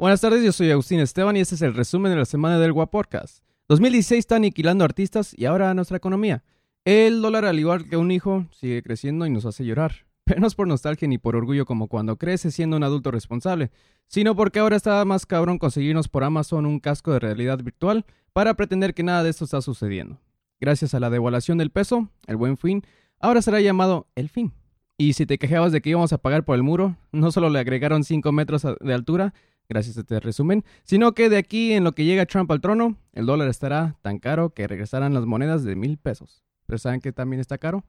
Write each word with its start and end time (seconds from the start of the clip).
Buenas 0.00 0.20
tardes, 0.20 0.44
yo 0.44 0.52
soy 0.52 0.70
Agustín 0.70 1.00
Esteban 1.00 1.36
y 1.36 1.40
este 1.40 1.56
es 1.56 1.62
el 1.62 1.74
resumen 1.74 2.12
de 2.12 2.18
la 2.18 2.24
semana 2.24 2.60
del 2.60 2.72
Guapodcast. 2.72 3.42
2016 3.66 4.20
está 4.20 4.36
aniquilando 4.36 4.84
artistas 4.84 5.34
y 5.36 5.44
ahora 5.44 5.74
nuestra 5.74 5.96
economía. 5.96 6.44
El 6.84 7.20
dólar, 7.20 7.44
al 7.44 7.58
igual 7.58 7.88
que 7.88 7.96
un 7.96 8.12
hijo, 8.12 8.46
sigue 8.52 8.80
creciendo 8.84 9.26
y 9.26 9.30
nos 9.30 9.44
hace 9.44 9.64
llorar. 9.64 10.06
Pero 10.24 10.40
no 10.40 10.46
es 10.46 10.54
por 10.54 10.68
nostalgia 10.68 11.08
ni 11.08 11.18
por 11.18 11.34
orgullo 11.34 11.66
como 11.66 11.88
cuando 11.88 12.16
creces 12.16 12.54
siendo 12.54 12.76
un 12.76 12.84
adulto 12.84 13.10
responsable, 13.10 13.72
sino 14.06 14.36
porque 14.36 14.60
ahora 14.60 14.76
está 14.76 15.04
más 15.04 15.26
cabrón 15.26 15.58
conseguirnos 15.58 16.06
por 16.06 16.22
Amazon 16.22 16.64
un 16.64 16.78
casco 16.78 17.12
de 17.12 17.18
realidad 17.18 17.58
virtual 17.58 18.06
para 18.32 18.54
pretender 18.54 18.94
que 18.94 19.02
nada 19.02 19.24
de 19.24 19.30
esto 19.30 19.46
está 19.46 19.60
sucediendo. 19.62 20.20
Gracias 20.60 20.94
a 20.94 21.00
la 21.00 21.10
devaluación 21.10 21.58
del 21.58 21.72
peso, 21.72 22.08
el 22.28 22.36
buen 22.36 22.56
fin, 22.56 22.84
ahora 23.18 23.42
será 23.42 23.60
llamado 23.60 24.06
el 24.14 24.28
fin. 24.28 24.52
Y 24.96 25.14
si 25.14 25.26
te 25.26 25.38
quejabas 25.38 25.72
de 25.72 25.80
que 25.80 25.90
íbamos 25.90 26.12
a 26.12 26.18
pagar 26.18 26.44
por 26.44 26.54
el 26.54 26.62
muro, 26.62 26.96
no 27.10 27.32
solo 27.32 27.50
le 27.50 27.58
agregaron 27.58 28.04
5 28.04 28.30
metros 28.30 28.64
de 28.80 28.94
altura, 28.94 29.34
gracias 29.68 29.98
a 29.98 30.00
este 30.00 30.18
resumen, 30.20 30.64
sino 30.84 31.12
que 31.12 31.28
de 31.28 31.36
aquí 31.36 31.72
en 31.72 31.84
lo 31.84 31.92
que 31.92 32.04
llega 32.04 32.24
Trump 32.24 32.50
al 32.50 32.60
trono, 32.60 32.96
el 33.12 33.26
dólar 33.26 33.48
estará 33.48 33.96
tan 34.00 34.18
caro 34.18 34.50
que 34.50 34.66
regresarán 34.66 35.12
las 35.12 35.26
monedas 35.26 35.62
de 35.62 35.76
mil 35.76 35.98
pesos. 35.98 36.42
Pero 36.66 36.78
¿saben 36.78 37.00
que 37.00 37.12
también 37.12 37.40
está 37.40 37.58
caro? 37.58 37.84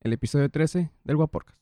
El 0.00 0.12
episodio 0.12 0.48
13 0.48 0.90
del 1.04 1.16
Guaporcas. 1.16 1.56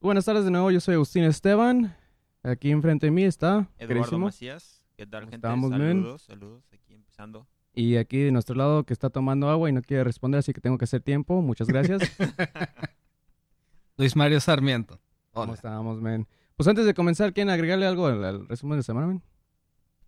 Buenas 0.00 0.24
tardes 0.24 0.44
de 0.44 0.50
nuevo, 0.50 0.70
yo 0.70 0.80
soy 0.80 0.94
Agustín 0.94 1.22
Esteban. 1.24 1.96
Aquí 2.42 2.72
enfrente 2.72 3.06
de 3.06 3.12
mí 3.12 3.24
está 3.24 3.68
Eduardo 3.78 4.18
Macías. 4.18 4.84
¿Qué 4.96 5.06
tal, 5.06 5.28
gente? 5.28 5.46
saludos, 5.46 6.22
saludos, 6.22 6.64
aquí 6.72 6.94
empezando. 6.94 7.46
Y 7.74 7.96
aquí 7.96 8.18
de 8.18 8.32
nuestro 8.32 8.54
lado 8.54 8.84
que 8.84 8.92
está 8.92 9.08
tomando 9.08 9.48
agua 9.48 9.68
y 9.68 9.72
no 9.72 9.82
quiere 9.82 10.04
responder, 10.04 10.38
así 10.40 10.52
que 10.52 10.60
tengo 10.60 10.76
que 10.76 10.84
hacer 10.84 11.00
tiempo. 11.00 11.40
Muchas 11.40 11.68
gracias. 11.68 12.02
Luis 13.96 14.14
Mario 14.14 14.40
Sarmiento. 14.40 15.00
¿Cómo 15.32 15.54
estamos, 15.54 16.00
men? 16.00 16.26
Pues 16.56 16.68
antes 16.68 16.84
de 16.84 16.92
comenzar, 16.92 17.32
¿quieren 17.32 17.50
agregarle 17.50 17.86
algo 17.86 18.06
al, 18.06 18.46
resumen 18.46 18.78
de 18.78 18.82
semana, 18.82 19.06
men? 19.06 19.22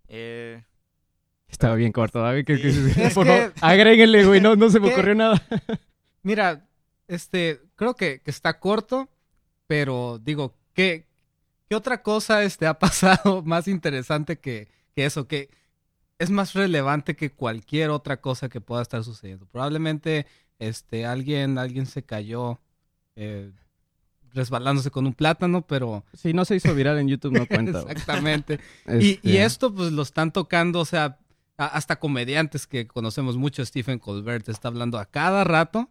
Eh... 0.09 0.63
Estaba 1.49 1.75
bien 1.77 1.93
corto, 1.93 2.21
David. 2.21 2.47
Por 3.15 3.27
favor, 3.27 3.53
agréguenle, 3.61 4.25
güey. 4.25 4.41
No, 4.41 4.57
no 4.57 4.71
se 4.71 4.81
me 4.81 4.93
ocurrió 4.93 5.15
nada. 5.15 5.41
Mira, 6.23 6.67
este, 7.07 7.61
creo 7.77 7.95
que, 7.95 8.21
que, 8.21 8.31
está 8.31 8.59
corto, 8.59 9.09
pero 9.67 10.19
digo, 10.19 10.57
¿qué, 10.73 11.07
qué 11.69 11.77
otra 11.77 12.03
cosa 12.03 12.43
este, 12.43 12.67
ha 12.67 12.79
pasado 12.79 13.43
más 13.43 13.69
interesante 13.69 14.39
que, 14.39 14.69
que 14.95 15.05
eso? 15.05 15.29
Que 15.29 15.49
es 16.25 16.31
más 16.31 16.55
relevante 16.55 17.15
que 17.15 17.31
cualquier 17.31 17.91
otra 17.91 18.21
cosa 18.21 18.49
que 18.49 18.61
pueda 18.61 18.83
estar 18.83 19.05
sucediendo. 19.05 19.47
Probablemente 19.47 20.27
este, 20.59 21.07
alguien, 21.07 21.59
alguien 21.59 21.87
se 21.87 22.03
cayó 22.03 22.61
eh, 23.17 23.53
resbalándose 24.33 24.91
con 24.91 25.07
un 25.07 25.15
plátano, 25.15 25.63
pero... 25.63 26.05
Si 26.13 26.33
no 26.33 26.45
se 26.45 26.57
hizo 26.57 26.75
viral 26.75 26.99
en 26.99 27.09
YouTube, 27.09 27.39
no 27.39 27.47
cuenta. 27.49 27.81
Exactamente. 27.81 28.61
Y, 29.01 29.13
este 29.13 29.45
esto 29.45 29.75
pues 29.75 29.93
lo 29.93 30.03
están 30.03 30.33
tocando, 30.33 30.81
o 30.81 30.85
sea, 30.85 31.19
hasta 31.57 31.97
comediantes 31.97 32.67
que 32.67 32.87
conocemos 32.87 33.37
mucho, 33.37 33.65
Stephen 33.65 33.99
Colbert 33.99 34.49
está 34.49 34.69
hablando 34.69 34.99
a 34.99 35.07
cada 35.07 35.45
rato 35.45 35.89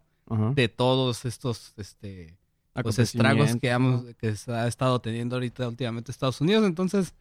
de 0.56 0.67
todos 0.67 1.26
estos 1.26 1.73
este, 1.78 2.38
pues, 2.81 2.98
estragos 2.98 3.56
que, 3.58 3.70
hemos, 3.70 4.04
que 4.16 4.34
ha 4.48 4.67
estado 4.67 5.00
teniendo 5.00 5.36
ahorita 5.36 5.67
últimamente 5.67 6.11
Estados 6.11 6.42
Unidos. 6.42 6.66
Entonces, 6.66 7.14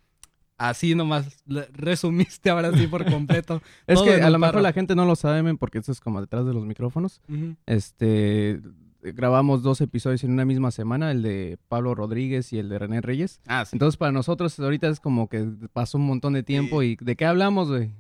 así 0.59 0.95
nomás 0.95 1.45
resumiste 1.73 2.51
ahora 2.51 2.73
sí 2.73 2.87
por 2.87 3.05
completo. 3.11 3.63
es 3.87 4.01
que 4.03 4.15
a 4.23 4.31
lo 4.31 4.39
mejor 4.39 4.61
la 4.61 4.73
gente 4.73 4.95
no 4.95 5.05
lo 5.05 5.17
sabe, 5.17 5.55
porque 5.57 5.79
esto 5.79 5.93
es 5.93 6.01
como 6.01 6.21
detrás 6.21 6.47
de 6.47 6.55
los 6.55 6.65
micrófonos. 6.65 7.21
Este 7.67 8.61
grabamos 9.03 9.65
dos 9.65 9.81
episodios 9.81 10.23
en 10.23 10.31
una 10.31 10.45
misma 10.45 10.71
semana, 10.71 11.11
el 11.11 11.23
de 11.23 11.59
Pablo 11.69 11.95
Rodríguez 11.95 12.53
y 12.53 12.59
el 12.59 12.69
de 12.69 12.79
René 12.79 13.01
Reyes. 13.01 13.41
Ah, 13.49 13.65
Entonces 13.73 13.97
para 13.97 14.13
nosotros 14.13 14.59
ahorita 14.61 14.89
es 14.89 15.01
como 15.01 15.29
que 15.29 15.45
pasó 15.73 15.99
un 15.99 16.07
montón 16.07 16.35
de 16.35 16.45
tiempo 16.45 16.83
y 16.83 16.97
¿de 17.01 17.17
qué 17.17 17.27
hablamos, 17.27 17.69
güey? 17.69 17.91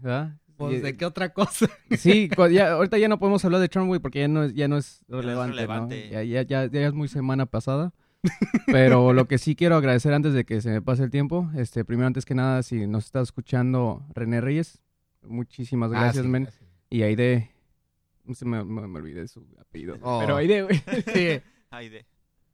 Pues, 0.56 0.82
¿de 0.82 0.96
qué 0.96 1.04
otra 1.04 1.32
cosa? 1.32 1.66
Sí, 1.98 2.30
ahorita 2.36 2.98
ya 2.98 3.08
no 3.08 3.18
podemos 3.18 3.44
hablar 3.44 3.60
de 3.60 3.68
Trump, 3.68 3.88
güey, 3.88 4.00
porque 4.00 4.20
ya 4.20 4.28
no 4.28 4.44
es, 4.44 4.54
ya 4.54 4.68
no 4.68 4.76
es 4.76 5.02
relevante, 5.08 6.08
Ya, 6.10 6.22
ya, 6.22 6.42
ya, 6.42 6.66
ya 6.66 6.86
es 6.86 6.92
muy 6.92 7.08
semana 7.08 7.46
pasada. 7.46 7.92
Pero 8.66 9.12
lo 9.12 9.26
que 9.26 9.38
sí 9.38 9.56
quiero 9.56 9.76
agradecer 9.76 10.12
antes 10.12 10.32
de 10.34 10.44
que 10.44 10.60
se 10.60 10.70
me 10.70 10.82
pase 10.82 11.02
el 11.02 11.10
tiempo, 11.10 11.50
este, 11.56 11.84
primero 11.84 12.06
antes 12.06 12.24
que 12.24 12.34
nada, 12.34 12.62
si 12.62 12.86
nos 12.86 13.06
está 13.06 13.20
escuchando 13.20 14.04
René 14.14 14.40
Reyes, 14.40 14.80
muchísimas 15.22 15.90
ah, 15.92 16.00
gracias, 16.00 16.26
men. 16.26 16.48
Y 16.90 17.02
Aide, 17.02 17.50
se 18.32 18.44
me, 18.44 18.64
me, 18.64 18.98
olvidé 18.98 19.26
su 19.28 19.46
apellido. 19.58 19.96
Oh. 20.02 20.20
Pero 20.20 20.36
Aide, 20.36 20.62
güey. 20.62 20.82
sí. 21.14 21.40
Aide. 21.70 22.06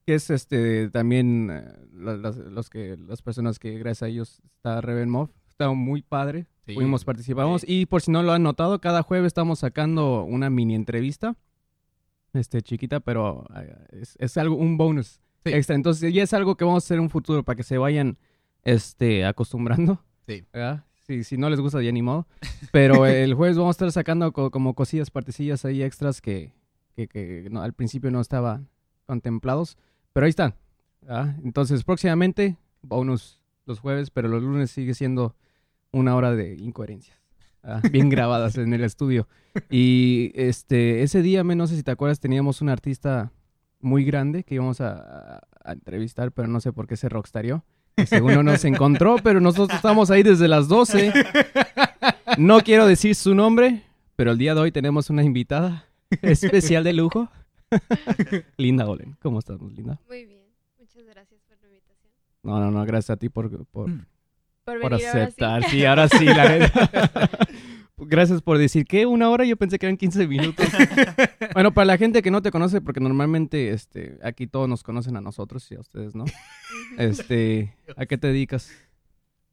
Que 0.06 0.14
es 0.14 0.30
este 0.30 0.88
también 0.88 1.50
eh, 1.50 1.64
las, 1.92 2.36
los 2.36 2.70
que 2.70 2.96
las 2.96 3.20
personas 3.20 3.58
que 3.58 3.78
gracias 3.78 4.04
a 4.04 4.08
ellos 4.08 4.40
está 4.56 4.80
Reven 4.80 5.10
Moff. 5.10 5.30
Está 5.48 5.70
muy 5.70 6.02
padre. 6.02 6.46
Fuimos, 6.72 7.04
participamos. 7.04 7.64
Y 7.66 7.86
por 7.86 8.02
si 8.02 8.10
no 8.10 8.22
lo 8.22 8.32
han 8.32 8.42
notado, 8.42 8.80
cada 8.80 9.02
jueves 9.02 9.28
estamos 9.28 9.58
sacando 9.58 10.22
una 10.22 10.50
mini 10.50 10.74
entrevista. 10.74 11.34
Este, 12.34 12.60
chiquita, 12.62 13.00
pero 13.00 13.46
eh, 13.56 13.74
es, 13.92 14.16
es 14.20 14.36
algo, 14.36 14.54
un 14.56 14.76
bonus 14.76 15.20
extra. 15.44 15.74
Entonces 15.74 16.12
ya 16.12 16.22
es 16.22 16.32
algo 16.32 16.56
que 16.56 16.64
vamos 16.64 16.84
a 16.84 16.86
hacer 16.86 16.96
en 16.96 17.04
un 17.04 17.10
futuro 17.10 17.42
para 17.42 17.56
que 17.56 17.62
se 17.62 17.78
vayan 17.78 18.18
este, 18.64 19.24
acostumbrando. 19.24 20.02
Sí. 20.26 20.44
Sí, 21.06 21.24
si 21.24 21.38
no 21.38 21.48
les 21.48 21.58
gusta 21.58 21.80
ya 21.80 21.90
ni 21.90 22.02
modo. 22.02 22.26
Pero 22.70 23.06
el 23.06 23.34
jueves 23.34 23.56
vamos 23.56 23.70
a 23.70 23.76
estar 23.76 23.92
sacando 23.92 24.32
como 24.32 24.74
cosillas, 24.74 25.10
partecillas 25.10 25.64
ahí 25.64 25.82
extras 25.82 26.20
que, 26.20 26.52
que, 26.94 27.48
no, 27.50 27.62
al 27.62 27.72
principio 27.72 28.10
no 28.10 28.20
estaban 28.20 28.68
contemplados. 29.06 29.78
Pero 30.12 30.26
ahí 30.26 30.30
están. 30.30 30.54
Entonces 31.42 31.84
próximamente 31.84 32.58
bonus 32.82 33.40
los 33.64 33.80
jueves, 33.80 34.10
pero 34.10 34.28
los 34.28 34.42
lunes 34.42 34.70
sigue 34.70 34.92
siendo 34.94 35.34
una 35.92 36.14
hora 36.14 36.32
de 36.32 36.54
incoherencias. 36.56 37.18
bien 37.90 38.08
grabadas 38.10 38.58
en 38.58 38.74
el 38.74 38.84
estudio. 38.84 39.28
Y 39.70 40.32
este 40.34 41.02
ese 41.02 41.22
día, 41.22 41.42
no 41.42 41.66
sé 41.66 41.76
si 41.76 41.82
te 41.82 41.90
acuerdas, 41.90 42.20
teníamos 42.20 42.60
un 42.60 42.68
artista 42.68 43.32
muy 43.80 44.04
grande 44.04 44.44
que 44.44 44.54
íbamos 44.54 44.80
a, 44.80 45.42
entrevistar, 45.64 46.32
pero 46.32 46.48
no 46.48 46.60
sé 46.60 46.72
por 46.72 46.86
qué 46.86 46.96
se 46.96 47.08
rockstarió. 47.08 47.64
Según 48.06 48.34
no 48.34 48.42
nos 48.42 48.64
encontró, 48.64 49.16
pero 49.22 49.40
nosotros 49.40 49.76
estamos 49.76 50.10
ahí 50.10 50.22
desde 50.22 50.48
las 50.48 50.68
12. 50.68 51.12
No 52.38 52.60
quiero 52.60 52.86
decir 52.86 53.14
su 53.14 53.34
nombre, 53.34 53.82
pero 54.16 54.32
el 54.32 54.38
día 54.38 54.54
de 54.54 54.60
hoy 54.60 54.72
tenemos 54.72 55.10
una 55.10 55.24
invitada 55.24 55.86
especial 56.22 56.84
de 56.84 56.92
lujo. 56.92 57.28
Linda 58.56 58.86
Olen, 58.86 59.16
¿cómo 59.20 59.40
estás, 59.40 59.60
Linda? 59.60 60.00
Muy 60.08 60.24
bien, 60.24 60.46
muchas 60.78 61.04
gracias 61.04 61.40
por 61.42 61.58
la 61.60 61.66
invitación. 61.66 62.12
No, 62.42 62.60
no, 62.60 62.70
no, 62.70 62.84
gracias 62.86 63.10
a 63.10 63.16
ti 63.16 63.28
por, 63.28 63.66
por, 63.66 63.90
mm. 63.90 64.06
por, 64.64 64.94
aceptar. 64.94 65.64
sí. 65.64 65.84
ahora 65.84 66.08
sí, 66.08 66.24
la 66.24 66.44
verdad. 66.44 67.30
Gracias 68.00 68.42
por 68.42 68.58
decir 68.58 68.86
que 68.86 69.06
una 69.06 69.28
hora, 69.30 69.44
yo 69.44 69.56
pensé 69.56 69.78
que 69.78 69.86
eran 69.86 69.96
15 69.96 70.26
minutos. 70.28 70.66
bueno, 71.54 71.72
para 71.74 71.84
la 71.84 71.98
gente 71.98 72.22
que 72.22 72.30
no 72.30 72.42
te 72.42 72.50
conoce, 72.50 72.80
porque 72.80 73.00
normalmente 73.00 73.70
este, 73.70 74.18
aquí 74.22 74.46
todos 74.46 74.68
nos 74.68 74.82
conocen 74.82 75.16
a 75.16 75.20
nosotros 75.20 75.70
y 75.70 75.74
a 75.74 75.80
ustedes, 75.80 76.14
¿no? 76.14 76.24
este, 76.98 77.76
¿a 77.96 78.06
qué 78.06 78.16
te 78.16 78.28
dedicas? 78.28 78.70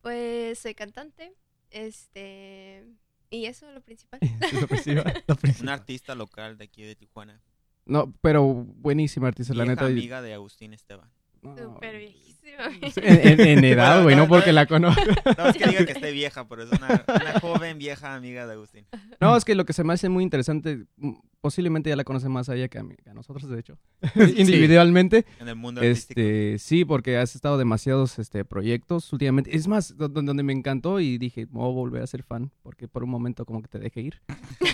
Pues 0.02 0.60
soy 0.60 0.76
cantante, 0.76 1.34
este, 1.72 2.84
y 3.30 3.46
eso 3.46 3.68
es 3.68 3.74
lo 3.74 3.82
principal. 3.82 4.20
lo 4.62 4.68
principal, 4.68 5.24
Un 5.62 5.70
artista 5.70 6.14
local 6.14 6.58
de 6.58 6.66
aquí 6.66 6.84
de 6.84 6.96
Tijuana. 6.96 7.42
No, 7.86 8.14
pero 8.22 8.44
buenísima 8.44 9.28
artista, 9.28 9.54
la 9.54 9.66
neta. 9.66 9.86
amiga 9.86 10.22
de 10.22 10.34
Agustín 10.34 10.74
Esteban. 10.74 11.10
Súper 11.56 11.98
viejísima. 11.98 12.36
En, 12.98 13.64
edad, 13.64 14.04
güey, 14.04 14.16
no, 14.16 14.28
porque 14.28 14.54
la 14.54 14.66
conozco. 14.66 15.02
No, 15.38 15.48
es 15.48 15.58
que 15.58 15.68
diga 15.68 15.86
que 15.86 15.92
esté 15.92 16.12
vieja, 16.14 16.48
pero 16.48 16.64
es 16.64 16.72
una, 16.72 17.04
joven 17.42 17.78
vieja 17.78 18.16
amiga 18.16 18.46
de 18.46 18.54
Agustín. 18.54 18.86
No, 19.20 19.36
es 19.36 19.46
que 19.46 19.56
lo 19.56 19.66
que 19.66 19.74
se 19.74 19.84
me 19.84 19.94
hace 19.94 20.10
muy 20.10 20.24
interesante, 20.24 20.86
mm, 20.98 21.14
posiblemente 21.42 21.90
ya 21.90 21.96
la 21.96 22.04
conoce 22.04 22.30
más 22.30 22.50
a 22.50 22.56
ella 22.56 22.68
que 22.68 22.80
a, 22.80 22.84
mí, 22.84 22.96
a 23.10 23.14
nosotros, 23.14 23.50
de 23.50 23.60
hecho, 23.60 23.78
individualmente. 24.38 25.26
En 25.40 25.48
el 25.48 25.56
mundo 25.56 25.82
este, 25.82 26.58
Sí, 26.60 26.86
porque 26.86 27.18
has 27.18 27.36
estado 27.36 27.58
demasiados 27.58 28.20
este, 28.20 28.46
proyectos 28.46 29.12
últimamente. 29.12 29.56
Es 29.56 29.68
más, 29.68 29.96
donde, 29.98 30.44
me 30.44 30.54
encantó 30.54 31.00
y 31.00 31.18
dije, 31.18 31.46
voy 31.50 31.70
a 31.70 31.74
volver 31.74 32.04
a 32.04 32.08
ser 32.08 32.24
fan, 32.24 32.52
porque 32.62 32.88
por 32.88 33.04
un 33.04 33.10
momento 33.10 33.46
como 33.46 33.62
que 33.62 33.68
te 33.68 33.80
dejé 33.80 34.02
ir. 34.02 34.22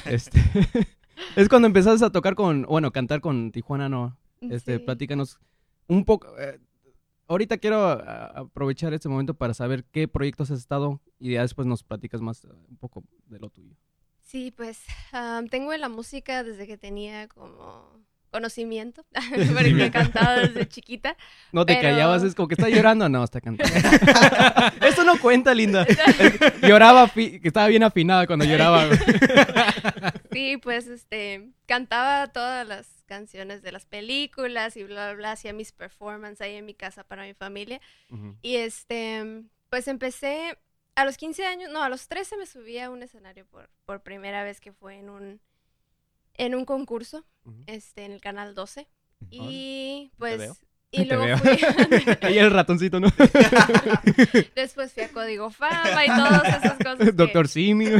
este, 0.06 0.40
es 1.36 1.50
cuando 1.50 1.68
empezaste 1.68 2.06
a 2.06 2.10
tocar 2.12 2.36
con, 2.36 2.64
bueno, 2.64 2.92
cantar 2.92 3.22
con 3.22 3.52
Tijuana, 3.52 3.90
¿no? 3.90 4.18
Este, 4.42 4.80
platícanos 4.80 5.40
un 5.92 6.06
poco, 6.06 6.40
eh, 6.40 6.58
ahorita 7.28 7.58
quiero 7.58 7.84
aprovechar 7.84 8.94
este 8.94 9.10
momento 9.10 9.34
para 9.34 9.54
saber 9.54 9.84
qué 9.84 10.08
proyectos 10.08 10.50
has 10.50 10.60
estado 10.60 11.02
y 11.20 11.34
ya 11.34 11.42
después 11.42 11.68
nos 11.68 11.84
platicas 11.84 12.22
más 12.22 12.46
uh, 12.46 12.54
un 12.70 12.78
poco 12.78 13.04
de 13.26 13.40
lo 13.40 13.50
tuyo. 13.50 13.76
Sí, 14.22 14.52
pues 14.52 14.86
tengo 15.50 15.74
en 15.74 15.82
la 15.82 15.90
música 15.90 16.46
desde 16.46 16.66
que 16.66 16.78
tenía 16.78 17.28
como 17.28 18.06
conocimiento, 18.32 19.06
porque 19.54 19.86
he 19.86 19.92
cantado 19.92 20.40
desde 20.40 20.68
chiquita. 20.68 21.16
No 21.52 21.66
te 21.66 21.80
callabas, 21.80 22.24
es 22.24 22.34
como 22.34 22.48
que 22.48 22.56
está 22.56 22.70
llorando, 22.70 23.08
no, 23.10 23.24
está 23.24 23.42
cantando. 23.42 23.76
Eso 24.82 25.04
no 25.04 25.20
cuenta, 25.20 25.54
linda. 25.54 25.86
Lloraba, 26.62 27.10
que 27.10 27.42
estaba 27.44 27.68
bien 27.68 27.84
afinada 27.84 28.26
cuando 28.26 28.46
lloraba. 28.46 28.88
Sí, 30.32 30.58
pues 30.58 30.88
este, 30.88 31.50
cantaba 31.66 32.28
todas 32.28 32.68
las 32.68 32.88
canciones 33.06 33.62
de 33.62 33.72
las 33.72 33.86
películas 33.86 34.78
y 34.78 34.84
bla, 34.84 35.08
bla, 35.08 35.14
bla, 35.16 35.32
hacía 35.34 35.54
mis 35.54 35.72
performances 35.74 36.42
ahí 36.42 36.56
en 36.56 36.66
mi 36.66 36.74
casa 36.74 37.04
para 37.04 37.24
mi 37.24 37.34
familia. 37.34 37.82
Y 38.42 38.56
este, 38.56 39.44
pues 39.70 39.88
empecé 39.88 40.58
a 40.96 41.06
los 41.06 41.18
15 41.18 41.46
años, 41.46 41.72
no, 41.72 41.84
a 41.84 41.90
los 41.90 42.08
13 42.08 42.38
me 42.38 42.46
subí 42.46 42.80
a 42.80 42.90
un 42.90 43.04
escenario 43.04 43.46
por, 43.46 43.70
por 43.86 44.02
primera 44.02 44.44
vez 44.44 44.60
que 44.60 44.72
fue 44.72 44.98
en 44.98 45.10
un, 45.10 45.42
en 46.36 46.56
un 46.56 46.66
concurso, 46.66 47.26
este, 47.68 48.06
en 48.06 48.12
el 48.14 48.22
canal 48.22 48.56
12. 48.56 48.88
Y 49.30 50.12
pues, 50.18 50.38
veo. 50.40 50.58
y 50.92 51.08
Te 51.08 51.16
luego 51.16 51.26
veo. 51.26 51.38
fui, 51.38 51.58
el 52.38 52.52
ratoncito, 52.52 53.00
¿no? 53.00 53.08
después 54.56 54.94
fui 54.94 55.04
a 55.04 55.12
Código 55.12 55.52
Fama 55.52 56.06
y 56.06 56.08
todas 56.08 56.48
esas 56.58 56.78
cosas. 56.78 56.98
que- 57.00 57.12
Doctor 57.12 57.48
Simi. 57.48 57.86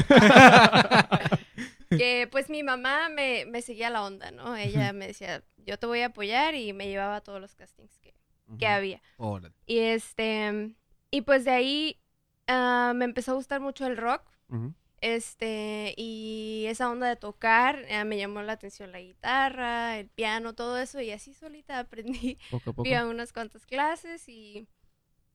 que 1.90 2.28
pues 2.32 2.50
mi 2.50 2.64
mamá 2.64 3.10
me, 3.10 3.46
me 3.46 3.62
seguía 3.62 3.90
la 3.90 4.04
onda, 4.04 4.32
¿no? 4.32 4.56
Ella 4.56 4.94
me 4.94 5.08
decía, 5.08 5.44
yo 5.58 5.78
te 5.78 5.86
voy 5.86 6.02
a 6.02 6.08
apoyar 6.08 6.56
y 6.56 6.74
me 6.74 6.88
llevaba 6.88 7.18
a 7.18 7.22
todos 7.22 7.42
los 7.42 7.56
castings 7.56 7.98
que, 8.00 8.14
que 8.58 8.68
había. 8.68 9.02
Órale. 9.18 9.54
Y 9.66 9.80
este, 9.80 10.74
y 11.12 11.22
pues 11.22 11.44
de 11.46 11.52
ahí 11.52 12.02
ah, 12.48 12.94
me 12.96 13.06
empezó 13.06 13.32
a 13.32 13.36
gustar 13.36 13.62
mucho 13.62 13.86
el 13.86 13.98
rock, 13.98 14.24
Ujú. 14.50 14.74
Este, 15.02 15.94
y 15.98 16.66
esa 16.68 16.90
onda 16.90 17.08
de 17.10 17.16
tocar, 17.16 17.84
eh, 17.90 18.04
me 18.06 18.18
llamó 18.18 18.42
la 18.44 18.54
atención 18.54 18.92
la 18.92 19.02
guitarra, 19.02 19.98
el 20.00 20.08
piano, 20.10 20.54
todo 20.54 20.78
eso, 20.78 21.02
y 21.02 21.12
así 21.12 21.34
solita 21.34 21.80
aprendí, 21.80 22.38
Poco 22.50 22.70
a 22.70 22.74
poco. 22.74 22.84
fui 22.84 22.94
a 22.94 23.06
unas 23.06 23.34
cuantas 23.34 23.66
clases 23.66 24.30
y 24.30 24.68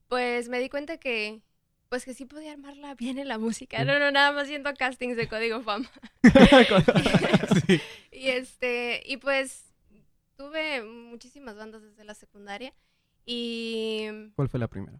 pues 0.08 0.48
me 0.48 0.60
di 0.60 0.68
cuenta 0.68 0.98
que, 0.98 1.42
pues 1.88 2.04
que 2.04 2.14
sí 2.14 2.24
podía 2.26 2.52
armarla 2.52 2.94
bien 2.94 3.18
en 3.18 3.28
la 3.28 3.38
música, 3.38 3.84
no, 3.84 3.98
no, 3.98 4.10
nada 4.10 4.32
más 4.32 4.48
a 4.48 4.74
castings 4.74 5.16
de 5.16 5.28
Código 5.28 5.62
Fama. 5.62 5.90
Sí. 7.66 7.80
Y 8.12 8.28
este, 8.28 9.02
y 9.04 9.18
pues 9.18 9.64
tuve 10.36 10.82
muchísimas 10.82 11.56
bandas 11.56 11.82
desde 11.82 12.04
la 12.04 12.14
secundaria. 12.14 12.72
Y 13.26 14.08
¿Cuál 14.36 14.48
fue 14.48 14.58
la 14.60 14.68
primera? 14.68 14.98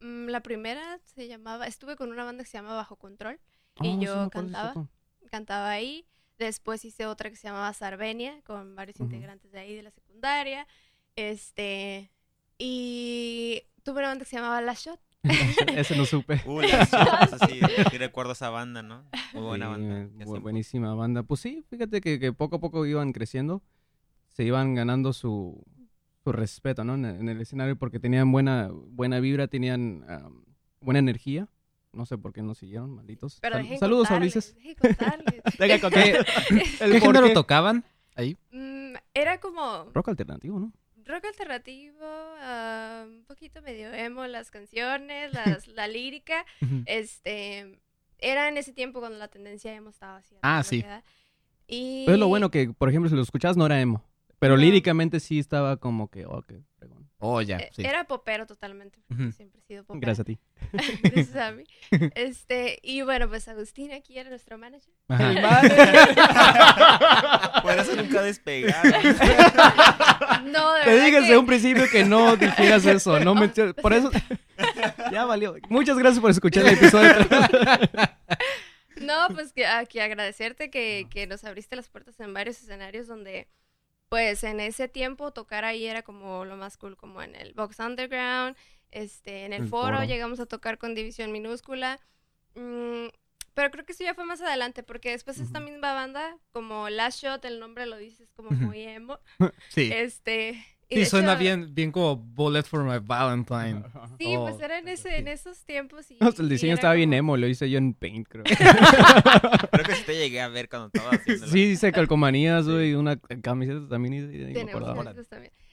mm, 0.00 0.28
la 0.28 0.40
primera 0.42 0.98
se 1.14 1.26
llamaba, 1.28 1.66
estuve 1.66 1.96
con 1.96 2.10
una 2.10 2.24
banda 2.24 2.44
que 2.44 2.50
se 2.50 2.56
llama 2.58 2.74
Bajo 2.74 2.96
Control, 2.96 3.38
Y 3.82 3.88
Ah, 3.88 3.96
sí, 3.98 4.04
yo 4.04 4.30
cantaba. 4.30 4.88
cantaba 5.30 5.70
ahí. 5.70 6.06
Después 6.38 6.84
hice 6.84 7.06
otra 7.06 7.30
que 7.30 7.36
se 7.36 7.46
llamaba 7.48 7.72
Sarvenia, 7.72 8.40
con 8.42 8.74
varios 8.76 8.96
Ujú. 9.00 9.04
integrantes 9.04 9.52
de 9.52 9.60
ahí 9.60 9.74
de 9.74 9.82
la 9.82 9.90
secundaria. 9.90 10.66
Este, 11.16 12.10
y 12.58 13.62
tuve 13.82 13.98
una 14.00 14.08
banda 14.08 14.24
que 14.24 14.30
se 14.30 14.36
llamaba 14.36 14.60
La 14.60 14.74
Shot. 14.74 15.00
Ese 15.78 15.96
no 15.96 16.04
supe. 16.04 16.40
Uh, 16.46 16.60
las 16.60 16.90
shots, 16.90 17.32
así, 17.42 17.60
sí 17.90 17.98
recuerdo 17.98 18.32
esa 18.32 18.50
banda, 18.50 18.82
¿no? 18.82 19.04
Muy 19.32 19.42
buena 19.42 19.66
Sí, 19.66 19.72
banda. 19.72 20.00
eh, 20.02 20.26
bu- 20.26 20.40
buenísima 20.40 20.94
banda. 20.94 21.22
Pues 21.22 21.40
sí, 21.40 21.64
fíjate 21.70 22.00
que, 22.00 22.18
que 22.20 22.32
poco 22.32 22.56
a 22.56 22.60
poco 22.60 22.84
iban 22.86 23.12
creciendo, 23.12 23.62
se 24.28 24.44
iban 24.44 24.74
ganando 24.74 25.12
su, 25.12 25.64
su 26.24 26.32
respeto, 26.32 26.84
¿no? 26.84 26.94
En, 26.94 27.04
el- 27.04 27.16
en 27.20 27.28
el 27.28 27.40
escenario 27.40 27.76
porque 27.76 28.00
tenían 28.00 28.30
buena, 28.30 28.68
buena 28.72 29.20
vibra, 29.20 29.46
tenían 29.48 30.04
am, 30.08 30.44
buena 30.80 30.98
energía. 30.98 31.48
No 31.94 32.06
sé 32.06 32.18
por 32.18 32.32
qué 32.32 32.42
no 32.42 32.54
siguieron, 32.54 32.94
malditos. 32.94 33.38
Pero 33.40 33.56
Sal- 33.56 33.78
saludos, 33.78 34.08
contarles, 34.08 34.36
Ulises. 34.36 34.76
contarles. 34.78 35.42
¿Qué 35.58 35.78
por 36.78 37.00
género 37.00 37.26
qué. 37.28 37.34
tocaban 37.34 37.84
ahí? 38.16 38.36
Mm, 38.52 38.94
era 39.14 39.38
como 39.40 39.90
Rock 39.94 40.08
alternativo, 40.08 40.58
¿no? 40.60 40.72
rock 41.06 41.26
alternativo, 41.26 41.98
ah, 42.02 43.04
un 43.06 43.24
poquito 43.26 43.60
medio 43.60 43.92
emo 43.92 44.26
las 44.26 44.50
canciones, 44.50 45.34
las, 45.34 45.66
la 45.68 45.86
lírica. 45.86 46.46
Este, 46.86 47.78
era 48.18 48.48
en 48.48 48.56
ese 48.56 48.72
tiempo 48.72 49.00
cuando 49.00 49.18
la 49.18 49.28
tendencia 49.28 49.74
emo 49.74 49.90
estaba 49.90 50.16
así. 50.16 50.34
a 50.36 50.58
Ah, 50.58 50.62
sí. 50.62 50.82
Y 51.68 52.04
Pero 52.06 52.14
es 52.14 52.20
lo 52.20 52.28
bueno 52.28 52.50
que, 52.50 52.70
por 52.72 52.88
ejemplo, 52.88 53.10
si 53.10 53.16
lo 53.16 53.22
escuchas 53.22 53.54
no 53.56 53.66
era 53.66 53.78
emo. 53.82 54.02
Pero 54.38 54.56
No. 54.56 54.62
líricamente 54.62 55.20
sí 55.20 55.38
estaba 55.38 55.76
como 55.76 56.08
que, 56.08 56.24
oh, 56.24 56.40
qué. 56.42 56.62
Oh, 57.18 57.40
ya, 57.40 57.58
sí. 57.72 57.82
Era 57.86 58.04
popero 58.04 58.46
totalmente. 58.46 58.98
Siempre 59.34 59.60
he 59.60 59.62
sido 59.66 59.84
popero. 59.84 60.00
Gracias 60.00 60.20
a 60.20 60.24
ti. 60.24 60.38
Gracias 61.02 61.36
a 61.36 61.52
mí. 61.52 61.64
Este, 62.14 62.78
y 62.82 63.00
bueno, 63.02 63.28
pues 63.28 63.48
Agustín 63.48 63.92
aquí 63.92 64.18
era 64.18 64.28
nuestro 64.28 64.58
manager. 64.58 64.92
Ajá. 65.08 65.62
Por 67.62 67.72
eso 67.78 67.96
nunca 67.96 68.20
despegar. 68.22 68.84
No, 70.44 70.74
de 70.74 70.82
Te 70.84 70.90
verdad 70.90 71.04
dije 71.06 71.16
desde 71.20 71.28
que- 71.32 71.38
un 71.38 71.46
principio 71.46 71.88
que 71.90 72.04
no 72.04 72.36
dijeras 72.36 72.84
eso, 72.84 73.18
no 73.20 73.34
me- 73.34 73.48
Por 73.82 73.92
eso... 73.94 74.10
ya 75.10 75.24
valió. 75.24 75.56
Muchas 75.70 75.96
gracias 75.98 76.20
por 76.20 76.30
escuchar 76.30 76.66
el 76.66 76.74
episodio. 76.74 77.10
No, 79.00 79.28
pues 79.34 79.52
que, 79.52 79.66
a- 79.66 79.84
que 79.86 80.02
agradecerte 80.02 80.70
que, 80.70 81.06
que 81.10 81.26
nos 81.26 81.44
abriste 81.44 81.74
las 81.76 81.88
puertas 81.88 82.18
en 82.20 82.32
varios 82.34 82.60
escenarios 82.60 83.06
donde, 83.06 83.48
pues 84.14 84.44
en 84.44 84.60
ese 84.60 84.86
tiempo 84.86 85.32
tocar 85.32 85.64
ahí 85.64 85.86
era 85.86 86.02
como 86.02 86.44
lo 86.44 86.56
más 86.56 86.76
cool, 86.76 86.96
como 86.96 87.20
en 87.20 87.34
el 87.34 87.52
Box 87.52 87.80
Underground, 87.80 88.56
este, 88.92 89.44
en 89.44 89.52
el, 89.52 89.62
El 89.62 89.68
foro, 89.68 89.96
Foro. 89.96 90.04
llegamos 90.04 90.38
a 90.38 90.46
tocar 90.46 90.78
con 90.78 90.94
División 90.94 91.32
Minúscula. 91.32 91.98
mm, 92.54 93.06
pero 93.54 93.72
creo 93.72 93.84
que 93.84 93.90
eso 93.90 94.04
ya 94.04 94.14
fue 94.14 94.24
más 94.24 94.40
adelante, 94.40 94.84
porque 94.84 95.10
después 95.10 95.40
esta 95.40 95.58
misma 95.58 95.94
banda, 95.94 96.38
como 96.52 96.88
Last 96.90 97.24
Shot, 97.24 97.44
el 97.44 97.58
nombre 97.58 97.86
lo 97.86 97.96
dices 97.96 98.30
como 98.36 98.50
muy 98.50 98.82
emo. 98.82 99.18
Sí. 99.70 99.90
Este. 99.92 100.64
Y 100.94 101.04
Sí, 101.04 101.06
suena 101.06 101.32
hecho, 101.32 101.40
bien, 101.40 101.74
bien 101.74 101.92
como 101.92 102.16
Bullet 102.16 102.62
for 102.62 102.84
My 102.84 102.98
Valentine. 103.02 103.82
Sí, 104.18 104.34
pues 104.36 104.54
Oh, 104.56 104.60
era 104.64 104.78
en, 104.78 104.88
ese, 104.88 105.16
en 105.18 105.28
esos 105.28 105.64
tiempos. 105.64 106.10
Y, 106.10 106.18
el 106.38 106.48
diseño 106.48 106.74
estaba 106.74 106.94
bien 106.94 107.12
emo, 107.12 107.36
lo 107.36 107.46
hice 107.48 107.68
yo 107.68 107.78
en 107.78 107.94
Paint, 107.94 108.28
creo. 108.28 108.44
Creo 109.72 109.84
que 109.84 109.94
sí 109.94 110.02
te 110.04 110.16
llegué 110.16 110.40
a 110.40 110.48
ver 110.48 110.68
cuando 110.68 110.86
estaba 110.92 111.10
haciendo 111.10 111.46
Sí, 111.48 111.66
dice 111.66 111.90
calcomanías, 111.92 112.68
güey, 112.68 112.94
una 112.94 113.16
camiseta 113.16 113.88
también. 113.88 114.14
Y, 114.14 114.50
y 114.50 114.52
Tenemos. 114.52 114.82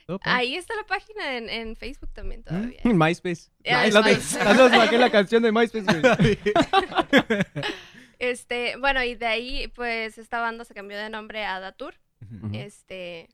Oh. 0.07 0.19
Ahí 0.23 0.55
está 0.55 0.75
la 0.75 0.83
página 0.85 1.37
en, 1.37 1.49
en 1.49 1.75
Facebook 1.75 2.09
también 2.11 2.43
todavía. 2.43 2.79
En 2.83 2.97
MySpace. 2.97 3.49
Ah, 3.65 3.87
La- 3.87 4.01
la 4.01 4.01
MySpace. 4.01 4.97
la 4.97 5.09
canción 5.11 5.43
de 5.43 5.51
MySpace, 5.51 5.85
güey. 6.01 6.37
Este, 8.19 8.75
bueno, 8.77 9.03
y 9.03 9.15
de 9.15 9.25
ahí, 9.25 9.67
pues, 9.69 10.19
esta 10.19 10.39
banda 10.39 10.63
se 10.63 10.75
cambió 10.75 10.95
de 10.97 11.09
nombre 11.09 11.43
a 11.43 11.59
Datur. 11.59 11.95
Ujú. 12.21 12.47
Ujú. 12.47 12.55
Este, 12.55 13.29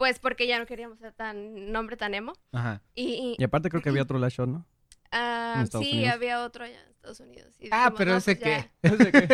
pues 0.00 0.18
porque 0.18 0.46
ya 0.46 0.58
no 0.58 0.64
queríamos 0.64 0.98
ser 0.98 1.12
tan, 1.12 1.70
nombre 1.72 1.94
tan 1.98 2.14
emo. 2.14 2.32
Ajá. 2.52 2.80
Y, 2.94 3.02
y, 3.12 3.36
Y 3.38 3.44
aparte 3.44 3.68
creo 3.68 3.82
que 3.82 3.90
había 3.90 4.00
otro 4.02 4.18
Last 4.18 4.38
Shot, 4.38 4.48
¿no? 4.48 4.66
ah, 5.12 5.60
Estados 5.62 5.86
sí, 5.86 5.92
Unidos. 5.92 6.14
había 6.14 6.42
otro 6.42 6.64
allá 6.64 6.80
en 6.82 6.88
Estados 6.90 7.20
Unidos. 7.20 7.54
Y 7.60 7.68
Ah, 7.70 7.90
dijimos, 7.90 7.94
pero 7.98 8.10
no, 8.12 8.16
ese 8.16 8.36
pues 8.36 8.64
qué. 8.64 8.70
¿Ese 8.82 9.12
qué? 9.12 9.24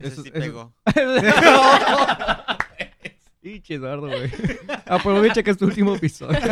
Ese 0.00 0.12
Eso- 0.14 0.22
sí 0.24 0.30
eso- 0.34 0.40
pegó. 0.40 0.74
Y 3.44 3.60
Eduardo, 3.74 4.06
güey. 4.08 4.30
Aprovecha 4.86 5.42
que 5.42 5.50
es 5.50 5.58
tu 5.58 5.64
último 5.66 5.94
episodio. 5.94 6.38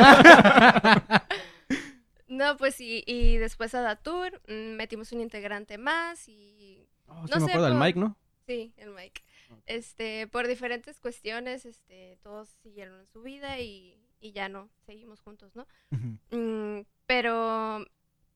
No, 2.29 2.57
pues 2.57 2.81
y, 2.81 3.03
y 3.09 3.39
después 3.39 3.75
a 3.75 3.81
Datur 3.81 4.41
mm, 4.49 4.77
metimos 4.77 5.11
un 5.11 5.21
integrante 5.21 5.79
más 5.79 6.29
y 6.29 6.87
Oh, 7.09 7.27
sí 7.27 7.33
No 7.35 7.41
me 7.41 7.47
sé, 7.47 7.51
acuerdo 7.51 7.65
del 7.65 7.73
por- 7.75 7.83
Mike, 7.83 7.99
¿no? 7.99 8.17
sí, 8.47 8.73
el 8.77 8.91
Mike. 8.91 9.23
Este, 9.67 10.27
por 10.29 10.47
diferentes 10.47 11.01
cuestiones, 11.01 11.65
este, 11.67 12.19
todos 12.23 12.49
siguieron 12.63 13.07
su 13.07 13.23
vida 13.23 13.59
y, 13.61 13.97
y 14.21 14.33
ya 14.33 14.49
no, 14.49 14.69
seguimos 14.87 15.21
juntos, 15.21 15.55
¿no? 15.55 15.67
Mm, 16.31 16.87
pero 17.07 17.85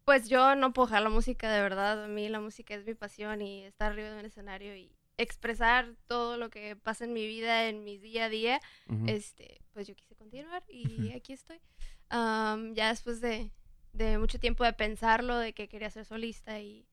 pues 0.04 0.28
yo 0.28 0.54
no 0.54 0.72
puedo 0.72 0.86
dejar 0.86 1.02
la 1.02 1.08
música 1.08 1.50
de 1.50 1.62
verdad. 1.62 2.04
A 2.04 2.08
mí 2.08 2.28
la 2.28 2.40
música 2.40 2.74
es 2.74 2.84
mi 2.84 2.94
pasión 2.94 3.42
y 3.42 3.64
estar 3.64 3.92
arriba 3.92 4.10
de 4.10 4.20
un 4.20 4.26
escenario 4.26 4.76
y 4.76 4.94
expresar 5.16 5.94
todo 6.06 6.36
lo 6.36 6.50
que 6.50 6.76
pasa 6.76 7.04
en 7.04 7.12
mi 7.12 7.26
vida, 7.26 7.68
en 7.68 7.84
mi 7.84 7.98
día 7.98 8.24
a 8.24 8.28
día, 8.28 8.60
este, 9.06 9.60
pues 9.72 9.86
yo 9.86 9.94
quise 9.94 10.16
continuar 10.16 10.64
y 10.68 11.12
aquí 11.12 11.32
estoy. 11.32 11.60
Am, 12.08 12.74
ya 12.74 12.88
después 12.88 13.20
de, 13.20 13.50
de 13.92 14.18
mucho 14.18 14.38
tiempo 14.38 14.64
de 14.64 14.72
pensarlo, 14.72 15.38
de 15.38 15.52
que 15.52 15.68
quería 15.68 15.90
ser 15.90 16.04
solista 16.04 16.60
y 16.60 16.86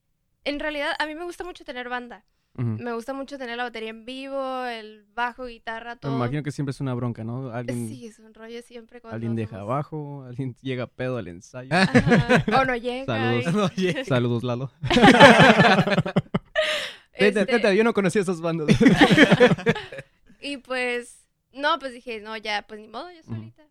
en 0.44 0.60
realidad 0.60 0.94
a 0.98 1.06
mí 1.06 1.14
me 1.14 1.24
gusta 1.24 1.44
mucho 1.44 1.64
tener 1.64 1.88
banda. 1.88 2.24
Me 2.54 2.92
gusta 2.92 3.14
mucho 3.14 3.38
tener 3.38 3.56
la 3.56 3.62
batería 3.64 3.88
en 3.90 4.04
vivo, 4.04 4.64
el 4.66 5.04
bajo, 5.14 5.46
guitarra, 5.46 5.94
Me 5.94 6.00
todo. 6.00 6.16
imagino 6.16 6.42
que 6.42 6.52
siempre 6.52 6.70
es 6.72 6.80
una 6.80 6.92
bronca, 6.94 7.24
¿no? 7.24 7.50
Alguien, 7.50 7.88
Sí, 7.88 8.06
es 8.06 8.18
un 8.18 8.34
rollo 8.34 8.60
siempre 8.62 9.00
cuando 9.00 9.14
alguien 9.14 9.34
deja 9.34 9.56
somos- 9.56 9.62
abajo, 9.62 10.24
alguien 10.28 10.54
llega 10.60 10.86
pedo 10.86 11.16
al 11.16 11.28
ensayo. 11.28 11.70
Ajá, 11.72 12.44
o 12.62 12.64
no 12.66 12.76
llega. 12.76 13.06
Saludos. 13.06 13.46
y- 13.46 13.56
No, 13.56 13.64
oye. 13.94 14.04
Saludos, 14.04 14.42
Lalo. 14.42 14.70
Tete, 17.18 17.40
Este, 17.40 17.46
tete, 17.46 17.76
yo 17.76 17.84
no 17.84 17.92
conocía 17.94 18.20
esas 18.22 18.40
bandas. 18.40 18.68
Y 20.40 20.56
pues, 20.58 21.20
no, 21.52 21.78
pues 21.78 21.92
dije, 21.92 22.20
no, 22.20 22.36
ya, 22.36 22.62
pues 22.66 22.80
ni 22.80 22.88
modo, 22.88 23.08
yo 23.12 23.22
solita. 23.22 23.62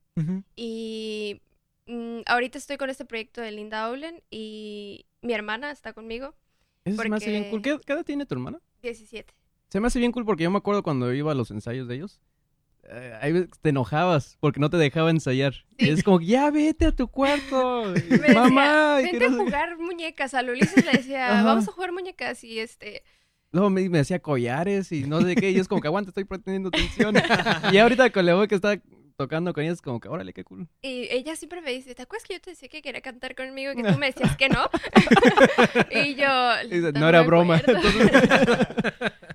Y 0.56 1.42
mm, 1.88 2.20
ahorita 2.28 2.58
estoy 2.58 2.78
con 2.78 2.90
este 2.90 3.04
proyecto 3.06 3.42
de 3.42 3.52
Linda 3.52 3.84
Aulen 3.86 4.22
y 4.30 5.06
mi 5.22 5.34
hermana 5.34 5.72
está 5.72 5.94
conmigo, 5.94 6.34
Eso 6.86 7.02
se 7.02 7.10
me 7.10 7.16
hace 7.18 7.30
bien 7.30 7.44
cool. 7.50 7.62
Porque- 7.62 7.78
¿Qué, 7.80 7.86
qué 7.86 7.94
edad 7.94 8.06
tiene 8.06 8.26
tu 8.26 8.36
hermana? 8.36 8.60
17. 8.82 9.34
Se 9.70 9.80
me 9.80 9.88
hace 9.88 10.00
bien 10.00 10.12
cool 10.12 10.26
porque 10.26 10.44
yo 10.44 10.52
me 10.52 10.58
acuerdo 10.58 10.84
cuando 10.84 11.14
iba 11.14 11.32
a 11.32 11.36
los 11.36 11.52
ensayos 11.52 11.88
de 11.88 11.96
ellos. 11.96 12.20
eh, 12.84 13.18
ahí 13.22 13.48
te 13.62 13.70
enojabas 13.70 14.38
porque 14.40 14.60
no 14.60 14.70
te 14.70 14.78
dejaba 14.78 15.10
ensayar. 15.12 15.54
Sí. 15.80 15.86
Y 15.86 15.90
es 15.90 16.04
como, 16.04 16.20
ya 16.20 16.50
vete 16.52 16.86
a 16.88 16.92
tu 16.96 17.08
cuarto. 17.08 17.84
Me 18.10 18.18
decía, 18.18 18.34
Mamá. 18.34 18.98
que 19.00 19.04
Vente 19.12 19.26
a 19.26 19.30
no 19.30 19.38
sé 19.38 19.40
qué". 19.40 19.46
jugar 19.46 19.78
muñecas. 19.78 20.34
A 20.34 20.42
Ulises 20.42 20.86
le 20.86 20.92
decía, 20.92 21.32
Ajá. 21.32 21.44
vamos 21.44 21.68
a 21.68 21.72
jugar 21.72 21.92
muñecas. 21.94 22.44
Y 22.44 22.60
este, 22.60 23.04
Luego 23.54 23.70
me, 23.70 23.88
me 23.90 24.00
hacía 24.00 24.20
collares 24.20 24.92
y 24.92 25.04
no 25.06 25.22
sé 25.22 25.36
qué. 25.36 25.52
Y 25.52 25.58
es 25.60 25.68
como 25.68 25.80
que 25.82 25.88
aguanta, 25.88 26.10
estoy 26.10 26.24
poniendo 26.26 26.70
atención. 26.70 27.16
y 27.72 27.78
ahorita 27.78 28.10
con 28.12 28.26
la 28.26 28.36
voz 28.36 28.48
que 28.48 28.56
está 28.56 28.82
tocando 29.18 29.54
con 29.54 29.64
ella 29.64 29.74
es 29.74 29.82
como 29.82 30.00
que, 30.00 30.08
órale, 30.10 30.34
qué 30.34 30.44
cool. 30.44 30.68
Y 30.82 31.08
ella 31.12 31.36
siempre 31.36 31.62
me 31.62 31.72
dice, 31.72 31.96
¿te 31.96 32.02
acuerdas 32.02 32.28
que 32.28 32.34
yo 32.36 32.42
te 32.42 32.52
decía 32.52 32.70
que 32.70 32.82
quería 32.82 33.02
cantar 33.02 33.36
conmigo 33.36 33.72
y 33.72 33.76
que 33.76 33.84
tú 33.92 33.98
me 33.98 34.08
decías 34.08 34.36
que 34.38 34.50
no? 34.50 34.70
y 35.92 36.16
yo... 36.16 36.28
Dice, 36.70 36.92
no 36.94 37.10
era 37.10 37.22
broma. 37.22 37.58
acuerdo". 37.58 37.82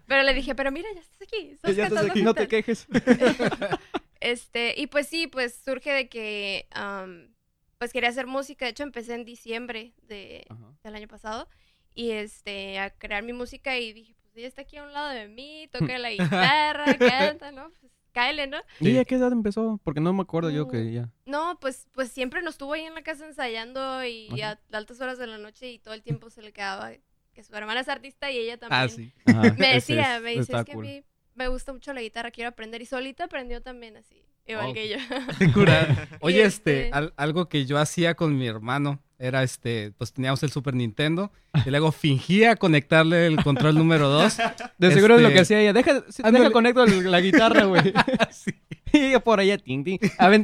pero 0.06 0.23
le 0.23 0.35
dije, 0.35 0.54
pero 0.54 0.71
mira, 0.73 0.88
ya 0.95 1.00
estás 1.00 1.23
aquí. 1.23 1.50
Estás 1.52 1.76
Ya 1.76 1.87
estás 1.87 2.06
aquí, 2.11 2.23
no 2.23 2.35
te 2.35 2.42
juntas". 2.42 2.49
quejes. 2.49 2.87
Este, 4.21 4.75
y 4.76 4.87
pues 4.88 5.06
sí, 5.06 5.26
pues 5.26 5.54
surge 5.64 5.92
de 5.92 6.09
que, 6.09 6.66
am, 6.73 7.35
pues 7.78 7.92
quería 7.92 8.09
hacer 8.09 8.26
música. 8.26 8.64
De 8.64 8.73
hecho, 8.73 8.83
empecé 8.83 9.14
en 9.14 9.25
diciembre 9.25 9.92
de, 10.02 10.47
del 10.83 10.95
año 10.95 11.06
pasado. 11.06 11.49
Y 11.95 12.11
este, 12.11 12.78
a 12.78 12.90
crear 12.90 13.23
mi 13.23 13.33
música 13.33 13.78
y 13.78 13.92
dije, 13.92 14.14
pues 14.21 14.37
ella 14.37 14.49
está 14.49 14.62
aquí 14.62 14.76
a 14.78 14.83
un 14.83 14.92
lado 14.92 15.11
de 15.11 15.28
mí, 15.28 15.68
toca 15.71 15.99
la 15.99 16.11
guitarra, 16.11 16.97
canta, 16.99 17.52
¿no? 17.52 17.71
Pues 17.80 17.92
cáele, 18.17 18.47
¿no? 18.47 18.57
¿Y 18.81 18.97
a 18.97 19.05
qué 19.05 19.17
edad 19.17 19.31
empezó? 19.31 19.79
Porque 19.85 20.01
no 20.01 20.13
me 20.15 20.23
acuerdo 20.23 20.49
yo 20.51 20.69
que 20.69 20.79
Mm. 20.79 20.91
ya. 20.91 21.11
No, 21.27 21.59
pues, 21.61 21.87
pues 21.93 22.11
siempre 22.11 22.41
nos 22.41 22.55
estuvo 22.55 22.73
ahí 22.73 22.83
en 22.85 22.95
la 22.95 23.03
casa 23.03 23.27
ensayando 23.27 24.03
y 24.05 24.29
Ajá. 24.43 24.59
a 24.73 24.77
altas 24.79 25.01
horas 25.03 25.19
de 25.19 25.27
la 25.27 25.37
noche 25.37 25.71
y 25.71 25.79
todo 25.79 25.93
el 25.93 26.03
tiempo 26.03 26.31
se 26.31 26.41
le 26.41 26.53
quedaba 26.53 26.93
que 27.35 27.43
su 27.43 27.55
hermana 27.55 27.81
es 27.81 27.89
artista 27.89 28.31
y 28.31 28.39
ella 28.39 28.57
también. 28.57 28.83
Ah, 28.83 28.89
sí. 28.89 29.13
Ajá, 29.27 29.43
Me 29.59 29.75
decía, 29.75 30.17
es- 30.17 30.23
me 30.23 30.31
dice, 30.31 30.57
es 30.57 30.65
que 30.65 30.73
cool. 30.73 30.85
a 30.87 30.89
mí 30.89 31.05
me 31.35 31.49
gusta 31.49 31.73
mucho 31.75 31.93
la 31.93 32.01
guitarra, 32.01 32.31
quiero 32.31 32.49
aprender. 32.49 32.81
Y 32.81 32.87
solita 32.87 33.25
aprendió 33.25 33.61
también 33.61 33.99
así, 33.99 34.25
igual 34.47 34.67
Oh, 34.71 34.75
que 34.75 34.88
yo. 34.88 34.97
Oye, 36.21 36.38
Y 36.38 36.41
este, 36.41 36.85
este- 36.87 36.91
al- 36.97 37.12
algo 37.17 37.49
que 37.49 37.67
yo 37.67 37.79
hacía 37.79 38.15
con 38.15 38.37
mi 38.37 38.47
hermano 38.47 39.00
era 39.19 39.43
este, 39.43 39.93
pues 39.97 40.12
teníamos 40.12 40.43
el 40.43 40.50
Super 40.50 40.75
Nintendo 40.75 41.33
y 41.65 41.71
luego 41.71 41.91
fingía 41.91 42.55
conectarle 42.57 43.26
el 43.26 43.43
control 43.43 43.75
número 43.76 44.09
2. 44.11 44.37
De 44.79 44.93
seguro 44.93 45.17
es 45.17 45.23
lo 45.23 45.29
Este- 45.29 45.35
que 45.35 45.41
hacía 45.41 45.61
ella. 45.61 45.73
Deja, 45.73 46.03
sí, 46.11 46.23
Ándale. 46.23 46.41
deja 46.45 46.53
conecto 46.53 46.85
la 46.87 47.21
guitarra, 47.21 47.65
güey. 47.65 47.95
Y 48.93 48.99
ella 48.99 49.21
por 49.21 49.41
allá, 49.41 49.57
ting, 49.59 49.85
ting. 49.85 49.99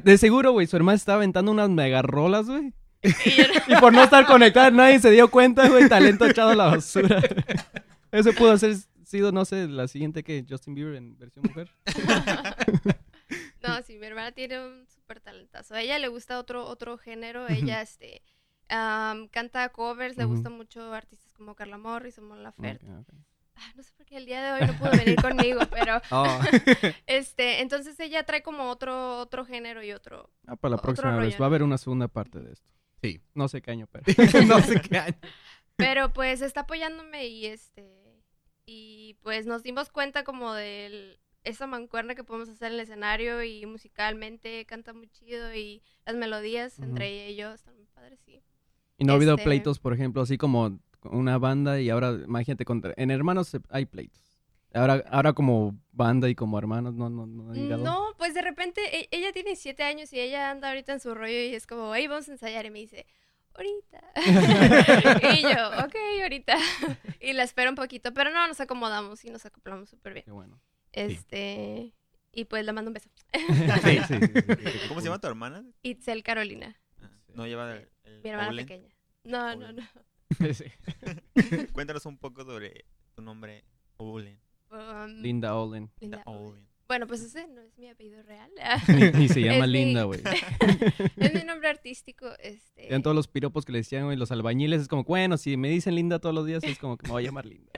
De 0.04 0.18
seguro, 0.18 0.52
güey, 0.52 0.66
su 0.66 0.76
hermana 0.76 0.96
estaba 0.96 1.16
aventando 1.16 1.50
unas 1.52 1.68
mega 1.70 2.00
rolas, 2.02 2.46
güey. 2.46 2.72
Y 3.02 3.72
Y 3.72 3.76
por 3.80 3.92
no 3.92 4.02
estar 4.04 4.24
conectada, 4.26 4.70
nadie 4.70 5.00
se 5.00 5.10
dio 5.10 5.28
cuenta, 5.28 5.68
güey. 5.68 5.88
Talento 5.88 6.24
echado 6.26 6.50
a 6.50 6.54
la 6.54 6.66
basura. 6.66 7.20
Eso 8.10 8.32
pudo 8.32 8.52
haber 8.52 8.76
sido, 9.04 9.32
no 9.32 9.44
sé, 9.44 9.68
la 9.68 9.86
siguiente 9.88 10.22
que 10.22 10.44
Justin 10.48 10.74
Bieber 10.74 10.94
en 10.94 11.18
versión 11.18 11.44
mujer. 11.48 11.70
No, 13.62 13.82
sí, 13.82 13.98
mi 13.98 14.06
hermana 14.06 14.32
tiene 14.32 14.64
un 14.64 14.86
súper 14.88 15.20
talentazo. 15.20 15.74
A 15.74 15.80
ella 15.82 15.98
le 15.98 16.08
gusta 16.08 16.38
otro, 16.38 16.64
otro 16.66 16.98
género. 16.98 17.48
Ella, 17.48 17.82
este, 17.82 18.22
canta 18.68 19.68
covers, 19.70 20.16
le 20.16 20.24
Ujú. 20.24 20.34
gusta 20.34 20.50
mucho 20.50 20.92
artistas 20.92 21.32
como 21.32 21.54
Carla 21.54 21.78
Morris 21.78 22.18
o 22.18 22.22
Mon 22.22 22.42
Laferte. 22.42 22.86
No 23.76 23.82
sé 23.82 23.92
por 23.96 24.06
qué 24.06 24.16
el 24.16 24.26
día 24.26 24.42
de 24.42 24.52
hoy 24.52 24.66
no 24.66 24.78
pudo 24.78 24.90
venir 24.92 25.16
conmigo, 25.20 25.60
pero 25.70 26.00
Oh, 26.10 26.40
este, 27.06 27.60
entonces 27.60 27.98
ella 28.00 28.24
trae 28.24 28.42
como 28.42 28.70
otro, 28.70 29.18
otro 29.18 29.44
género 29.44 29.82
y 29.82 29.92
otro. 29.92 30.30
Ah, 30.46 30.56
para 30.56 30.76
la 30.76 30.82
próxima 30.82 31.16
vez. 31.16 31.26
rollo, 31.34 31.38
Va 31.38 31.46
a 31.46 31.48
haber 31.48 31.62
una 31.62 31.78
segunda 31.78 32.08
parte 32.08 32.40
de 32.40 32.52
esto. 32.52 32.68
Sí. 33.02 33.20
No 33.34 33.48
sé 33.48 33.60
qué 33.62 33.72
año, 33.72 33.86
pero. 33.90 34.04
no 34.46 34.60
sé 34.60 34.80
qué 34.80 34.98
año. 34.98 35.16
Pero 35.76 36.12
pues 36.12 36.40
está 36.40 36.60
apoyándome 36.60 37.26
y 37.26 37.46
este, 37.46 38.22
y 38.66 39.14
pues 39.22 39.46
nos 39.46 39.62
dimos 39.62 39.90
cuenta 39.90 40.24
como 40.24 40.52
de 40.54 41.18
esa 41.44 41.66
mancuerna 41.66 42.14
que 42.14 42.24
podemos 42.24 42.48
hacer 42.48 42.68
en 42.68 42.74
el 42.74 42.80
escenario 42.80 43.42
y 43.42 43.64
musicalmente 43.66 44.64
canta 44.66 44.92
muy 44.92 45.08
chido 45.08 45.54
y 45.54 45.82
las 46.06 46.16
melodías 46.16 46.78
Ujú. 46.78 46.88
entre 46.88 47.08
ella 47.08 47.28
y 47.30 47.36
yo 47.36 47.52
están 47.52 47.74
muy 47.76 47.86
padres, 47.86 48.20
sí. 48.24 48.42
Y 48.98 49.04
no 49.04 49.12
ha 49.12 49.16
habido 49.16 49.32
Este- 49.34 49.44
pleitos, 49.44 49.78
por 49.80 49.92
ejemplo, 49.92 50.22
así 50.22 50.38
como 50.38 50.78
una 51.04 51.38
banda 51.38 51.80
y 51.80 51.90
ahora, 51.90 52.12
imagínate, 52.12 52.64
contra... 52.64 52.94
en 52.96 53.10
hermanos 53.10 53.56
hay 53.70 53.86
pleitos. 53.86 54.20
Ahora, 54.74 55.04
ahora 55.10 55.32
como 55.34 55.76
banda 55.90 56.28
y 56.30 56.34
como 56.34 56.58
hermanos, 56.58 56.94
no, 56.94 57.10
no, 57.10 57.26
no. 57.26 57.76
No, 57.78 58.14
pues 58.16 58.32
de 58.32 58.40
repente 58.40 58.80
e- 59.00 59.08
ella 59.10 59.30
tiene 59.32 59.54
siete 59.56 59.82
años 59.82 60.12
y 60.14 60.20
ella 60.20 60.50
anda 60.50 60.68
ahorita 60.68 60.92
en 60.94 61.00
su 61.00 61.14
rollo 61.14 61.32
y 61.34 61.54
es 61.54 61.66
como, 61.66 61.94
hey, 61.94 62.06
vamos 62.06 62.28
a 62.28 62.32
ensayar. 62.32 62.64
Y 62.64 62.70
me 62.70 62.78
dice, 62.78 63.06
ahorita. 63.54 64.02
y 65.36 65.42
yo, 65.42 65.68
ok, 65.84 65.94
ahorita. 66.22 66.56
y 67.20 67.32
la 67.34 67.42
espero 67.42 67.68
un 67.70 67.76
poquito, 67.76 68.14
pero 68.14 68.30
no, 68.30 68.46
nos 68.48 68.60
acomodamos 68.60 69.22
y 69.26 69.30
nos 69.30 69.44
acoplamos 69.44 69.90
súper 69.90 70.14
bien. 70.14 70.24
Qué 70.24 70.30
bueno. 70.32 70.58
Este, 70.92 71.94
y 72.32 72.44
pues 72.44 72.64
le 72.64 72.72
mando 72.72 72.90
un 72.90 72.94
beso. 72.94 73.08
Sí, 73.32 73.98
sí, 74.08 74.14
sí, 74.18 74.78
¿Cómo 74.88 75.00
se 75.00 75.06
llama 75.06 75.20
tu 75.20 75.26
hermana? 75.26 75.64
Itzel 75.82 76.22
Carolina, 76.22 76.78
Ah, 77.00 77.10
No 77.34 77.46
lleva 77.46 77.74
el, 77.74 77.88
el 78.04 78.22
mi 78.22 78.30
hermana 78.30 78.48
Olen. 78.50 78.66
pequeña. 78.66 78.94
No, 79.24 79.56
no, 79.56 79.72
no. 79.72 79.82
Sí. 80.54 80.64
Cuéntanos 81.72 82.06
un 82.06 82.16
poco 82.18 82.44
sobre 82.44 82.84
tu 83.14 83.22
nombre, 83.22 83.64
Olen. 83.98 84.40
Um, 84.70 85.20
Linda 85.20 85.54
Olin. 85.56 85.90
Linda. 86.00 86.22
Olen. 86.24 86.66
Bueno, 86.88 87.06
pues 87.06 87.20
ese 87.22 87.46
no 87.48 87.60
es 87.62 87.78
mi 87.78 87.88
apellido 87.88 88.22
real. 88.22 88.50
Y 89.18 89.28
se 89.28 89.40
llama 89.40 89.64
Es 89.64 89.70
Linda, 89.70 90.02
güey. 90.04 90.20
es 91.16 91.32
mi 91.34 91.42
nombre 91.44 91.68
artístico. 91.68 92.28
Este, 92.38 92.98
todos 93.00 93.14
los 93.16 93.28
piropos 93.28 93.64
que 93.64 93.72
le 93.72 93.78
decían, 93.78 94.04
güey, 94.04 94.16
los 94.16 94.30
albañiles. 94.30 94.82
Es 94.82 94.88
como, 94.88 95.04
bueno, 95.04 95.36
si 95.38 95.56
me 95.56 95.68
dicen 95.70 95.94
Linda 95.94 96.18
todos 96.18 96.34
los 96.34 96.46
días, 96.46 96.62
es 96.64 96.78
como 96.78 96.96
que 96.98 97.06
me 97.06 97.12
voy 97.12 97.22
a 97.22 97.26
llamar 97.26 97.46
Linda. 97.46 97.70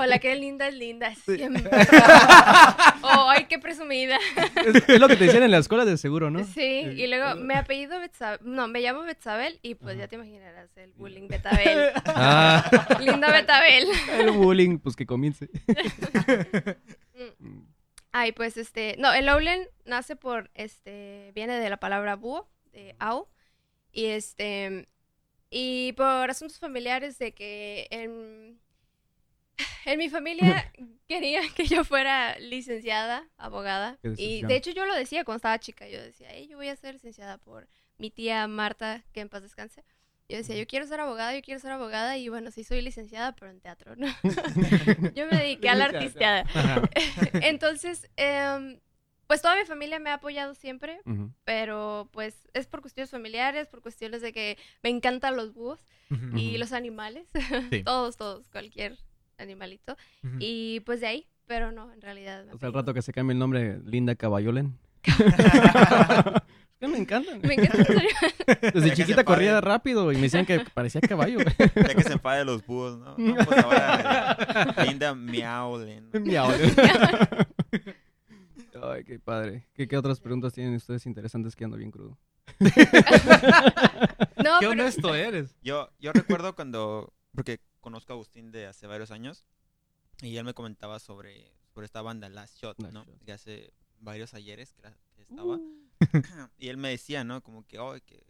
Hola, 0.00 0.18
qué 0.18 0.34
linda 0.34 0.68
es 0.68 0.74
linda 0.74 1.14
siempre. 1.14 1.70
oh, 3.02 3.28
ay, 3.28 3.44
qué 3.48 3.58
presumida. 3.58 4.18
es, 4.66 4.88
es 4.88 5.00
lo 5.00 5.08
que 5.08 5.16
te 5.16 5.24
decían 5.24 5.42
en 5.42 5.50
la 5.50 5.58
escuela 5.58 5.84
de 5.84 5.98
seguro, 5.98 6.30
¿no? 6.30 6.42
Sí, 6.44 6.62
y 6.62 7.06
luego 7.06 7.36
me 7.36 7.54
apellido 7.54 8.00
Betzabel, 8.00 8.40
no, 8.42 8.66
me 8.66 8.80
llamo 8.80 9.02
Betzabel 9.02 9.58
y 9.62 9.74
pues 9.74 9.98
ya 9.98 10.08
te 10.08 10.16
imaginarás 10.16 10.74
el 10.76 10.92
bullying 10.92 11.28
Betabel. 11.28 11.92
Ah, 12.06 12.98
linda 13.00 13.30
Betabel. 13.30 13.88
El 14.12 14.30
bullying, 14.30 14.78
pues 14.78 14.96
que 14.96 15.06
comience. 15.06 15.48
Mm. 17.38 17.60
Ay, 18.12 18.32
pues 18.32 18.56
este, 18.56 18.96
no, 18.98 19.12
el 19.12 19.28
Oulen 19.28 19.68
nace 19.84 20.16
por, 20.16 20.50
este, 20.54 21.32
viene 21.34 21.58
de 21.58 21.70
la 21.70 21.78
palabra 21.78 22.16
búho, 22.16 22.48
de 22.72 22.96
au, 22.98 23.28
y 23.92 24.06
este, 24.06 24.88
y 25.50 25.92
por 25.92 26.30
asuntos 26.30 26.58
familiares 26.58 27.18
de 27.18 27.32
que 27.32 27.86
en, 27.90 28.58
en 29.84 29.98
mi 29.98 30.08
familia 30.08 30.70
querían 31.08 31.48
que 31.54 31.66
yo 31.66 31.84
fuera 31.84 32.38
licenciada, 32.38 33.28
abogada, 33.36 33.98
y 34.16 34.42
de 34.42 34.56
hecho 34.56 34.70
yo 34.70 34.86
lo 34.86 34.94
decía 34.94 35.24
cuando 35.24 35.36
estaba 35.38 35.58
chica, 35.58 35.88
yo 35.88 36.00
decía, 36.02 36.32
"Ey, 36.32 36.48
yo 36.48 36.56
voy 36.56 36.68
a 36.68 36.76
ser 36.76 36.94
licenciada 36.94 37.38
por 37.38 37.68
mi 37.98 38.10
tía 38.10 38.46
Marta, 38.46 39.04
que 39.12 39.20
en 39.20 39.28
paz 39.28 39.42
descanse. 39.42 39.84
Yo 40.28 40.36
decía, 40.36 40.56
yo 40.56 40.66
quiero 40.66 40.86
ser 40.86 41.00
abogada, 41.00 41.34
yo 41.34 41.42
quiero 41.42 41.58
ser 41.60 41.72
abogada, 41.72 42.16
y 42.16 42.28
bueno, 42.28 42.52
sí 42.52 42.62
soy 42.62 42.80
licenciada, 42.82 43.34
pero 43.34 43.50
en 43.50 43.60
teatro, 43.60 43.96
¿no? 43.96 44.06
yo 45.14 45.26
me 45.26 45.36
dediqué 45.36 45.68
a 45.68 45.74
la 45.74 45.86
artisteada. 45.86 46.44
Entonces, 47.40 48.08
em, 48.16 48.78
pues 49.26 49.42
toda 49.42 49.56
mi 49.56 49.64
familia 49.64 49.98
me 49.98 50.10
ha 50.10 50.14
apoyado 50.14 50.54
siempre, 50.54 51.00
pero 51.44 52.08
pues 52.12 52.48
es 52.54 52.68
por 52.68 52.80
cuestiones 52.80 53.10
familiares, 53.10 53.66
por 53.66 53.82
cuestiones 53.82 54.22
de 54.22 54.32
que 54.32 54.56
me 54.84 54.90
encantan 54.90 55.36
los 55.36 55.52
búhos 55.52 55.80
y 56.36 56.50
Ujú. 56.50 56.58
los 56.58 56.72
animales, 56.72 57.28
Sí. 57.70 57.82
todos, 57.82 58.16
todos, 58.16 58.48
cualquier 58.50 58.98
animalito. 59.40 59.96
Y 60.38 60.80
pues 60.80 61.00
de 61.00 61.06
ahí, 61.08 61.26
pero 61.46 61.72
no, 61.72 61.92
en 61.92 62.00
realidad. 62.00 62.44
me 62.44 62.52
O 62.54 62.58
sea, 62.58 62.68
al 62.68 62.72
apellido- 62.74 62.80
rato 62.80 62.94
que 62.94 63.02
se 63.02 63.12
cambie 63.12 63.32
el 63.32 63.38
nombre, 63.38 63.80
Linda 63.84 64.14
Caballolen. 64.14 64.78
Es 66.80 66.88
que 66.88 66.92
me 66.94 66.98
encantan. 66.98 67.42
Me 67.42 67.52
encanta 67.52 67.76
en 67.76 67.84
serio. 67.84 68.10
Desde 68.72 68.94
chiquita 68.94 69.22
corría 69.22 69.60
rápido 69.60 70.10
y 70.12 70.14
me 70.16 70.22
decían 70.22 70.46
que 70.46 70.60
parecía 70.72 71.02
caballo. 71.02 71.38
Ya 71.76 71.94
que 71.94 72.02
se 72.02 72.14
enfade 72.14 72.42
los 72.46 72.64
búhos, 72.64 72.98
¿no? 72.98 73.16
No, 73.18 73.34
pues 73.44 73.58
ahora 73.64 74.74
eh, 74.78 74.86
Linda 74.86 75.14
Miaulen. 75.14 76.08
Miau. 76.24 76.50
Ay, 78.82 79.04
qué 79.04 79.18
padre. 79.18 79.66
¿Qué, 79.74 79.86
qué 79.88 79.96
otras 79.98 80.20
preguntas 80.20 80.54
tienen 80.54 80.74
ustedes 80.74 81.04
interesantes 81.04 81.54
que 81.54 81.64
ando 81.64 81.76
bien 81.76 81.90
crudo? 81.90 82.16
No, 82.60 82.68
Qué 84.58 84.60
pero 84.60 84.70
honesto 84.70 85.14
eres. 85.14 85.54
Yo, 85.62 85.90
yo 85.98 86.12
recuerdo 86.12 86.54
cuando, 86.54 87.12
porque 87.34 87.60
conozco 87.80 88.12
a 88.12 88.16
Agustín 88.16 88.50
de 88.52 88.66
hace 88.66 88.86
varios 88.86 89.10
años, 89.10 89.44
y 90.22 90.36
él 90.36 90.44
me 90.44 90.54
comentaba 90.54 90.98
sobre, 90.98 91.50
sobre 91.72 91.86
esta 91.86 92.02
banda, 92.02 92.28
Last 92.28 92.58
Shot, 92.58 92.78
Last 92.80 92.92
¿no? 92.94 93.04
Shot. 93.04 93.24
Que 93.24 93.32
hace 93.32 93.72
varios 93.98 94.34
ayeres 94.34 94.72
que, 94.72 94.82
la- 94.82 94.96
que 95.14 95.22
estaba. 95.22 95.56
Uh. 95.56 95.80
Y 96.58 96.68
él 96.68 96.76
me 96.76 96.88
decía, 96.90 97.24
¿no? 97.24 97.42
Como 97.42 97.66
que, 97.66 97.78
oh, 97.78 97.94
que 98.04 98.24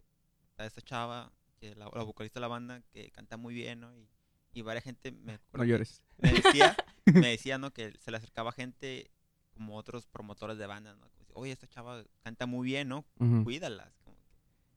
está 0.49 0.65
esta 0.65 0.81
chava, 0.81 1.31
que 1.57 1.75
la, 1.75 1.89
la 1.93 2.03
vocalista 2.03 2.39
de 2.39 2.41
la 2.41 2.47
banda, 2.47 2.81
que 2.91 3.11
canta 3.11 3.37
muy 3.37 3.53
bien, 3.53 3.79
¿no? 3.81 3.95
Y, 3.95 4.09
y 4.53 4.61
varias 4.61 4.83
gente 4.83 5.11
me, 5.11 5.39
No 5.53 5.61
que 5.61 5.67
llores. 5.67 6.01
me 6.17 6.31
decía, 6.33 6.75
me 7.05 7.27
decía, 7.29 7.57
¿no? 7.57 7.71
Que 7.71 7.93
se 7.99 8.11
le 8.11 8.17
acercaba 8.17 8.51
gente 8.51 9.11
como 9.53 9.77
otros 9.77 10.05
promotores 10.07 10.57
de 10.57 10.65
bandas, 10.67 10.97
¿no? 10.97 11.09
Como, 11.11 11.21
Oye, 11.33 11.51
esta 11.53 11.67
chava 11.67 12.03
canta 12.23 12.45
muy 12.45 12.65
bien, 12.65 12.89
¿no? 12.89 13.05
Ujú. 13.19 13.43
Cuídalas. 13.45 13.93
Como 14.03 14.17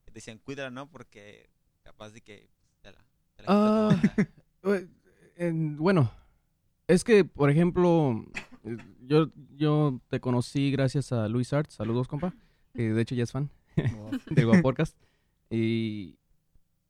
que 0.05 0.11
decían, 0.13 0.39
cuídala, 0.39 0.71
¿no? 0.71 0.89
Porque 0.89 1.51
capaz 1.83 2.11
de 2.11 2.21
que 2.21 2.49
te 2.81 2.93
la, 2.93 3.05
te 3.35 3.43
la 3.43 3.47
Ah. 3.49 3.89
quita 4.65 4.81
tu 4.81 4.87
banda". 4.87 4.87
Eh, 4.87 4.89
en- 5.37 5.77
bueno, 5.77 6.11
es 6.89 7.05
que, 7.05 7.25
por 7.25 7.51
ejemplo, 7.51 8.25
eh, 8.65 8.77
yo, 9.03 9.29
yo 9.57 10.01
te 10.09 10.21
conocí 10.21 10.71
gracias 10.71 11.13
a 11.13 11.29
Luis 11.29 11.53
Art. 11.53 11.71
Saludos, 11.71 12.09
compa. 12.09 12.35
De 12.75 13.01
hecho 13.01 13.15
ya 13.15 13.23
es 13.25 13.33
fan 13.33 13.51
del 14.31 14.61
Podcast. 14.63 14.97
Y, 15.51 16.17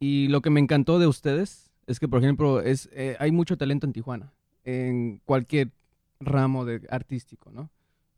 y 0.00 0.28
lo 0.28 0.40
que 0.40 0.50
me 0.50 0.60
encantó 0.60 0.98
de 0.98 1.06
ustedes 1.06 1.70
es 1.86 2.00
que, 2.00 2.08
por 2.08 2.22
ejemplo, 2.22 2.60
es, 2.60 2.88
eh, 2.92 3.16
hay 3.18 3.30
mucho 3.32 3.58
talento 3.58 3.86
en 3.86 3.92
Tijuana, 3.92 4.32
en 4.64 5.18
cualquier 5.26 5.72
ramo 6.20 6.64
de 6.64 6.86
artístico, 6.90 7.50
¿no? 7.50 7.70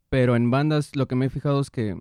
Pero 0.08 0.36
en 0.36 0.50
bandas 0.52 0.94
lo 0.94 1.08
que 1.08 1.16
me 1.16 1.26
he 1.26 1.30
fijado 1.30 1.60
es 1.60 1.70
que 1.70 1.96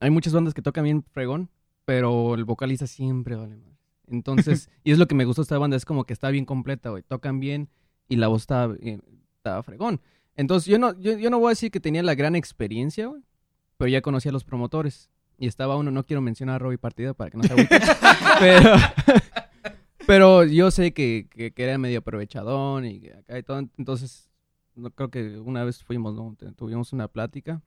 hay 0.00 0.10
muchas 0.10 0.34
bandas 0.34 0.52
que 0.52 0.60
tocan 0.60 0.84
bien 0.84 1.02
fregón, 1.02 1.48
pero 1.86 2.34
el 2.34 2.44
vocalista 2.44 2.86
siempre 2.86 3.34
vale 3.36 3.56
más. 3.56 3.75
Entonces, 4.08 4.70
y 4.84 4.92
es 4.92 4.98
lo 4.98 5.06
que 5.08 5.14
me 5.14 5.24
gustó 5.24 5.42
esta 5.42 5.58
banda, 5.58 5.76
es 5.76 5.84
como 5.84 6.04
que 6.04 6.12
está 6.12 6.30
bien 6.30 6.44
completa, 6.44 6.90
güey. 6.90 7.02
Tocan 7.02 7.40
bien 7.40 7.68
y 8.08 8.16
la 8.16 8.28
voz 8.28 8.42
está, 8.42 8.66
bien- 8.68 9.02
está 9.36 9.62
fregón. 9.62 10.00
Entonces, 10.36 10.66
yo 10.70 10.78
no, 10.78 10.98
yo, 11.00 11.16
yo 11.18 11.30
no 11.30 11.38
voy 11.38 11.48
a 11.48 11.50
decir 11.50 11.70
que 11.70 11.80
tenía 11.80 12.02
la 12.02 12.14
gran 12.14 12.36
experiencia, 12.36 13.06
güey, 13.06 13.22
pero 13.78 13.88
ya 13.88 14.02
conocía 14.02 14.30
a 14.30 14.32
los 14.32 14.44
promotores. 14.44 15.10
Y 15.38 15.46
estaba 15.48 15.76
uno, 15.76 15.90
no 15.90 16.04
quiero 16.06 16.20
mencionar 16.22 16.56
a 16.56 16.58
Robbie 16.60 16.78
Partida 16.78 17.12
para 17.14 17.30
que 17.30 17.36
no 17.36 17.42
se 17.44 17.52
agüite, 17.52 17.78
pero, 18.40 18.74
pero 20.06 20.44
yo 20.44 20.70
sé 20.70 20.92
que, 20.92 21.26
que, 21.30 21.52
que 21.52 21.62
era 21.64 21.76
medio 21.78 21.98
aprovechadón 21.98 22.84
y 22.86 23.00
que 23.00 23.12
acá 23.14 23.38
y 23.38 23.42
todo. 23.42 23.58
Entonces, 23.76 24.30
no 24.74 24.90
creo 24.90 25.10
que 25.10 25.38
una 25.40 25.64
vez 25.64 25.82
fuimos, 25.82 26.14
¿no? 26.14 26.36
Tuvimos 26.56 26.92
una 26.92 27.08
plática 27.08 27.62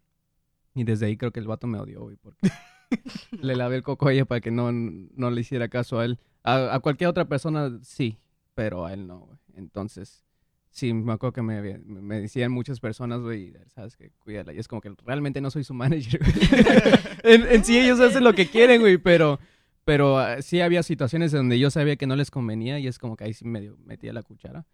y 0.74 0.84
desde 0.84 1.08
ahí 1.08 1.18
creo 1.18 1.32
que 1.32 1.40
el 1.40 1.48
vato 1.48 1.68
me 1.68 1.78
odió, 1.80 2.02
güey, 2.02 2.16
porque 2.18 2.40
le 3.32 3.56
lavé 3.56 3.78
el 3.78 3.84
coco 3.84 4.08
a 4.08 4.14
ella 4.14 4.26
para 4.26 4.42
que 4.42 4.52
no, 4.52 4.72
no 4.72 5.32
le 5.32 5.42
hiciera 5.42 5.68
caso 5.68 6.00
a 6.00 6.06
él. 6.06 6.20
A, 6.44 6.74
a 6.74 6.80
cualquier 6.80 7.10
otra 7.10 7.28
persona 7.28 7.80
sí, 7.84 8.20
pero 8.56 8.86
a 8.86 8.94
él 8.94 9.08
no, 9.08 9.20
güey. 9.20 9.40
Entonces, 9.56 10.24
sí, 10.72 10.94
me 10.94 11.14
acuerdo 11.14 11.34
que 11.34 11.42
me, 11.42 11.80
me, 11.80 12.22
decían 12.22 12.52
muchas 12.52 12.80
personas, 12.80 13.22
güey, 13.22 13.54
sabes 13.68 13.96
que 13.96 14.12
cuídala. 14.20 14.54
Y 14.54 14.60
es 14.60 14.68
como 14.68 14.82
que 14.82 14.94
realmente 15.06 15.42
no 15.42 15.52
soy 15.52 15.64
su 15.64 15.74
manager, 15.74 16.22
en, 17.24 17.48
en 17.48 17.64
sí 17.64 17.78
ellos 17.78 18.00
hacen 18.00 18.24
lo 18.24 18.34
que 18.34 18.50
quieren, 18.50 18.82
güey, 18.82 18.98
pero, 18.98 19.40
pero 19.84 20.18
ah, 20.18 20.42
sí 20.42 20.62
había 20.62 20.84
situaciones 20.84 21.32
donde 21.32 21.60
yo 21.60 21.70
sabía 21.72 21.96
que 21.96 22.08
no 22.08 22.16
les 22.16 22.32
convenía 22.32 22.80
y 22.80 22.88
es 22.88 23.00
como 23.00 23.16
que 23.16 23.26
ahí 23.26 23.34
sí 23.34 23.46
medio 23.46 23.78
metía 23.84 24.14
la 24.14 24.24
cuchara. 24.24 24.66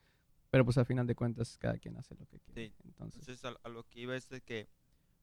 Pero 0.51 0.63
pues 0.63 0.77
al 0.77 0.85
final 0.85 1.05
de 1.05 1.15
cuentas 1.15 1.57
cada 1.57 1.77
quien 1.77 1.97
hace 1.97 2.15
lo 2.15 2.25
que 2.27 2.39
quiere. 2.39 2.67
Sí. 2.67 2.73
Entonces, 2.85 3.27
Entonces, 3.27 3.43
a, 3.45 3.67
a 3.67 3.69
lo 3.69 3.83
que 3.89 3.99
iba 3.99 4.15
es 4.15 4.29
de 4.29 4.41
que 4.41 4.69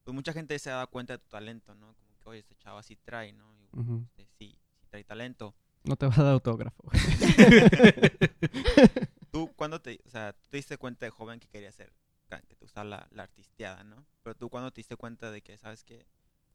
pues 0.04 0.14
mucha 0.14 0.32
gente 0.32 0.58
se 0.58 0.70
dado 0.70 0.86
cuenta 0.88 1.14
de 1.14 1.18
tu 1.20 1.28
talento, 1.28 1.74
¿no? 1.74 1.94
Como 1.94 2.11
oye, 2.24 2.40
este 2.40 2.54
chavo 2.56 2.82
sí 2.82 2.96
trae, 2.96 3.32
¿no? 3.32 3.54
Y, 3.56 3.64
este, 3.64 4.26
sí, 4.38 4.58
sí 4.80 4.86
trae 4.88 5.04
talento. 5.04 5.54
no 5.84 5.96
te 5.96 6.06
va 6.06 6.14
a 6.14 6.22
dar 6.22 6.32
autógrafo. 6.34 6.82
Tú, 9.32 9.50
cuando 9.56 9.80
te, 9.80 9.98
o 10.06 10.10
sea, 10.10 10.32
tú 10.34 10.48
te 10.50 10.58
diste 10.58 10.76
cuenta 10.76 11.06
de 11.06 11.10
joven 11.10 11.40
que 11.40 11.48
querías 11.48 11.74
ser, 11.74 11.92
que 12.28 12.54
te 12.54 12.56
gustaba 12.60 12.84
la, 12.84 13.08
la 13.12 13.22
artisteada, 13.24 13.82
¿no? 13.84 14.04
Pero 14.22 14.34
tú, 14.36 14.48
cuando 14.50 14.70
te 14.70 14.80
diste 14.80 14.96
cuenta 14.96 15.30
de 15.30 15.42
que, 15.42 15.56
sabes 15.58 15.84
que 15.84 16.06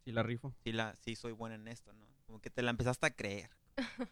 Sí, 0.05 0.11
la 0.11 0.23
rifo. 0.23 0.55
sí, 0.63 0.71
la, 0.71 0.95
sí 1.01 1.15
soy 1.15 1.33
buena 1.33 1.55
en 1.55 1.67
esto, 1.67 1.91
¿no? 1.93 2.07
Como 2.25 2.39
que 2.39 2.49
te 2.49 2.61
la 2.61 2.71
empezaste 2.71 3.05
a 3.05 3.11
creer. 3.11 3.49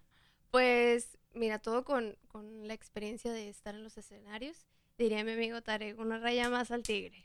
Pues, 0.52 1.18
mira, 1.34 1.60
todo 1.60 1.84
con, 1.84 2.16
con 2.30 2.66
la 2.66 2.74
experiencia 2.74 3.30
de 3.34 3.50
estar 3.50 3.76
en 3.76 3.84
los 3.84 3.98
escenarios. 3.98 4.66
Diría 4.98 5.22
mi 5.26 5.34
amigo 5.34 5.62
Tarek, 5.62 6.00
una 6.00 6.18
raya 6.18 6.50
más 6.50 6.72
al 6.72 6.82
tigre. 6.82 7.20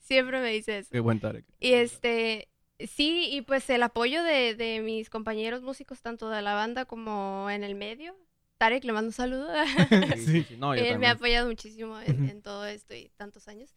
Siempre 0.00 0.40
me 0.40 0.50
dice 0.50 0.78
eso. 0.78 0.88
Qué 0.90 0.98
buen 0.98 1.20
Tarek. 1.20 1.44
Y 1.60 1.74
este, 1.74 2.48
sí, 2.86 3.28
y 3.30 3.42
pues 3.42 3.68
el 3.70 3.82
apoyo 3.82 4.22
de, 4.22 4.54
de 4.54 4.80
mis 4.80 5.10
compañeros 5.10 5.62
músicos, 5.62 6.00
tanto 6.00 6.30
de 6.30 6.42
la 6.42 6.54
banda 6.54 6.84
como 6.84 7.48
en 7.50 7.64
el 7.64 7.74
medio. 7.74 8.16
Tarek, 8.58 8.84
le 8.84 8.92
mando 8.92 9.08
un 9.08 9.12
saludo. 9.12 9.48
Sí. 10.16 10.44
No, 10.58 10.74
yo 10.74 10.84
Él 10.84 10.98
me 10.98 11.06
ha 11.06 11.12
apoyado 11.12 11.48
muchísimo 11.48 11.98
en, 12.00 12.42
todo 12.42 12.66
esto 12.66 12.94
y 12.94 13.08
tantos 13.16 13.48
años. 13.48 13.74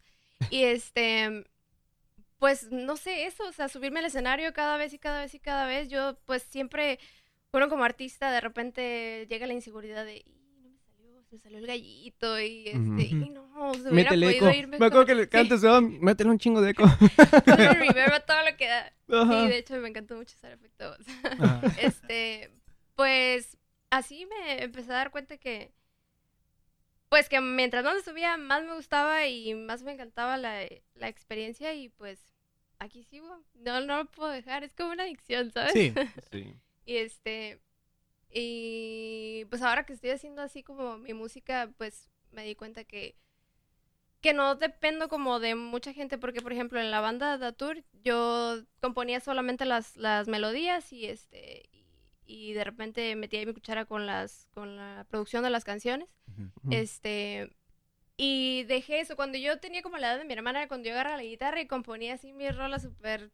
Y 0.50 0.64
este, 0.64 1.44
pues 2.38 2.70
no 2.72 2.96
sé, 2.96 3.26
eso, 3.26 3.44
o 3.48 3.52
sea, 3.52 3.68
subirme 3.68 4.00
al 4.00 4.06
escenario 4.06 4.52
cada 4.52 4.76
vez 4.76 4.92
y 4.92 4.98
cada 4.98 5.20
vez 5.20 5.34
y 5.34 5.38
cada 5.38 5.66
vez. 5.66 5.88
Yo, 5.88 6.18
pues 6.26 6.42
siempre, 6.42 6.98
bueno, 7.52 7.68
como 7.68 7.84
artista, 7.84 8.32
de 8.32 8.40
repente 8.40 9.26
llega 9.30 9.46
la 9.46 9.54
inseguridad 9.54 10.04
de, 10.04 10.16
"Y, 10.16 10.24
no 10.24 10.41
me 11.32 11.38
salió, 11.38 11.58
el 11.58 11.66
gallito 11.66 12.38
y 12.38 12.68
este, 12.68 13.02
y 13.04 13.30
no, 13.30 13.74
se 13.74 13.80
hubiera 13.80 14.10
Métele 14.10 14.26
podido 14.26 14.48
eco. 14.50 14.58
ir 14.58 14.68
Me 14.68 14.76
acuerdo 14.76 15.06
que 15.06 15.14
le 15.14 15.28
cantes, 15.28 15.62
weón, 15.62 15.98
métele 16.02 16.30
un 16.30 16.38
chingo 16.38 16.60
de 16.60 16.70
eco. 16.70 16.84
a 16.84 16.90
todo 18.26 18.42
lo 18.44 18.56
que 18.56 18.68
da. 18.68 18.92
Sí, 19.08 19.48
de 19.48 19.58
hecho 19.58 19.76
me 19.78 19.88
encantó 19.88 20.16
mucho 20.16 20.36
usar 20.36 20.52
efectos. 20.52 20.98
Ajá. 21.24 21.62
este, 21.80 22.50
pues 22.94 23.56
así 23.90 24.26
me 24.26 24.62
empecé 24.62 24.92
a 24.92 24.96
dar 24.96 25.10
cuenta 25.10 25.38
que, 25.38 25.72
pues 27.08 27.28
que 27.28 27.40
mientras 27.40 27.84
más 27.84 27.94
me 27.94 28.02
subía, 28.02 28.36
más 28.36 28.64
me 28.64 28.74
gustaba 28.74 29.26
y 29.26 29.54
más 29.54 29.82
me 29.82 29.92
encantaba 29.92 30.36
la, 30.36 30.66
la 30.94 31.08
experiencia 31.08 31.72
y 31.74 31.88
pues 31.88 32.20
aquí 32.78 33.04
sigo. 33.04 33.42
No, 33.54 33.80
no 33.80 33.96
lo 33.96 34.04
puedo 34.10 34.30
dejar, 34.30 34.64
es 34.64 34.74
como 34.74 34.92
una 34.92 35.04
adicción, 35.04 35.50
¿sabes? 35.50 35.72
Sí. 35.72 35.94
Sí. 36.30 36.54
Y 36.84 36.96
este, 36.96 37.60
y 38.32 39.44
pues 39.50 39.62
ahora 39.62 39.84
que 39.84 39.92
estoy 39.92 40.10
haciendo 40.10 40.42
así 40.42 40.62
como 40.62 40.98
mi 40.98 41.14
música, 41.14 41.70
pues 41.76 42.10
me 42.30 42.44
di 42.44 42.54
cuenta 42.54 42.84
que, 42.84 43.16
que 44.20 44.32
no 44.32 44.54
dependo 44.54 45.08
como 45.08 45.40
de 45.40 45.54
mucha 45.54 45.92
gente, 45.92 46.18
porque 46.18 46.40
por 46.40 46.52
ejemplo 46.52 46.80
en 46.80 46.90
la 46.90 47.00
banda 47.00 47.38
Datur 47.38 47.84
yo 48.04 48.62
componía 48.80 49.20
solamente 49.20 49.64
las, 49.64 49.96
las 49.96 50.28
melodías 50.28 50.92
y 50.92 51.06
este, 51.06 51.68
y, 51.72 51.84
y 52.24 52.52
de 52.52 52.64
repente 52.64 53.14
metía 53.16 53.40
ahí 53.40 53.46
mi 53.46 53.54
cuchara 53.54 53.84
con 53.84 54.06
las, 54.06 54.48
con 54.54 54.76
la 54.76 55.06
producción 55.08 55.42
de 55.42 55.50
las 55.50 55.64
canciones. 55.64 56.08
Este, 56.70 57.50
y 58.16 58.64
dejé 58.64 59.00
eso. 59.00 59.16
Cuando 59.16 59.38
yo 59.38 59.58
tenía 59.58 59.82
como 59.82 59.98
la 59.98 60.08
edad 60.12 60.18
de 60.18 60.24
mi 60.24 60.32
hermana, 60.32 60.68
cuando 60.68 60.88
yo 60.88 60.94
agarraba 60.94 61.16
la 61.16 61.24
guitarra 61.24 61.60
y 61.60 61.66
componía 61.66 62.14
así 62.14 62.32
mis 62.32 62.54
rolas 62.56 62.82
súper 62.82 63.30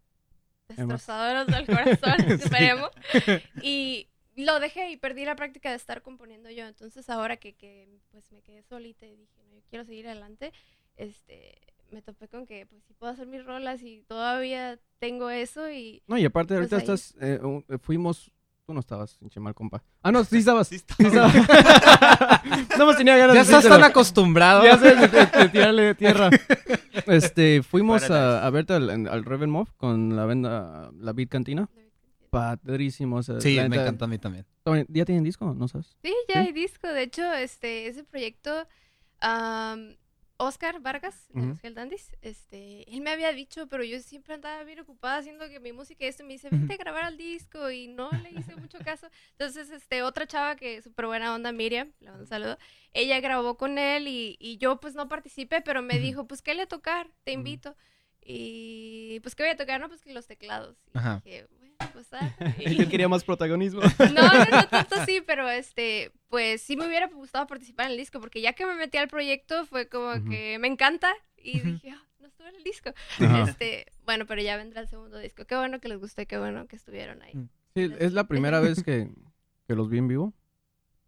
destrozadoras 0.69 1.47
del 1.47 1.67
corazón, 1.67 2.17
super 2.41 2.63
emo. 2.63 2.91
Y 3.63 4.09
lo 4.45 4.61
dejé 4.61 4.91
y 4.91 4.97
perdí 4.97 5.25
la 5.25 5.37
práctica 5.37 5.71
de 5.71 5.77
estar 5.77 6.03
componiendo 6.03 6.51
yo. 6.51 6.67
Entonces 6.67 7.09
ahora 7.11 7.37
que, 7.37 7.55
que 7.55 7.89
pues 8.11 8.31
me 8.33 8.41
quedé 8.43 8.63
solita 8.63 9.07
y 9.07 9.17
dije, 9.17 9.43
no, 9.49 9.55
yo 9.55 9.63
quiero 9.69 9.85
seguir 9.85 10.07
adelante, 10.09 10.53
este, 10.97 11.59
me 11.91 12.03
topé 12.03 12.29
con 12.29 12.47
que 12.47 12.67
pues 12.67 12.83
sí 12.85 12.95
puedo 12.95 13.13
hacer 13.13 13.27
mis 13.27 13.45
rolas 13.45 13.83
y 13.83 14.03
todavía 14.09 14.79
tengo 14.99 15.31
eso 15.31 15.71
y 15.71 16.03
No, 16.07 16.19
y 16.19 16.25
aparte 16.25 16.55
Pues 16.57 16.73
ahorita 16.73 16.77
ahí. 16.77 16.83
estás, 16.97 17.15
eh, 17.21 17.41
eh, 17.69 17.79
fuimos, 17.79 18.31
tú 18.67 18.75
no 18.75 18.81
estabas, 18.81 19.17
pinche 19.17 19.41
mal 19.41 19.55
compa. 19.55 19.83
Ah, 20.03 20.13
no, 20.13 20.23
sí 20.25 20.37
estabas. 20.39 20.69
Sí, 20.69 20.79
Sí 20.79 20.85
estaba. 21.05 21.29
estabas. 21.29 22.43
no 22.79 22.87
más 22.87 22.97
tenía 22.97 23.17
ganas 23.17 23.35
Ya 23.35 23.41
de 23.45 23.47
estás 23.47 23.69
tan 23.69 23.83
acostumbrado. 23.85 24.65
Ya 24.65 24.77
sé, 24.79 24.95
de, 24.95 25.09
de- 25.09 25.49
tirarle 25.51 25.95
tierra. 25.95 26.31
Este, 27.07 27.63
fuimos 27.63 28.11
a, 28.11 28.45
a 28.45 28.51
verte 28.51 28.75
al, 28.75 28.91
al 29.09 29.25
Reven 29.25 29.49
Mob 29.49 29.69
con 29.79 30.15
la 30.17 30.27
venda, 30.27 30.91
la 31.01 31.13
Beat 31.13 31.31
Cantina. 31.31 31.71
Padrísimo. 32.31 33.17
o 33.17 33.23
sea, 33.23 33.41
Sí, 33.41 33.57
me 33.57 33.69
neta- 33.69 33.83
encanta 33.83 34.05
a 34.05 34.09
mí 34.09 34.19
también. 34.19 34.47
¿Ya 34.89 35.05
tienen 35.05 35.25
disco? 35.25 35.55
¿No 35.55 35.67
sabes? 35.69 35.97
Sí, 36.03 36.15
ya 36.29 36.43
¿Sí? 36.43 36.47
hay 36.49 36.53
disco. 36.53 36.87
De 36.89 37.03
hecho, 37.03 37.33
este, 37.35 37.87
ese 37.87 38.05
proyecto, 38.05 38.67
am, 39.21 39.97
Oscar 40.41 40.81
Vargas, 40.81 41.27
de 41.31 41.41
Ujú. 41.41 41.49
los 41.49 41.65
Hell 41.65 41.75
Dandies, 41.75 42.13
este, 42.23 42.89
él 42.95 43.01
me 43.01 43.11
había 43.11 43.33
dicho, 43.33 43.67
pero 43.67 43.83
yo 43.83 43.99
siempre 43.99 44.35
andaba 44.35 44.63
bien 44.63 44.79
ocupada 44.79 45.17
haciendo 45.17 45.49
que 45.49 45.59
mi 45.59 45.73
música 45.73 46.05
y 46.05 46.09
esto, 46.09 46.23
y 46.23 46.27
me 46.27 46.35
dice, 46.35 46.49
vente 46.49 46.75
a 46.75 46.77
grabar 46.77 47.03
al 47.03 47.17
disco, 47.17 47.71
y 47.73 47.89
no 47.89 48.13
le 48.19 48.31
hice 48.31 48.55
mucho 48.55 48.79
caso. 48.85 49.09
Entonces, 49.33 49.69
este, 49.71 50.03
otra 50.05 50.29
chava 50.29 50.55
que 50.55 50.77
es 50.77 50.85
súper 50.85 51.07
buena 51.07 51.35
onda, 51.35 51.51
Miriam, 51.51 51.93
le 51.99 52.07
mando 52.11 52.23
un 52.23 52.29
saludo, 52.29 52.57
ella 52.93 53.19
grabó 53.21 53.57
con 53.57 53.79
él, 53.79 54.07
y, 54.07 54.37
y 54.39 54.59
yo, 54.59 54.79
pues, 54.79 54.95
no 54.95 55.09
participé, 55.09 55.61
pero 55.61 55.83
me 55.83 55.99
dijo, 55.99 56.29
pues, 56.29 56.41
¿qué 56.41 56.55
le 56.55 56.69
tocar? 56.69 57.11
Te 57.25 57.33
invito. 57.33 57.75
Y, 58.23 59.19
pues, 59.23 59.35
¿qué 59.35 59.43
voy 59.43 59.51
a 59.51 59.57
tocar? 59.57 59.81
No, 59.81 59.89
pues, 59.89 60.03
que 60.03 60.13
los 60.13 60.27
teclados. 60.27 60.77
Y 60.95 60.99
Ajá. 60.99 61.21
dije, 61.25 61.49
ah. 61.79 62.35
Yo 62.79 62.89
quería 62.89 63.09
más 63.09 63.25
protagonismo. 63.25 63.81
No, 63.99 64.23
no, 64.23 64.45
no 64.45 64.69
tanto 64.71 64.97
sí, 65.07 65.23
pero 65.27 65.49
este, 65.49 66.13
pues 66.29 66.63
sí 66.63 66.77
me 66.77 66.87
hubiera 66.87 67.09
gustado 67.09 67.47
participar 67.47 67.87
en 67.87 67.93
el 67.93 67.99
disco, 67.99 68.21
porque 68.21 68.41
ya 68.41 68.53
que 68.53 68.67
me 68.67 68.75
metí 68.75 68.99
al 68.99 69.09
proyecto 69.09 69.67
fue 69.67 69.89
como 69.89 70.13
que 70.29 70.59
me 70.59 70.69
encanta 70.69 71.13
y 71.37 71.61
dije, 71.61 71.91
ah, 71.91 72.03
no 72.21 72.27
estuve 72.27 72.49
en 72.49 72.57
el 72.57 72.65
disco. 72.65 72.91
Este, 73.47 73.87
bueno, 74.05 74.27
pero 74.27 74.43
ya 74.43 74.57
vendrá 74.57 74.81
el 74.81 74.89
segundo 74.89 75.19
disco. 75.19 75.45
Qué 75.45 75.57
bueno 75.57 75.81
que 75.81 75.89
les 75.89 75.99
gustó 75.99 76.23
y 76.23 76.27
qué 76.27 76.39
bueno 76.39 76.67
que 76.67 76.77
estuvieron 76.77 77.23
ahí. 77.23 77.35
Mm. 77.35 77.49
Sí, 77.75 77.93
es 77.99 78.13
la 78.13 78.25
primera 78.25 78.61
vez 78.61 78.83
que, 78.83 79.11
que 79.67 79.75
los 79.75 79.89
vi 79.89 79.99
en 79.99 80.09
vivo. 80.09 80.35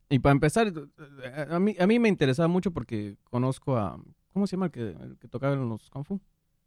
Y 0.08 0.18
para 0.18 0.32
empezar, 0.32 0.66
eh, 0.68 1.46
a 1.48 1.58
mí, 1.60 1.76
a 1.78 1.86
mí 1.86 1.98
me 1.98 2.08
interesaba 2.08 2.48
mucho 2.48 2.72
porque 2.72 3.16
conozco 3.24 3.76
a... 3.76 4.00
¿Cómo 4.32 4.46
se 4.46 4.56
llama 4.56 4.66
el 4.66 4.72
que, 4.72 4.80
el 4.80 5.18
que 5.18 5.28
tocaba 5.28 5.54
en 5.54 5.68
los 5.68 5.88
Kung 5.88 6.04
Fu? 6.04 6.20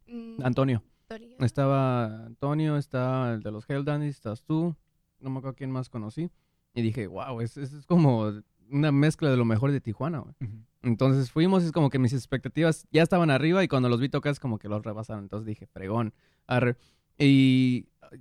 Mm, 0.06 0.42
Antonio. 0.42 0.82
Antonio. 1.08 1.36
Estaba 1.40 2.24
Antonio, 2.26 2.76
está 2.76 3.34
el 3.34 3.42
de 3.42 3.50
los 3.50 3.68
Hell 3.68 3.84
Dandies, 3.84 4.16
estás 4.16 4.42
tú. 4.42 4.74
No 5.20 5.30
me 5.30 5.38
acuerdo 5.38 5.56
quién 5.56 5.70
más 5.70 5.88
conocí. 5.88 6.30
Y 6.74 6.82
dije, 6.82 7.06
wow, 7.06 7.40
es, 7.40 7.56
es, 7.56 7.72
es 7.72 7.86
como 7.86 8.32
una 8.70 8.92
mezcla 8.92 9.30
de 9.30 9.36
lo 9.36 9.44
mejor 9.44 9.70
de 9.70 9.80
Tijuana, 9.80 10.20
güey. 10.20 10.34
Entonces 10.82 11.30
fuimos, 11.30 11.62
es 11.64 11.72
como 11.72 11.88
que 11.90 11.98
mis 11.98 12.12
expectativas 12.12 12.86
ya 12.90 13.02
estaban 13.02 13.30
arriba 13.30 13.62
y 13.64 13.68
cuando 13.68 13.88
los 13.88 14.00
vi 14.00 14.08
tocar 14.08 14.32
es 14.32 14.40
como 14.40 14.58
que 14.58 14.68
los 14.68 14.82
rebasaron. 14.82 15.24
Entonces 15.24 15.46
dije, 15.46 15.66
fregón. 15.66 16.12
arre. 16.46 16.76
Y 17.18 17.86
eh, 18.12 18.18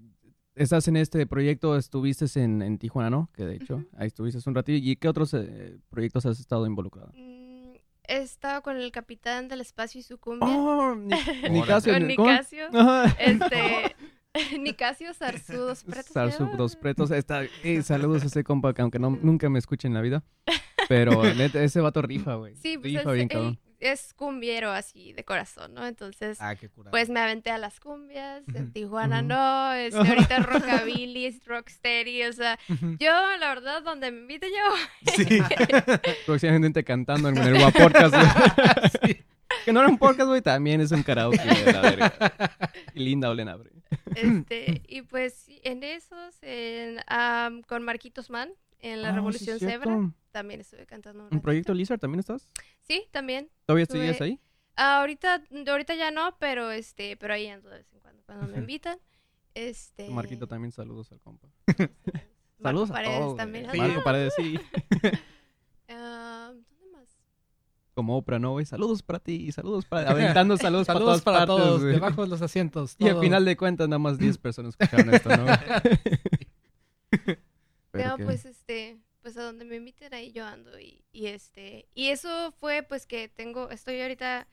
estás 0.56 0.88
en 0.88 0.98
este 0.98 1.26
proyecto, 1.26 1.76
estuviste 1.78 2.26
en, 2.41 2.62
en 2.62 2.78
Tijuana, 2.78 3.10
¿no? 3.10 3.30
Que 3.34 3.46
de 3.46 3.56
hecho, 3.56 3.84
ahí 3.98 4.08
estuviste 4.08 4.39
un 4.48 4.56
ratillo. 4.56 4.91
¿Y 4.91 4.96
qué 4.96 5.08
otros 5.08 5.34
eh, 5.34 5.78
proyectos 5.89 6.26
has 6.26 6.39
estado 6.39 6.65
involucrado? 6.65 7.12
Mm, 7.15 7.53
he 8.08 8.18
estado 8.18 8.62
con 8.62 8.78
el 8.78 8.92
capitán 8.92 9.48
del 9.48 9.62
espacio 9.62 10.00
y 10.00 10.04
su 10.04 10.18
cumbia. 10.18 10.48
¡Oh! 10.48 10.96
Ni-. 10.96 11.16
Nicasio. 11.50 11.94
con. 11.94 12.08
Nicasio. 12.08 12.70
Este, 13.18 13.96
Nicasio 14.60 15.13
Zarzudos 15.13 15.84
Pretos. 15.84 16.13
Sarsu, 16.13 16.46
creo. 16.46 16.58
dos 16.58 16.76
pretos. 16.76 17.12
Está, 17.12 17.44
eh, 17.63 17.82
saludos 17.84 18.24
a 18.24 18.28
ese 18.28 18.44
compa 18.44 18.74
que 18.74 18.82
aunque 18.82 19.00
no, 19.00 19.18
nunca 19.22 19.50
me 19.50 19.60
escuche 19.60 19.88
en 19.88 19.94
la 19.94 20.02
vida. 20.02 20.24
Pero 20.89 21.24
neta, 21.36 21.63
ese 21.63 21.80
vato 21.80 22.02
rifa, 22.02 22.36
güey. 22.36 22.56
Sí, 22.56 22.78
pues 22.78 22.94
rifa 22.94 23.12
bien 23.12 23.28
cabrón. 23.28 23.60
Es 23.91 24.13
cumbiero 24.13 24.72
así 24.72 25.13
de 25.13 25.24
corazón, 25.24 25.74
¿no? 25.74 25.86
Entonces, 25.86 26.38
Ah, 26.41 26.56
pues 26.91 27.10
me 27.10 27.19
aventé 27.19 27.52
a 27.52 27.58
las 27.58 27.80
cumbias, 27.80 28.43
en. 28.48 28.72
Tijuana 28.72 29.19
Ujú. 29.19 29.28
no, 29.28 29.74
este, 29.74 29.98
ahorita 29.98 30.39
rockabilly, 30.39 31.26
es 31.26 31.46
rocksteady, 31.46 32.24
o 32.24 32.34
sea, 32.34 32.58
yo, 33.00 33.12
la 33.39 33.48
verdad, 33.50 33.82
donde 33.84 34.12
me 34.12 34.22
invite 34.22 34.48
yo, 34.50 35.12
Sí. 35.15 35.39
Próximamente 36.26 36.84
cantando 36.84 37.30
en 37.30 37.38
el 37.38 37.60
Guapodcast, 37.60 38.15
güey. 39.02 39.24
Que 39.65 39.72
no 39.72 39.82
era 39.82 39.88
un 39.89 39.98
podcast, 40.00 40.28
güey, 40.28 40.41
también 40.41 40.82
es 40.82 40.91
un 40.91 41.04
karaoke 41.04 41.38
de 41.38 41.72
la 41.74 41.82
verga. 41.82 42.13
Y 42.96 43.04
linda 43.06 43.30
Olen 43.30 43.48
abre. 43.50 43.69
este, 44.15 44.82
y 44.88 45.04
pues 45.04 45.36
sí, 45.36 45.62
en 45.63 45.84
esos, 45.84 46.36
en, 46.41 47.00
am, 47.08 47.62
con 47.62 47.84
Marquitos 47.84 48.30
Man, 48.32 48.50
en 48.80 49.02
la 49.04 49.10
Ah, 49.10 49.12
sí, 49.12 49.15
Revolución 49.15 49.60
cierto. 49.60 49.84
Zebra, 49.86 50.12
también 50.34 50.60
estuve 50.60 50.86
cantando 50.86 51.24
un 51.28 51.34
¿En. 51.34 51.39
Proyecto 51.39 51.74
Lizard 51.74 52.00
también 52.00 52.19
estás? 52.19 52.50
Sí, 52.82 53.08
también. 53.12 53.50
¿Todavía 53.65 53.84
Estuve- 53.86 54.17
ahí? 54.22 54.39
Ah, 54.76 54.98
ahorita, 55.00 55.43
ahorita 55.67 55.96
ya 55.96 56.12
no, 56.12 56.36
pero 56.39 56.72
este, 56.72 57.15
pero 57.15 57.34
ahí 57.36 57.48
ando 57.48 57.69
de 57.69 57.78
vez 57.78 57.93
en 57.93 58.00
cuando, 58.00 58.24
cuando 58.26 58.48
me 58.48 58.58
invitan. 58.67 58.98
Este. 59.54 60.10
Marquito 60.10 60.48
también, 60.48 60.72
saludos 60.72 61.12
al 61.12 61.22
compa. 61.22 61.48
Marco 61.67 61.88
Saludos 62.63 62.89
a 62.89 62.93
Paredes 62.93 63.19
todos. 63.19 63.38
también. 63.38 63.65
güey. 63.65 63.76
Sí. 63.76 63.82
Marco 63.82 64.04
Paredes, 64.04 64.34
sí. 64.36 64.60
¿Dónde 65.88 66.63
más? 66.91 67.08
Como 67.93 68.17
Oprah, 68.17 68.39
¿no, 68.39 68.52
güey? 68.54 68.65
Saludos 68.65 69.04
para 69.04 69.19
ti, 69.19 69.52
saludos 69.52 69.86
para... 69.86 70.10
Aventando 70.10 70.58
saludos, 70.58 70.88
Saludos 70.88 71.22
para 71.22 71.39
para 71.39 71.46
todas 71.46 71.62
partes, 71.62 71.80
todos, 71.80 71.93
debajo 71.93 72.24
de 72.24 72.28
los 72.30 72.41
asientos. 72.41 72.96
Y 72.98 73.08
al 73.10 73.19
final 73.19 73.46
de 73.46 73.56
cuentas, 73.56 73.88
nada 73.88 74.00
más 74.00 74.17
10 74.17 74.38
personas 74.39 74.76
escucharon 74.80 75.13
esto, 75.13 75.30
¿no? 75.38 75.46
Pero 77.91 78.10
no, 78.10 78.17
que- 78.17 78.26
pues 78.26 78.46
este, 78.46 78.98
pues 79.24 79.36
a 79.38 79.44
donde 79.44 79.66
me 79.66 79.78
inviten 79.78 80.14
ahí 80.14 80.32
yo 80.32 80.46
ando 80.46 80.80
y, 80.80 81.04
y 81.12 81.26
este, 81.28 81.88
y 81.96 82.10
eso 82.10 82.52
fue 82.52 82.84
pues 82.84 83.08
que 83.08 83.28
tengo, 83.30 83.72
estoy 83.72 84.00
ahorita 84.02 84.48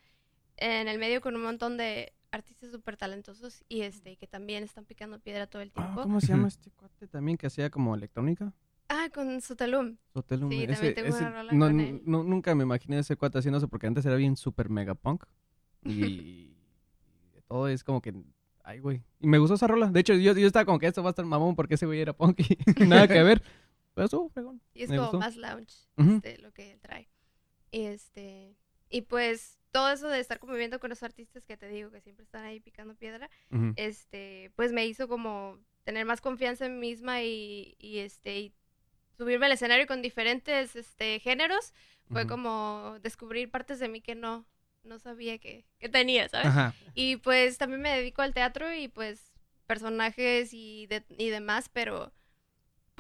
en 0.57 0.89
el 0.89 0.99
medio 0.99 1.21
con 1.21 1.37
un 1.37 1.43
montón 1.43 1.77
de 1.77 2.15
artistas 2.33 2.71
súper 2.71 2.97
talentosos 2.97 3.65
y 3.69 3.83
este, 3.83 4.17
que 4.17 4.27
también 4.27 4.63
están 4.63 4.85
picando 4.87 5.19
piedra 5.19 5.47
todo 5.49 5.61
el 5.61 5.73
Ah, 5.75 5.83
tiempo. 5.83 6.03
¿Cómo 6.03 6.21
se 6.21 6.29
llama 6.29 6.49
este 6.49 6.71
cuate 6.71 7.09
también 7.09 7.37
que 7.37 7.49
hacía 7.49 7.69
como 7.69 7.95
electrónica? 7.95 8.55
Ah, 8.89 9.09
con 9.13 9.41
Sotalum. 9.41 9.97
Sotelum. 10.15 10.51
Sí, 10.51 10.63
ese- 10.65 10.73
también 10.75 10.95
tengo 10.95 11.09
ese- 11.09 11.19
una 11.25 11.31
rola 11.33 11.53
no, 11.53 11.67
con 11.67 11.81
él. 11.81 12.03
no- 12.05 12.23
nunca 12.25 12.55
me 12.55 12.63
imaginé 12.65 12.99
ese 13.01 13.17
cuate 13.17 13.39
haciendo 13.39 13.59
eso 13.59 13.69
porque 13.69 13.87
antes 13.89 14.07
era 14.07 14.17
bien 14.17 14.37
super 14.37 14.69
mega 14.71 14.95
punk. 14.95 15.25
Y 15.85 16.55
de 17.35 17.43
todo 17.43 17.69
es 17.69 17.83
como 17.85 18.01
que. 18.01 18.15
Ay, 18.63 18.79
güey. 18.79 19.03
Y 19.19 19.27
me 19.27 19.39
gustó 19.39 19.55
esa 19.55 19.67
rola. 19.67 19.87
De 19.91 20.01
hecho, 20.01 20.15
yo, 20.15 20.35
yo 20.37 20.47
estaba 20.47 20.65
como 20.65 20.79
que 20.79 20.87
esto 20.87 21.03
va 21.03 21.09
a 21.09 21.13
estar 21.13 21.25
mamón 21.25 21.57
porque 21.57 21.75
ese 21.75 21.87
güey 21.87 22.01
era 22.01 22.13
punk 22.13 22.41
y 22.41 22.57
nada 22.87 23.09
que 23.09 23.23
ver. 23.23 23.43
Fregón. 23.95 24.61
Y 24.75 24.85
es 24.85 24.91
Me 24.91 24.97
como 24.97 25.09
gustó. 25.11 25.19
más 25.21 25.37
lounge, 25.37 25.75
este, 25.97 26.39
lo 26.39 26.53
que 26.53 26.73
él 26.73 26.81
trae. 26.81 27.09
Y 27.71 27.83
este, 27.85 28.57
y 28.89 29.03
pues 29.03 29.59
todo 29.71 29.91
eso 29.91 30.09
de 30.09 30.19
estar 30.21 30.39
conviviendo 30.41 30.81
con 30.81 30.91
los 30.91 31.03
artistas 31.03 31.45
que 31.45 31.57
te 31.57 31.69
digo 31.69 31.91
que 31.93 32.01
siempre 32.01 32.25
están 32.25 32.45
ahí 32.45 32.59
picando 32.61 32.95
piedra, 32.97 33.31
este, 33.77 34.51
pues 34.57 34.73
me 34.73 34.87
hizo 34.87 35.07
como 35.09 35.59
tener 35.85 36.05
más 36.07 36.21
confianza 36.21 36.67
en 36.67 36.79
mí 36.81 36.89
misma 36.91 37.23
y, 37.23 37.77
y 37.79 37.99
este, 37.99 38.39
y 38.41 38.55
subirme 39.17 39.47
al 39.47 39.53
escenario 39.53 39.87
con 39.87 40.03
diferentes 40.03 40.75
este, 40.77 41.21
géneros, 41.21 41.73
fue 42.11 42.27
como 42.27 42.97
descubrir 43.03 43.51
partes 43.51 43.79
de 43.79 43.89
mí 43.89 44.01
que 44.01 44.17
no, 44.17 44.45
no 44.83 44.99
sabía 44.99 45.39
que, 45.39 45.65
que 45.79 45.89
tenía, 45.89 46.29
¿sabes? 46.29 46.49
Ajá. 46.49 46.75
Y 46.95 47.19
pues 47.19 47.57
también 47.59 47.81
me 47.83 47.95
dedico 47.97 48.23
al 48.23 48.35
teatro 48.35 48.75
y 48.75 48.89
pues 48.89 49.33
personajes 49.69 50.53
y, 50.53 50.87
de- 50.89 51.05
y 51.17 51.29
demás, 51.29 51.69
pero 51.73 52.13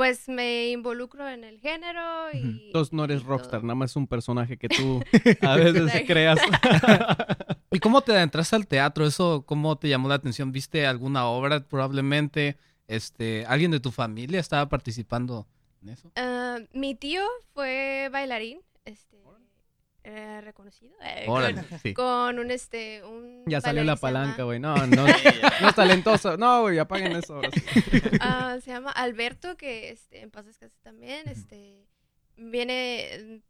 pues 0.00 0.30
me 0.30 0.70
involucro 0.70 1.28
en 1.28 1.44
el 1.44 1.60
género 1.60 2.32
y... 2.32 2.68
Entonces 2.68 2.90
no 2.94 3.04
eres 3.04 3.22
rockstar, 3.22 3.60
todo. 3.60 3.66
nada 3.66 3.74
más 3.74 3.90
es 3.90 3.96
un 3.96 4.06
personaje 4.06 4.56
que 4.56 4.70
tú 4.70 5.02
a 5.42 5.56
veces 5.56 6.04
creas. 6.06 6.40
¿Y 7.70 7.80
cómo 7.80 8.00
te 8.00 8.12
adentraste 8.12 8.56
al 8.56 8.66
teatro? 8.66 9.04
¿Eso 9.04 9.44
cómo 9.44 9.76
te 9.76 9.90
llamó 9.90 10.08
la 10.08 10.14
atención? 10.14 10.52
¿Viste 10.52 10.86
alguna 10.86 11.26
obra 11.26 11.68
probablemente? 11.68 12.56
Este, 12.88 13.44
¿Alguien 13.44 13.72
de 13.72 13.80
tu 13.80 13.90
familia 13.90 14.40
estaba 14.40 14.70
participando 14.70 15.46
en 15.82 15.90
eso? 15.90 16.10
Ah, 16.16 16.60
mi 16.72 16.94
tío 16.94 17.20
fue 17.52 18.08
bailarín, 18.10 18.62
eh, 20.04 20.40
reconocido, 20.42 20.94
eh, 21.02 21.24
con- 21.26 21.36
Órale, 21.36 21.62
sí. 21.82 21.92
con, 21.94 22.38
un 22.38 22.50
este, 22.50 23.04
un 23.04 23.44
ya 23.46 23.60
salió 23.60 23.84
la 23.84 23.96
palanca, 23.96 24.44
güey. 24.44 24.58
No, 24.58 24.74
no, 24.86 25.06
no 25.06 25.68
es 25.68 25.74
talentoso. 25.74 26.36
No, 26.36 26.62
güey, 26.62 26.78
apaguen 26.78 27.12
eso. 27.12 27.34
ahora 27.36 27.50
sí. 27.52 27.60
Ah, 28.20 28.58
se 28.62 28.70
llama 28.70 28.90
Alberto, 28.92 29.56
que 29.56 29.90
este, 29.90 30.20
en 30.22 30.30
paz 30.30 30.46
descanse 30.46 30.78
también, 30.82 31.28
este, 31.28 31.86
viene, 32.36 33.42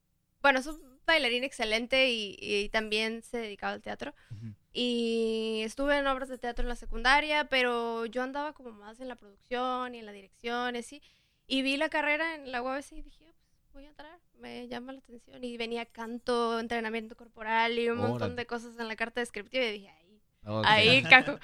bueno, 0.42 0.58
es 0.60 0.66
un 0.66 0.80
bailarín 1.06 1.44
excelente 1.44 2.10
y, 2.10 2.36
y 2.40 2.68
también 2.68 3.22
se 3.22 3.38
dedicaba 3.38 3.72
al 3.72 3.82
teatro. 3.82 4.14
Ujú. 4.30 4.54
Y 4.72 5.62
estuve 5.64 5.98
en 5.98 6.06
obras 6.06 6.28
de 6.28 6.38
teatro 6.38 6.62
en 6.62 6.68
la 6.68 6.76
secundaria, 6.76 7.48
pero 7.48 8.06
yo 8.06 8.22
andaba 8.22 8.52
como 8.52 8.70
más 8.70 9.00
en 9.00 9.08
la 9.08 9.16
producción 9.16 9.94
y 9.94 9.98
en 9.98 10.06
la 10.06 10.12
dirección, 10.12 10.76
y 10.76 10.78
así. 10.80 11.02
Y 11.48 11.62
vi 11.62 11.76
la 11.76 11.88
carrera 11.88 12.36
en 12.36 12.52
la 12.52 12.62
UABC 12.62 12.92
y 12.92 13.02
dije, 13.02 13.24
"Ah, 13.28 13.29
pues 13.29 13.29
voy 13.72 13.84
a 13.84 13.88
entrar, 13.88 14.18
me 14.38 14.68
llama 14.68 14.92
la 14.92 14.98
atención. 15.00 15.42
Y 15.44 15.56
venía 15.56 15.86
canto, 15.86 16.58
entrenamiento 16.58 17.16
corporal 17.16 17.78
y 17.78 17.88
un 17.88 17.98
montón 17.98 18.16
Órale. 18.22 18.34
de 18.34 18.46
cosas 18.46 18.78
en 18.78 18.88
la 18.88 18.96
carta 18.96 19.20
descriptiva 19.20 19.64
y 19.64 19.72
dije, 19.72 19.88
ahí, 19.88 20.22
Ok. 20.44 20.64
ahí 20.66 21.02
cajo. 21.10 21.38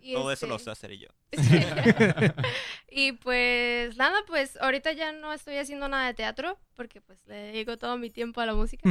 Y 0.00 0.14
Todo 0.14 0.32
eso 0.32 0.46
este, 0.46 0.46
lo 0.46 0.58
sé 0.58 0.70
hacer 0.70 0.92
yo. 0.92 1.08
y 2.90 3.12
pues 3.12 3.96
nada, 3.96 4.18
pues 4.26 4.56
ahorita 4.60 4.92
ya 4.92 5.12
no 5.12 5.32
estoy 5.32 5.56
haciendo 5.56 5.88
nada 5.88 6.06
de 6.06 6.14
teatro 6.14 6.58
porque 6.74 7.00
pues 7.00 7.18
le 7.26 7.34
dedico 7.34 7.76
todo 7.76 7.96
mi 7.98 8.10
tiempo 8.10 8.40
a 8.40 8.46
la 8.46 8.54
música, 8.54 8.88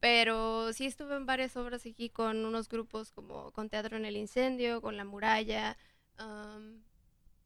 pero 0.00 0.72
sí 0.72 0.86
estuve 0.86 1.16
en 1.16 1.26
varias 1.26 1.56
obras 1.56 1.84
aquí 1.86 2.10
con 2.10 2.44
unos 2.44 2.68
grupos 2.68 3.12
como 3.12 3.52
con 3.52 3.68
Teatro 3.68 3.96
en 3.96 4.04
el 4.04 4.16
Incendio, 4.16 4.80
con 4.80 4.96
La 4.96 5.04
Muralla, 5.04 5.76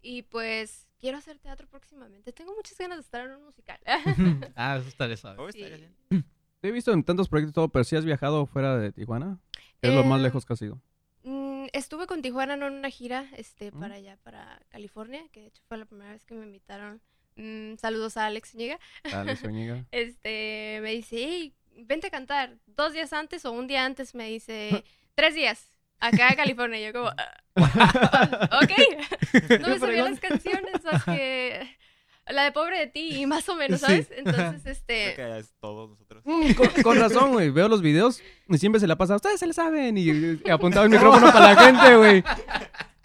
y 0.02 0.22
pues 0.22 0.85
quiero 1.00 1.18
hacer 1.18 1.38
teatro 1.38 1.66
próximamente. 1.68 2.32
Tengo 2.32 2.54
muchas 2.54 2.76
ganas 2.78 2.98
de 2.98 3.02
estar 3.02 3.26
en 3.26 3.36
un 3.36 3.44
musical. 3.44 3.78
ah, 4.56 4.76
eso 4.78 4.88
estaría 4.88 5.16
suave. 5.16 5.38
Oh, 5.42 5.50
Sí. 5.52 6.22
Te 6.60 6.68
he 6.68 6.72
visto 6.72 6.92
en 6.92 7.04
tantos 7.04 7.28
proyectos 7.28 7.50
y 7.52 7.54
todo, 7.54 7.68
pero 7.68 7.84
sí 7.84 7.96
has 7.96 8.04
viajado 8.04 8.46
fuera 8.46 8.76
de 8.78 8.90
Tijuana. 8.90 9.38
¿Qué 9.80 9.88
es 9.88 9.94
lo 9.94 10.04
más 10.04 10.20
Eh, 10.20 10.22
lejos 10.24 10.46
que 10.46 10.52
has 10.54 10.62
ido? 10.62 10.80
Mm, 11.22 11.66
estuve 11.74 12.06
con 12.06 12.22
Tijuana 12.22 12.54
en 12.54 12.62
una 12.62 12.88
gira 12.90 13.28
este, 13.36 13.70
Mm. 13.72 13.80
para 13.80 13.94
allá, 13.96 14.16
para 14.22 14.60
California, 14.70 15.22
que 15.32 15.40
de 15.42 15.46
hecho 15.48 15.62
fue 15.68 15.76
la 15.76 15.84
primera 15.84 16.12
vez 16.12 16.24
que 16.24 16.34
me 16.34 16.44
invitaron. 16.46 17.00
Mm, 17.36 17.76
saludos 17.76 18.16
a 18.16 18.26
Alex 18.26 18.52
Zúñiga. 18.52 18.78
Dale, 19.04 19.36
Zúñiga. 19.36 19.84
este, 19.90 20.78
me 20.82 20.92
dice, 20.92 21.16
hey, 21.18 21.54
vente 21.76 22.06
a 22.06 22.10
cantar. 22.10 22.56
Dos 22.66 22.94
días 22.94 23.12
antes 23.12 23.44
o 23.44 23.52
un 23.52 23.66
día 23.66 23.84
antes 23.84 24.14
me 24.14 24.26
dice, 24.30 24.82
tres 25.14 25.34
días, 25.34 25.75
acá 26.00 26.30
a 26.30 26.36
California. 26.36 26.78
Yo 26.80 26.92
como, 26.92 27.10
"Ah, 27.56 28.60
ok. 28.62 29.60
No 29.60 29.68
me 29.68 29.78
sabía 29.78 30.04
las 30.08 30.20
canciones 30.20 30.84
más 30.84 31.04
que 31.04 31.76
la 32.28 32.42
de 32.44 32.52
Pobre 32.52 32.78
de 32.78 32.86
ti 32.88 33.20
y 33.22 33.26
más 33.26 33.48
o 33.48 33.54
menos, 33.54 33.80
Sí. 33.80 33.86
¿sabes? 33.86 34.08
Entonces, 34.16 34.62
Creo 34.62 34.72
este... 34.72 35.14
que 35.14 35.38
es 35.38 35.54
todos 35.60 35.90
nosotros. 35.90 36.22
Mm, 36.24 36.52
con, 36.54 36.68
con 36.82 36.98
razón, 36.98 37.32
güey. 37.32 37.50
Veo 37.50 37.68
los 37.68 37.82
videos 37.82 38.22
y 38.48 38.58
siempre 38.58 38.80
se 38.80 38.86
la 38.86 38.96
pasa. 38.96 39.14
Ustedes 39.16 39.38
se 39.40 39.46
le 39.46 39.52
saben. 39.52 39.96
Y, 39.96 40.10
y 40.44 40.50
apuntaba 40.50 40.84
el 40.86 40.90
micrófono 40.90 41.32
para 41.32 41.54
la 41.54 41.64
gente, 41.64 41.96
güey. 41.96 42.24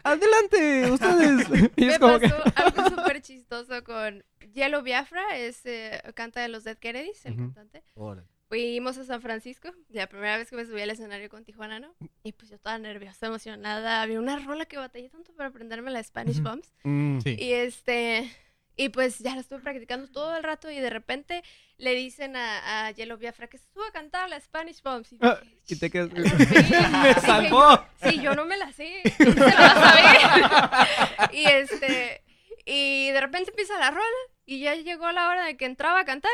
Adelante, 0.04 0.91
ustedes. 0.91 1.47
Y 1.75 1.86
Me 1.86 1.93
es 1.93 1.99
como 1.99 2.17
que. 2.19 2.30
pasó 2.30 2.43
algo 2.56 2.89
súper 2.89 3.21
chistoso 3.21 3.84
con 3.84 4.23
Yellow 4.54 4.82
Biafra, 4.82 5.38
es, 5.38 5.63
eh, 5.65 6.01
canta 6.15 6.41
de 6.41 6.47
los 6.47 6.63
Dead 6.63 6.77
Kennedys, 6.77 7.23
el 7.27 7.36
cantante. 7.36 7.84
Órale. 7.93 8.27
Fuimos 8.52 8.98
a 8.98 9.06
San 9.06 9.22
Francisco, 9.22 9.72
la 9.88 10.08
primera 10.08 10.36
vez 10.38 10.50
que 10.50 10.58
me 10.58 10.66
subí 10.66 10.82
al 10.82 10.90
escenario 10.90 11.30
con 11.30 11.46
Tijuana, 11.46 11.80
¿no? 11.80 11.96
Y 12.22 12.34
pues 12.34 12.52
yo 12.52 12.60
toda 12.60 12.78
nerviosa, 12.80 13.28
emocionada. 13.28 14.02
Había 14.02 14.20
una 14.20 14.40
rola 14.40 14.66
que 14.66 14.76
batallé 14.76 15.08
tanto 15.10 15.32
para 15.34 15.48
aprenderme 15.48 15.90
la 15.90 16.04
Spanish. 16.04 16.42
Bombs. 16.42 16.70
Mm, 16.84 17.20
Sí. 17.22 17.38
Y 17.40 17.54
este, 17.54 18.30
y 18.76 18.90
pues 18.90 19.20
ya 19.20 19.36
la 19.36 19.40
estuve 19.40 19.60
practicando 19.60 20.10
todo 20.12 20.36
el 20.36 20.44
rato 20.44 20.70
y 20.70 20.82
de 20.82 20.90
repente 20.90 21.44
le 21.78 21.96
dicen 21.96 22.36
a, 22.36 22.88
a 22.88 22.92
Yellow 22.92 23.18
Biafra 23.18 23.48
que 23.48 23.58
se 23.58 23.72
suba 23.72 23.88
a 23.88 23.92
cantar 23.94 24.28
la 24.30 24.38
Spanish 24.42 24.84
Bombs. 24.84 25.14
Y, 25.14 25.18
Ah, 25.22 25.40
dije, 25.42 25.56
y 25.70 25.76
te 25.80 25.90
quedas. 25.90 26.10
Me 26.12 26.20
Dije, 26.24 27.22
salvó. 27.22 27.86
Sí, 28.04 28.20
yo 28.22 28.36
no 28.36 28.44
me 28.44 28.58
la 28.58 28.74
sé. 28.74 29.02
¿quién 29.16 29.34
se 29.34 29.40
la 29.40 29.56
va 29.56 29.66
a 29.68 30.86
saber? 30.90 31.36
y 31.36 31.46
este, 31.46 32.22
y 32.66 33.12
de 33.12 33.22
repente 33.22 33.52
empieza 33.52 33.80
la 33.80 33.92
rola 33.92 34.04
y 34.46 34.60
ya 34.60 34.76
llegó 34.76 35.10
la 35.14 35.30
hora 35.30 35.46
de 35.46 35.56
que 35.56 35.64
entraba 35.64 36.02
a 36.02 36.06
cantar 36.06 36.32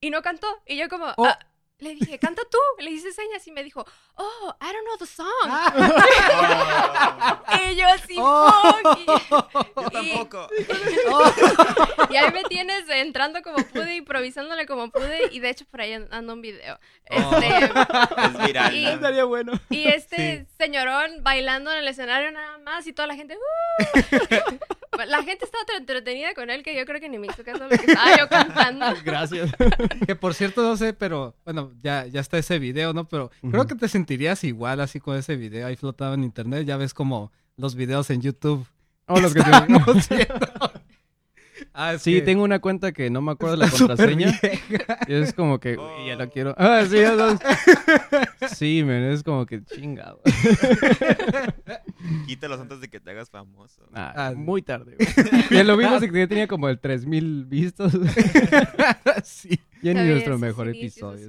y 0.00 0.08
no 0.08 0.22
cantó. 0.22 0.46
Y 0.66 0.78
yo 0.78 0.88
como, 0.88 1.12
Oh. 1.18 1.26
"Ah", 1.26 1.38
le 1.78 1.94
dije, 1.94 2.18
canta 2.18 2.42
tú. 2.50 2.58
Le 2.78 2.90
hice 2.90 3.12
señas 3.12 3.46
y 3.46 3.52
me 3.52 3.64
dijo, 3.64 3.84
oh, 4.18 4.54
I 4.60 4.72
don't 4.72 4.84
know 4.84 4.96
the 4.98 5.06
song. 5.06 5.28
y 7.72 7.76
yo 7.76 7.86
así, 7.88 8.16
Oh. 8.18 8.52
Y- 8.98 9.06
Yo 9.06 9.90
tampoco. 9.90 10.48
y 12.10 12.16
ahí 12.16 12.32
me 12.32 12.42
tienes 12.44 12.88
entrando 12.88 13.42
como 13.42 13.56
pude, 13.58 13.96
improvisándole 13.96 14.66
como 14.66 14.90
pude, 14.90 15.28
y 15.32 15.40
de 15.40 15.50
hecho 15.50 15.64
por 15.70 15.80
ahí 15.80 15.92
ando 16.10 16.32
un 16.34 16.42
video. 16.42 16.78
Oh. 17.10 17.36
Este, 17.38 17.64
Es 17.66 18.46
viral. 18.46 18.74
Y- 18.74 18.84
¿no? 18.84 18.90
Estaría 18.90 19.24
bueno. 19.24 19.52
y 19.70 19.88
este 19.88 20.40
Sí. 20.40 20.46
señorón 20.58 21.22
bailando 21.22 21.72
en 21.72 21.78
el 21.78 21.88
escenario 21.88 22.30
nada 22.32 22.58
más, 22.58 22.86
y 22.86 22.92
toda 22.92 23.06
la 23.08 23.14
gente, 23.14 23.36
"Uh". 23.36 24.98
La 25.06 25.22
gente 25.22 25.44
estaba 25.44 25.64
tan 25.64 25.76
entretenida 25.76 26.34
con 26.34 26.50
él 26.50 26.64
que 26.64 26.74
yo 26.76 26.84
creo 26.84 27.00
que 27.00 27.08
ni 27.08 27.18
me 27.18 27.28
hizo 27.28 27.44
caso 27.44 27.62
lo 27.62 27.68
que 27.68 27.76
estaba 27.86 28.16
yo 28.18 28.28
cantando. 28.28 28.86
Gracias. 29.04 29.50
Que 30.06 30.16
por 30.16 30.34
cierto, 30.34 30.60
no 30.62 30.76
sé, 30.76 30.92
pero 30.92 31.36
bueno, 31.44 31.70
ya, 31.82 32.06
ya 32.06 32.20
está 32.20 32.36
ese 32.38 32.58
video, 32.58 32.92
¿no? 32.92 33.08
Pero 33.08 33.30
creo 33.48 33.62
Ujú. 33.62 33.68
que 33.68 33.74
te 33.76 33.88
sentirías 34.08 34.42
igual 34.44 34.80
así 34.80 35.00
con 35.00 35.18
ese 35.18 35.36
video 35.36 35.66
ahí 35.66 35.76
flotado 35.76 36.14
en 36.14 36.24
internet. 36.24 36.64
Ya 36.64 36.78
ves 36.78 36.94
como 36.94 37.30
los 37.58 37.74
videos 37.74 38.08
en 38.08 38.22
YouTube. 38.22 38.66
Oh, 39.06 39.20
los 39.20 39.34
que 39.34 39.42
te-. 39.42 40.28
Ah, 41.74 41.96
Sí, 41.98 42.14
que 42.14 42.22
tengo 42.22 42.42
una 42.42 42.58
cuenta 42.60 42.90
que 42.92 43.08
no 43.10 43.20
me 43.20 43.32
acuerdo 43.32 43.56
la 43.56 43.68
contraseña. 43.70 44.32
Y 45.06 45.12
es 45.14 45.32
como 45.32 45.60
que, 45.60 45.76
Oh. 45.76 46.00
uy, 46.02 46.08
ya 46.08 46.16
la 46.16 46.26
quiero. 46.28 46.54
Ah, 46.58 46.82
sí, 46.88 46.96
ya 46.96 47.12
lo- 47.14 47.38
Sí, 48.56 48.82
men, 48.84 49.04
es 49.04 49.22
como 49.22 49.44
que 49.46 49.62
chingado. 49.64 50.20
Quítalos 52.26 52.58
antes 52.60 52.80
de 52.80 52.88
que 52.88 52.98
te 52.98 53.10
hagas 53.10 53.28
famoso. 53.30 53.82
Ah, 53.92 54.12
Ah, 54.16 54.32
muy 54.34 54.62
tarde, 54.62 54.96
güey. 54.96 55.42
Ya 55.50 55.62
lo 55.64 55.76
vimos 55.76 56.02
y 56.02 56.10
ya 56.10 56.26
tenía 56.26 56.48
como 56.48 56.68
el 56.68 56.80
3000 56.80 57.44
vistos. 57.44 57.92
sí. 59.24 59.60
Ya 59.82 59.94
ni 59.94 60.08
nuestro 60.08 60.38
mejor 60.38 60.68
episodio. 60.68 61.28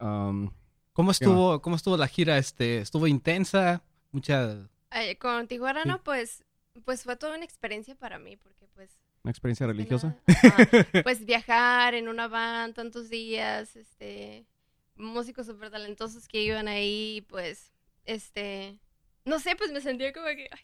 Um, 0.00 0.50
¿Cómo 0.92 1.12
estuvo, 1.12 1.62
¿Cómo 1.62 1.76
estuvo 1.76 1.96
la 1.96 2.08
gira? 2.08 2.38
Este, 2.38 2.78
¿Estuvo 2.78 3.06
intensa? 3.06 3.82
Mucha... 4.10 4.68
Ay, 4.90 5.16
con 5.16 5.46
Tijuana, 5.46 5.82
Sí. 5.82 5.88
no, 5.88 6.02
pues, 6.02 6.44
pues 6.84 7.04
fue 7.04 7.16
toda 7.16 7.36
una 7.36 7.44
experiencia 7.44 7.94
para 7.94 8.18
mí, 8.18 8.36
porque 8.36 8.66
pues... 8.74 8.98
una 9.22 9.30
experiencia 9.30 9.66
que 9.66 9.72
religiosa. 9.72 10.16
pues 11.04 11.24
viajar 11.24 11.94
en 11.94 12.08
una 12.08 12.26
van 12.26 12.74
tantos 12.74 13.10
días, 13.10 13.76
este, 13.76 14.46
músicos 14.96 15.46
súper 15.46 15.70
talentosos 15.70 16.26
que 16.26 16.42
iban 16.42 16.68
ahí, 16.68 17.24
pues, 17.28 17.72
este, 18.04 18.80
no 19.24 19.38
sé, 19.38 19.54
pues 19.56 19.70
me 19.72 19.80
sentía 19.80 20.12
como 20.12 20.26
que, 20.26 20.48
ay, 20.50 20.60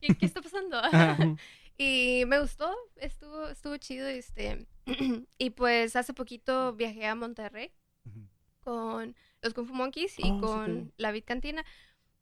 ¿qué, 0.00 0.14
qué 0.16 0.26
está 0.26 0.42
pasando? 0.42 0.80
Y 1.78 2.24
me 2.26 2.40
gustó, 2.40 2.74
estuvo, 2.96 3.48
estuvo 3.48 3.76
chido, 3.78 4.06
este, 4.06 4.66
y 5.38 5.50
pues 5.50 5.96
hace 5.96 6.12
poquito 6.14 6.74
viajé 6.74 7.06
a 7.06 7.14
Monterrey 7.14 7.72
con 8.60 9.16
los 9.40 9.54
Kung 9.54 9.66
Fu 9.66 9.74
Monkeys 9.74 10.18
y 10.18 10.30
Oh, 10.30 10.40
con 10.40 10.92
la 10.96 11.10
Vid 11.10 11.24
Cantina. 11.24 11.64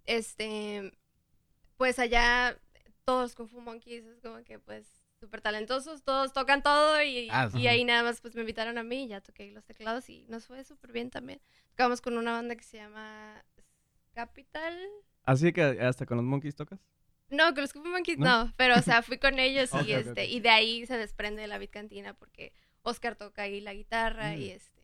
Este, 0.06 0.92
pues 1.76 1.98
allá 1.98 2.58
todos 3.04 3.34
Kung 3.34 3.48
Fu 3.48 3.60
Monkeys 3.60 4.04
es 4.04 4.20
como 4.20 4.42
que 4.44 4.58
pues 4.58 4.86
súper 5.20 5.42
talentosos, 5.42 6.02
todos 6.02 6.32
tocan 6.32 6.62
todo 6.62 7.02
y, 7.02 7.28
Ah, 7.30 7.50
y 7.54 7.66
ahí 7.66 7.84
nada 7.84 8.02
más 8.02 8.22
pues 8.22 8.34
me 8.34 8.40
invitaron 8.40 8.78
a 8.78 8.82
mí 8.82 9.04
y 9.04 9.08
ya 9.08 9.20
toqué 9.20 9.50
los 9.50 9.64
teclados 9.66 10.08
y 10.08 10.24
nos 10.28 10.46
fue 10.46 10.64
súper 10.64 10.92
bien 10.92 11.10
también. 11.10 11.40
Tocamos 11.72 12.00
con 12.00 12.16
una 12.16 12.32
banda 12.32 12.56
que 12.56 12.64
se 12.64 12.78
llama 12.78 13.44
Capital. 14.14 14.78
Así 15.24 15.52
que 15.52 15.62
hasta 15.62 16.06
con 16.06 16.16
los 16.16 16.24
monkeys 16.24 16.54
tocas. 16.56 16.80
No, 17.30 17.52
con 17.54 17.62
los 17.62 17.72
Fu 17.72 17.84
Monkeys 17.84 18.18
¿No? 18.18 18.44
no, 18.46 18.52
pero 18.56 18.76
o 18.78 18.82
sea, 18.82 19.02
fui 19.02 19.18
con 19.18 19.38
ellos 19.38 19.70
y 19.86 19.92
este 19.92 20.26
y 20.26 20.40
de 20.40 20.50
ahí 20.50 20.86
se 20.86 20.96
desprende 20.98 21.46
la 21.46 21.58
Vid 21.58 21.70
Cantina 21.70 22.14
porque 22.14 22.52
Oscar 22.82 23.16
toca 23.16 23.42
ahí 23.42 23.60
la 23.60 23.72
guitarra 23.74 24.32
Mm. 24.32 24.40
y 24.40 24.50
este 24.50 24.80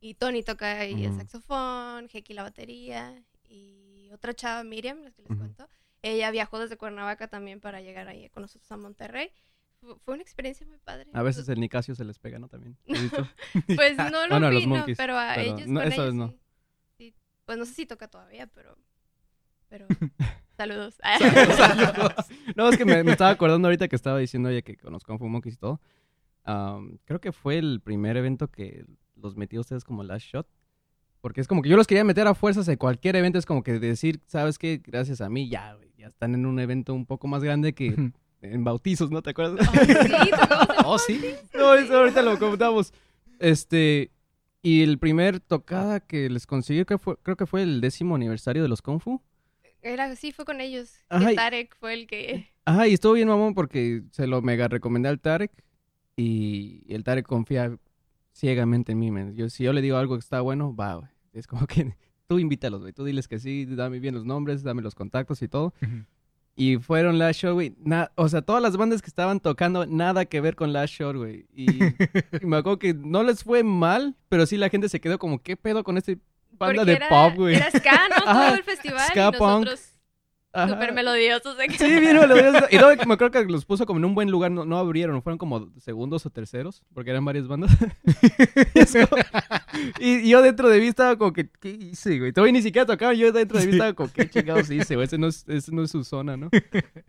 y 0.00 0.14
Tony 0.14 0.42
toca 0.42 0.78
ahí 0.80 1.04
el 1.04 1.14
saxofón, 1.16 2.08
Heki 2.12 2.32
la 2.34 2.42
batería 2.44 3.20
y 3.48 4.10
otra 4.12 4.32
chava 4.34 4.62
Miriam, 4.64 5.02
la 5.02 5.10
que 5.10 5.22
les 5.22 5.36
cuento. 5.36 5.68
Ella 6.02 6.30
viajó 6.30 6.58
desde 6.60 6.76
Cuernavaca 6.76 7.26
también 7.28 7.60
para 7.60 7.80
llegar 7.80 8.06
ahí 8.08 8.28
con 8.30 8.42
nosotros 8.42 8.70
a 8.70 8.76
Monterrey. 8.76 9.32
Fu- 9.80 9.98
Fue 10.04 10.14
una 10.14 10.22
experiencia 10.22 10.64
muy 10.66 10.78
padre. 10.78 11.10
A 11.12 11.22
veces 11.22 11.48
el 11.48 11.58
Nicasio 11.58 11.94
se 11.96 12.04
les 12.04 12.18
pega, 12.20 12.38
¿no? 12.38 12.48
También. 12.48 12.76
Pues 13.74 13.96
no 14.12 14.22
lo 14.26 14.28
Bueno, 14.28 14.46
a 14.46 14.50
vi, 14.50 14.56
los 14.56 14.66
no, 14.68 14.76
Monkeys, 14.76 14.96
pero 14.96 15.18
a 15.18 15.32
pero 15.34 15.54
ellos 15.56 15.66
no, 15.68 15.80
con 15.80 15.92
esa 15.92 16.04
vez 16.04 16.14
no. 16.14 16.28
sí. 16.28 16.38
Sí, 16.98 17.14
Pues 17.44 17.58
no 17.58 17.64
sé 17.64 17.74
si 17.74 17.86
toca 17.86 18.06
todavía, 18.08 18.46
pero 18.46 18.76
pero 19.68 19.86
saludos. 20.56 20.96
No, 22.56 22.68
es 22.68 22.76
que 22.76 22.84
me, 22.84 23.04
me 23.04 23.12
estaba 23.12 23.30
acordando 23.30 23.68
ahorita 23.68 23.88
que 23.88 23.96
estaba 23.96 24.18
diciendo, 24.18 24.48
oye, 24.48 24.62
que 24.62 24.76
conozco 24.76 25.12
a 25.12 25.18
Fu 25.18 25.28
Monkeys 25.28 25.54
y 25.54 25.58
todo. 25.58 25.80
Am, 26.44 26.98
creo 27.04 27.20
que 27.20 27.30
fue 27.32 27.58
el 27.58 27.80
primer 27.80 28.16
evento 28.16 28.48
que 28.50 28.84
los 29.14 29.36
metí 29.36 29.56
a 29.56 29.60
ustedes 29.60 29.84
como 29.84 30.02
last 30.02 30.26
shot. 30.26 30.48
Porque 31.20 31.40
es 31.40 31.48
como 31.48 31.62
que 31.62 31.68
yo 31.68 31.76
los 31.76 31.86
quería 31.86 32.04
meter 32.04 32.26
a 32.26 32.34
fuerzas 32.34 32.68
en 32.68 32.76
cualquier 32.76 33.16
evento. 33.16 33.38
Es 33.38 33.46
como 33.46 33.62
que 33.62 33.78
decir, 33.78 34.20
¿sabes 34.26 34.58
qué? 34.58 34.80
Gracias 34.84 35.20
a 35.20 35.28
mí, 35.28 35.48
ya, 35.48 35.74
güey. 35.74 35.92
Ya 35.96 36.08
están 36.08 36.34
en 36.34 36.46
un 36.46 36.58
evento 36.60 36.94
un 36.94 37.06
poco 37.06 37.26
más 37.26 37.42
grande 37.42 37.74
que 37.74 38.12
en 38.40 38.64
bautizos, 38.64 39.10
¿no 39.10 39.20
te 39.22 39.30
acuerdas? 39.30 39.68
Ay, 39.72 39.86
sí, 39.86 40.30
Oh, 40.84 40.98
sí. 40.98 41.34
No, 41.54 41.74
eso 41.74 41.98
ahorita 41.98 42.22
lo 42.22 42.38
comentamos. 42.38 42.92
Este, 43.40 44.12
y 44.62 44.82
el 44.82 44.98
primer 44.98 45.40
tocada 45.40 46.00
que 46.00 46.30
les 46.30 46.46
conseguí 46.46 46.84
que 46.84 46.98
fue, 46.98 47.16
creo 47.22 47.36
que 47.36 47.46
fue 47.46 47.62
el 47.62 47.80
décimo 47.80 48.14
aniversario 48.14 48.62
de 48.62 48.68
los 48.68 48.80
Kung 48.80 49.00
Fu. 49.00 49.20
Era, 49.82 50.14
sí, 50.16 50.32
fue 50.32 50.44
con 50.44 50.60
ellos. 50.60 50.92
Ajá, 51.08 51.28
Que 51.28 51.34
Tarek 51.34 51.76
fue 51.76 51.94
el 51.94 52.06
que... 52.06 52.48
Ajá, 52.64 52.86
y 52.86 52.94
estuvo 52.94 53.14
bien 53.14 53.28
mamón 53.28 53.54
porque 53.54 54.02
se 54.10 54.26
lo 54.26 54.42
mega 54.42 54.68
recomendé 54.68 55.08
al 55.08 55.20
Tarek 55.20 55.50
y 56.16 56.84
el 56.88 57.04
Tarek 57.04 57.26
confía 57.26 57.78
ciegamente 58.32 58.92
en 58.92 58.98
mí, 58.98 59.10
men. 59.10 59.34
Yo, 59.34 59.48
si 59.48 59.64
yo 59.64 59.72
le 59.72 59.80
digo 59.80 59.96
algo 59.96 60.16
que 60.16 60.20
está 60.20 60.40
bueno, 60.40 60.74
va, 60.74 60.94
güey. 60.96 61.10
Es 61.32 61.46
como 61.46 61.66
que 61.66 61.94
tú 62.26 62.38
invítalos, 62.38 62.80
güey. 62.80 62.92
Tú 62.92 63.04
diles 63.04 63.28
que 63.28 63.38
sí, 63.38 63.66
dame 63.66 64.00
bien 64.00 64.14
los 64.14 64.24
nombres, 64.24 64.62
dame 64.62 64.82
los 64.82 64.94
contactos 64.94 65.40
y 65.42 65.48
todo. 65.48 65.72
Y 66.56 66.76
fueron 66.78 67.18
Last 67.18 67.40
Shot, 67.40 67.54
güey. 67.54 67.76
O 68.16 68.28
sea, 68.28 68.42
todas 68.42 68.60
las 68.60 68.76
bandas 68.76 69.00
que 69.00 69.08
estaban 69.08 69.40
tocando, 69.40 69.86
nada 69.86 70.24
que 70.24 70.40
ver 70.40 70.56
con 70.56 70.72
Last 70.72 70.94
Shot, 70.94 71.16
güey. 71.16 71.46
Y, 71.54 71.66
y 72.42 72.46
me 72.46 72.56
acuerdo 72.56 72.78
que 72.78 72.94
no 72.94 73.22
les 73.22 73.44
fue 73.44 73.62
mal, 73.62 74.16
pero 74.28 74.44
sí 74.44 74.56
la 74.56 74.68
gente 74.68 74.88
se 74.88 75.00
quedó 75.00 75.18
como, 75.18 75.40
¿qué 75.40 75.56
pedo 75.56 75.84
con 75.84 75.96
este 75.96 76.18
banda 76.58 76.80
porque 76.82 76.90
de 76.90 76.96
era- 76.96 77.08
pop, 77.08 77.34
güey? 77.36 77.56
Era 77.56 77.70
ska, 77.70 78.08
¿no? 78.08 78.16
Ajá, 78.30 78.46
Todo 78.48 78.54
el 78.56 78.62
festival. 78.64 79.08
ska 79.10 79.28
y 79.34 79.38
punk. 79.38 79.64
nosotros 79.64 79.84
Ajá. 80.52 80.68
súper 80.72 80.92
melodiosos. 80.92 81.56
Sí, 81.78 81.86
bien 82.00 82.16
melodioso. 82.18 82.66
Y 82.70 82.76
no, 82.76 82.88
me 83.06 83.14
acuerdo 83.14 83.30
que 83.30 83.44
los 83.44 83.64
puso 83.64 83.86
como 83.86 83.98
en 83.98 84.04
un 84.06 84.14
buen 84.14 84.30
lugar, 84.30 84.50
no, 84.50 84.64
no 84.64 84.78
abrieron, 84.78 85.22
fueron 85.22 85.38
como 85.38 85.70
segundos 85.78 86.24
o 86.26 86.30
terceros, 86.30 86.82
porque 86.94 87.10
eran 87.10 87.24
varias 87.24 87.46
bandas. 87.46 87.70
Y 90.00 90.28
yo 90.28 90.42
dentro 90.42 90.68
de 90.68 90.80
mí 90.80 90.86
estaba 90.88 91.16
como 91.16 91.32
que, 91.32 91.48
¿qué 91.60 91.70
hice, 91.70 92.18
güey? 92.18 92.32
Todavía 92.32 92.52
ni 92.52 92.62
siquiera 92.62 92.84
tocaba, 92.86 93.12
yo 93.14 93.30
dentro 93.32 93.58
de 93.58 93.66
mí 93.66 93.72
estaba 93.72 93.92
como, 93.92 94.12
¿qué 94.12 94.28
chingados 94.28 94.70
hice, 94.70 94.94
güey? 94.96 95.06
Ese 95.06 95.18
no, 95.18 95.28
es, 95.28 95.44
ese 95.48 95.72
no 95.72 95.82
es 95.84 95.90
su 95.90 96.02
zona, 96.04 96.36
¿no? 96.36 96.48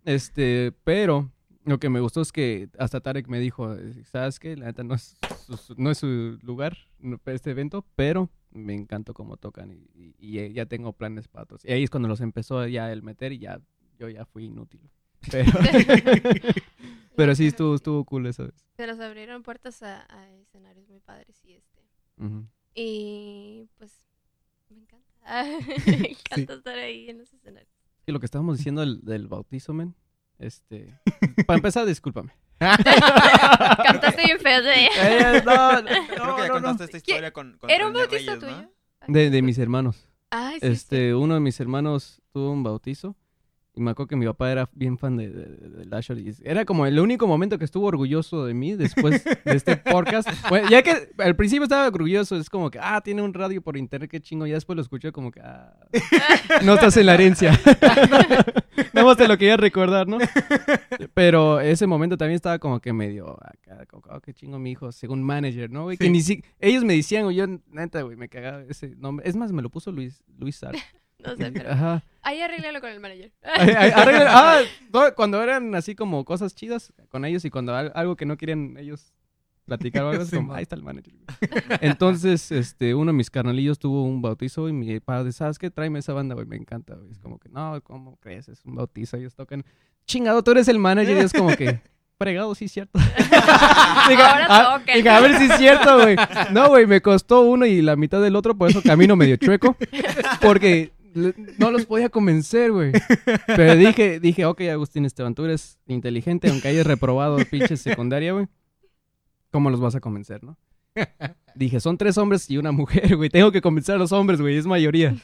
Este, 0.05 0.71
pero 0.83 1.31
lo 1.69 1.79
que 1.79 1.89
me 1.89 1.99
gustó 1.99 2.21
es 2.21 2.31
que 2.31 2.69
hasta 2.77 2.99
Tarek 3.01 3.27
me 3.27 3.39
dijo, 3.39 3.75
¿sabes 4.05 4.39
qué? 4.39 4.55
La 4.57 4.65
neta 4.65 4.83
no 4.83 4.95
es 4.95 5.15
su, 5.57 5.75
no 5.77 5.91
es 5.91 5.97
su 5.99 6.37
lugar, 6.41 6.77
no- 6.99 7.19
este 7.25 7.51
evento, 7.51 7.85
pero 7.95 8.29
me 8.51 8.73
encantó 8.73 9.13
cómo 9.13 9.37
tocan 9.37 9.71
y, 9.71 9.89
y- 9.95 10.15
y 10.19 10.53
ya 10.53 10.65
tengo 10.65 10.93
planes 10.93 11.27
para 11.27 11.43
otros. 11.43 11.63
Y 11.65 11.71
ahí 11.71 11.83
es 11.83 11.89
cuando 11.89 12.09
los 12.09 12.21
empezó 12.21 12.65
ya 12.67 12.91
el 12.91 13.03
meter 13.03 13.31
y 13.33 13.39
ya 13.39 13.61
yo 13.97 14.09
ya 14.09 14.25
fui 14.25 14.45
inútil. 14.45 14.81
Pero, 15.31 15.51
pero 17.17 17.35
sí 17.35 17.47
estuvo, 17.47 17.75
estuvo 17.75 18.05
cool 18.05 18.25
esa 18.27 18.43
vez. 18.43 18.65
Se 18.77 18.87
los 18.87 18.99
abrieron 19.01 19.43
puertas 19.43 19.83
a, 19.83 20.05
a 20.09 20.29
escenarios 20.37 20.87
muy 20.87 21.01
padres 21.01 21.39
y 21.43 21.53
este. 21.53 21.79
Y 22.73 23.67
pues 23.77 23.91
me 24.69 24.77
encanta. 24.77 25.07
me 25.85 26.09
encanta 26.11 26.53
estar 26.53 26.77
ahí 26.77 27.09
en 27.09 27.17
los 27.19 27.33
escenarios. 27.33 27.69
Y 28.05 28.11
lo 28.13 28.19
que 28.21 28.25
estábamos 28.25 28.57
diciendo 28.57 28.79
del, 28.81 29.01
del 29.01 29.27
bautizo, 29.27 29.73
men, 29.73 29.93
este... 30.39 30.99
Para 31.47 31.57
empezar, 31.57 31.85
discúlpame. 31.85 32.31
Cantaste 32.59 34.23
bien 34.25 34.39
feo 34.39 34.61
de 34.61 34.85
Eh, 34.85 35.41
no, 35.45 35.73
no, 35.81 35.87
Creo 35.87 36.35
que 36.35 36.41
ya 36.41 36.47
no, 36.47 36.53
contaste 36.53 36.83
esta 36.85 36.97
historia 36.97 37.31
con, 37.31 37.57
con 37.57 37.69
¿Era 37.69 37.87
un 37.87 37.93
bautizo 37.93 38.31
Reyes, 38.31 38.41
¿no? 38.43 38.55
tuyo? 38.57 38.71
De, 39.07 39.29
de 39.29 39.41
mis 39.41 39.57
hermanos. 39.57 40.07
Ay, 40.29 40.59
sí, 40.59 40.67
Este, 40.67 41.15
uno 41.15 41.35
de 41.35 41.39
mis 41.39 41.59
hermanos 41.59 42.21
tuvo 42.33 42.51
un 42.51 42.63
bautizo 42.63 43.15
y 43.75 43.81
me 43.81 43.91
acuerdo 43.91 44.07
que 44.07 44.15
mi 44.15 44.25
papá 44.25 44.51
era 44.51 44.69
bien 44.73 44.97
fan 44.97 45.15
de, 45.15 45.29
de, 45.29 45.45
de- 45.45 45.85
Lasher 45.85 46.17
y 46.17 46.33
era 46.43 46.65
como 46.65 46.85
el 46.85 46.99
único 46.99 47.27
momento 47.27 47.57
que 47.57 47.65
estuvo 47.65 47.85
orgulloso 47.87 48.45
de 48.45 48.53
mí 48.53 48.73
después 48.75 49.23
de 49.23 49.37
este 49.45 49.77
podcast. 49.91 50.27
Bueno, 50.49 50.69
ya 50.69 50.81
que 50.81 51.09
al 51.17 51.35
principio 51.35 51.63
estaba 51.63 51.87
orgulloso, 51.87 52.35
es 52.35 52.49
como 52.49 52.71
que, 52.71 52.79
ah, 52.81 52.99
tiene 53.01 53.21
un 53.21 53.33
radio 53.33 53.61
por 53.61 53.77
internet, 53.77 54.09
qué 54.09 54.19
chingo. 54.19 54.45
Ya 54.47 54.55
después 54.55 54.75
lo 54.75 54.81
escuché 54.81 55.11
como 55.11 55.31
que, 55.31 55.39
ah, 55.41 55.73
no 56.65 56.73
estás 56.73 56.97
en 56.97 57.05
la 57.05 57.13
herencia. 57.13 57.51
Nada 58.93 59.05
más 59.05 59.17
te 59.17 59.27
lo 59.27 59.37
quería 59.37 59.55
recordar, 59.57 60.07
¿no? 60.07 60.17
Pero 61.13 61.59
ese 61.59 61.85
momento 61.87 62.17
también 62.17 62.35
estaba 62.35 62.59
como 62.59 62.79
que 62.79 62.91
medio 62.93 63.37
acá, 63.45 63.85
como, 63.85 64.03
oh, 64.09 64.19
qué 64.19 64.33
chingo 64.33 64.57
mi 64.59 64.71
hijo, 64.71 64.91
según 64.91 65.21
manager, 65.23 65.69
¿no? 65.69 65.83
güey? 65.83 65.97
Que 65.97 66.09
ni 66.09 66.21
si... 66.21 66.43
Ellos 66.59 66.83
me 66.83 66.95
decían, 66.95 67.23
güey, 67.23 67.35
yo, 67.37 67.45
neta, 67.71 68.01
güey, 68.01 68.15
me 68.17 68.29
cagaba 68.29 68.63
ese 68.63 68.95
nombre. 68.95 69.27
Es 69.29 69.35
más, 69.35 69.51
me 69.51 69.61
lo 69.61 69.69
puso 69.69 69.91
Luis, 69.91 70.23
Luis 70.37 70.55
Sar. 70.57 70.75
No 71.19 71.35
sé, 71.35 71.51
pero. 71.51 71.71
Ajá. 71.71 72.03
Ahí 72.21 72.41
arréglalo 72.41 72.81
con 72.81 72.89
el 72.89 72.99
manager. 72.99 73.31
Ay, 73.43 73.69
ay, 73.77 73.91
arregla- 73.91 74.29
ah, 74.29 75.11
cuando 75.15 75.41
eran 75.41 75.73
así 75.75 75.95
como 75.95 76.23
cosas 76.25 76.53
chidas 76.55 76.93
con 77.09 77.25
ellos 77.25 77.43
y 77.45 77.49
cuando 77.49 77.75
al- 77.75 77.91
algo 77.95 78.15
que 78.15 78.25
no 78.25 78.37
querían 78.37 78.75
ellos 78.77 79.13
platicar 79.65 80.03
o 80.03 80.09
algo, 80.09 80.23
es 80.23 80.29
Sí, 80.29 80.35
como, 80.37 80.49
man. 80.49 80.57
ahí 80.57 80.63
está 80.63 80.75
el 80.75 80.83
manager. 80.83 81.13
güey". 81.13 81.59
Entonces, 81.81 82.51
este, 82.51 82.93
uno 82.95 83.11
de 83.11 83.17
mis 83.17 83.29
carnalillos 83.29 83.79
tuvo 83.79 84.03
un 84.03 84.21
bautizo 84.21 84.67
y 84.69 84.73
mi 84.73 84.99
padre, 84.99 85.31
¿sabes 85.31 85.59
qué? 85.59 85.69
Tráeme 85.69 85.99
esa 85.99 86.13
banda, 86.13 86.35
güey, 86.35 86.47
me 86.47 86.55
encanta, 86.57 86.95
güey. 86.95 87.09
Es 87.11 87.19
como 87.19 87.37
que, 87.39 87.49
no, 87.49 87.79
¿cómo 87.83 88.17
crees? 88.17 88.47
Es 88.49 88.63
un 88.65 88.75
bautizo, 88.75 89.17
ellos 89.17 89.35
tocan. 89.35 89.63
Chingado, 90.05 90.43
tú 90.43 90.51
eres 90.51 90.67
el 90.67 90.79
manager 90.79 91.17
y 91.17 91.19
es 91.19 91.31
como 91.33 91.55
que, 91.55 91.79
fregado, 92.17 92.53
sí 92.55 92.65
es 92.65 92.71
cierto. 92.71 92.97
Diga, 94.09 94.45
Ahora 94.47 94.75
ah, 94.75 94.81
diga, 94.95 95.17
a 95.17 95.19
ver 95.21 95.37
si 95.37 95.45
es 95.45 95.57
cierto, 95.57 95.99
güey. 96.01 96.15
No, 96.51 96.69
güey, 96.69 96.87
me 96.87 97.01
costó 97.01 97.41
uno 97.41 97.65
y 97.65 97.81
la 97.81 97.95
mitad 97.95 98.21
del 98.21 98.35
otro, 98.35 98.55
por 98.57 98.69
eso 98.69 98.81
camino 98.81 99.15
medio 99.15 99.35
chueco. 99.37 99.75
Porque 100.41 100.91
no 101.57 101.71
los 101.71 101.85
podía 101.85 102.09
convencer, 102.09 102.71
güey. 102.71 102.91
Pero 103.47 103.75
dije, 103.75 104.19
dije, 104.19 104.45
ok, 104.45 104.61
Agustín 104.71 105.05
Esteban, 105.05 105.35
tú 105.35 105.45
eres 105.45 105.79
inteligente, 105.87 106.49
aunque 106.49 106.67
hayas 106.67 106.87
reprobado 106.87 107.37
pinche 107.49 107.77
secundaria, 107.77 108.33
güey. 108.33 108.47
¿Cómo 109.51 109.69
los 109.69 109.79
vas 109.79 109.95
a 109.95 109.99
convencer, 109.99 110.43
no? 110.43 110.57
Dije, 111.55 111.79
son 111.79 111.97
tres 111.97 112.17
hombres 112.17 112.49
y 112.49 112.57
una 112.57 112.71
mujer, 112.71 113.15
güey. 113.15 113.29
Tengo 113.29 113.51
que 113.51 113.61
convencer 113.61 113.95
a 113.95 113.97
los 113.97 114.11
hombres, 114.11 114.41
güey. 114.41 114.57
Es 114.57 114.65
mayoría. 114.65 115.15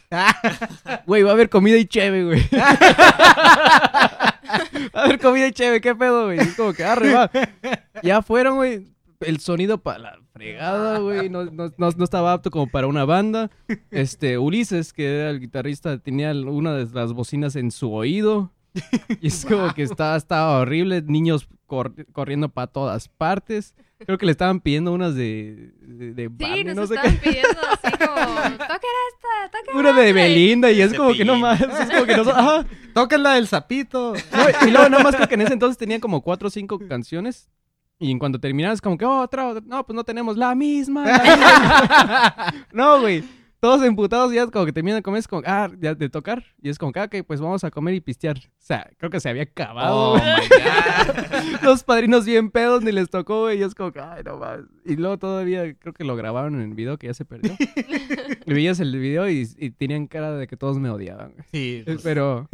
Güey, 1.06 1.24
va 1.24 1.32
a 1.32 1.34
haber 1.34 1.50
comida 1.50 1.78
y 1.78 1.86
cheve, 1.86 2.24
güey. 2.24 2.42
Va 4.96 5.02
a 5.02 5.04
haber 5.06 5.20
comida 5.20 5.48
y 5.48 5.52
cheve, 5.52 5.82
¿qué 5.82 5.96
pedo, 5.96 6.26
güey? 6.26 6.40
Es 6.40 6.56
como 6.56 6.74
que, 6.74 6.84
arre, 6.84 7.14
va. 7.14 7.30
Ya 8.04 8.22
fueron, 8.22 8.56
güey. 8.56 8.88
El 9.22 9.40
sonido 9.40 9.78
para 9.80 10.00
la 10.00 10.20
fregada, 10.34 11.00
güey. 11.00 11.30
No, 11.30 11.46
no, 11.46 11.72
no, 11.78 11.90
no 11.96 12.04
estaba 12.04 12.34
apto 12.34 12.52
como 12.52 12.68
para 12.68 12.88
una 12.88 13.06
banda. 13.06 13.50
Este, 13.92 14.38
Ulises, 14.38 14.94
que 14.94 15.20
era 15.20 15.30
el 15.30 15.40
guitarrista, 15.40 15.98
tenía 16.00 16.32
una 16.32 16.74
de 16.76 16.86
las 16.94 17.14
bocinas 17.14 17.56
en 17.56 17.72
su 17.72 17.92
oído. 17.94 18.52
Y 19.22 19.28
es 19.28 19.46
como 19.46 19.74
que 19.74 19.84
estaba, 19.84 20.18
estaba 20.18 20.60
horrible. 20.60 21.02
Niños 21.02 21.48
cor- 21.66 21.94
corriendo 22.12 22.50
para 22.50 22.68
todas 22.68 23.08
partes. 23.08 23.74
Creo 24.06 24.18
que 24.18 24.26
le 24.26 24.34
estaban 24.34 24.60
pidiendo 24.60 24.92
unas 24.92 25.16
de, 25.16 25.72
de, 25.80 26.14
de 26.14 26.24
Sí, 26.24 26.30
Barney, 26.38 26.64
nos 26.66 26.76
no 26.76 26.88
sé 26.88 26.96
estaban 26.96 27.18
qué. 27.18 27.30
pidiendo 27.30 27.60
así 27.72 27.98
como, 27.98 28.16
toquen 28.16 28.58
esta, 28.68 29.58
toquen 29.58 29.76
Una 29.80 29.90
de 29.94 29.94
otra", 29.94 30.10
y- 30.10 30.14
Belinda 30.14 30.72
y 30.72 30.82
es 30.82 30.94
como 30.94 31.14
que 31.14 31.24
no 31.24 31.38
más. 31.38 31.62
Es 31.62 31.90
como 31.90 32.06
que 32.06 32.18
no. 32.18 32.24
Ajá. 32.30 32.66
Tóquenla 32.94 33.36
del 33.36 33.48
sapito. 33.48 34.12
No, 34.14 34.68
y 34.68 34.72
luego 34.72 34.90
nada 34.90 35.02
más 35.04 35.16
creo 35.16 35.30
que 35.30 35.36
en 35.36 35.42
ese 35.42 35.54
entonces 35.54 35.78
tenían 35.78 36.02
como 36.02 36.22
cuatro 36.22 36.50
o 36.50 36.52
cinco 36.52 36.78
canciones. 36.90 37.50
Y 38.00 38.12
en 38.12 38.20
cuanto 38.20 38.40
terminabas, 38.40 38.82
como 38.82 38.98
que, 38.98 39.06
oh, 39.06 39.22
otra. 39.22 39.54
No, 39.66 39.86
pues 39.86 39.96
no 39.96 40.04
tenemos 40.04 40.36
la 40.38 40.54
misma. 40.54 41.06
la 41.06 41.18
misma. 41.24 42.66
no, 42.74 43.00
güey. 43.02 43.24
Todos 43.62 43.82
emputados 43.84 44.32
ya 44.32 44.46
como 44.46 44.66
que 44.66 44.74
terminan 44.74 45.00
de 45.00 45.02
comer, 45.02 45.20
es 45.20 45.28
como, 45.28 45.42
ah, 45.46 45.72
ya 45.80 45.96
de 45.96 46.08
tocar. 46.10 46.44
Y 46.62 46.70
es 46.70 46.78
como 46.78 46.92
que, 46.92 47.00
ah, 47.00 47.06
ok, 47.06 47.16
pues 47.26 47.42
vamos 47.42 47.64
a 47.64 47.72
comer 47.72 47.96
y 47.96 48.02
pistear. 48.02 48.38
O 48.38 48.42
sea, 48.60 48.88
creo 48.98 49.10
que 49.10 49.20
se 49.20 49.28
había 49.30 49.44
acabado. 49.44 49.96
Oh 49.96 50.12
güey. 50.12 50.24
my 50.24 50.48
god. 51.56 51.64
Los 51.64 51.84
padrinos 51.84 52.26
bien 52.26 52.52
pedos 52.52 52.84
ni 52.84 52.92
les 52.92 53.10
tocó, 53.10 53.44
güey. 53.44 53.60
Y 53.60 53.64
es 53.64 53.74
como 53.74 53.92
ay, 54.00 54.22
no 54.24 54.38
más. 54.38 54.60
Y 54.86 54.98
luego 54.98 55.18
todavía 55.18 55.74
creo 55.80 55.94
que 55.94 56.04
lo 56.04 56.16
grabaron 56.16 56.56
en 56.56 56.62
el 56.70 56.76
video 56.76 56.98
que 57.00 57.08
ya 57.08 57.16
se 57.16 57.26
perdió. 57.26 57.56
y 58.46 58.54
veías 58.54 58.80
el 58.82 58.96
video 59.00 59.28
y, 59.30 59.48
y 59.58 59.72
tenían 59.72 60.06
cara 60.06 60.34
de 60.34 60.46
que 60.46 60.58
todos 60.58 60.78
me 60.78 60.90
odiaban, 60.92 61.32
güey. 61.32 61.46
Sí, 61.52 61.78
Eh, 61.80 61.84
pues, 61.86 62.02
Pero 62.04 62.48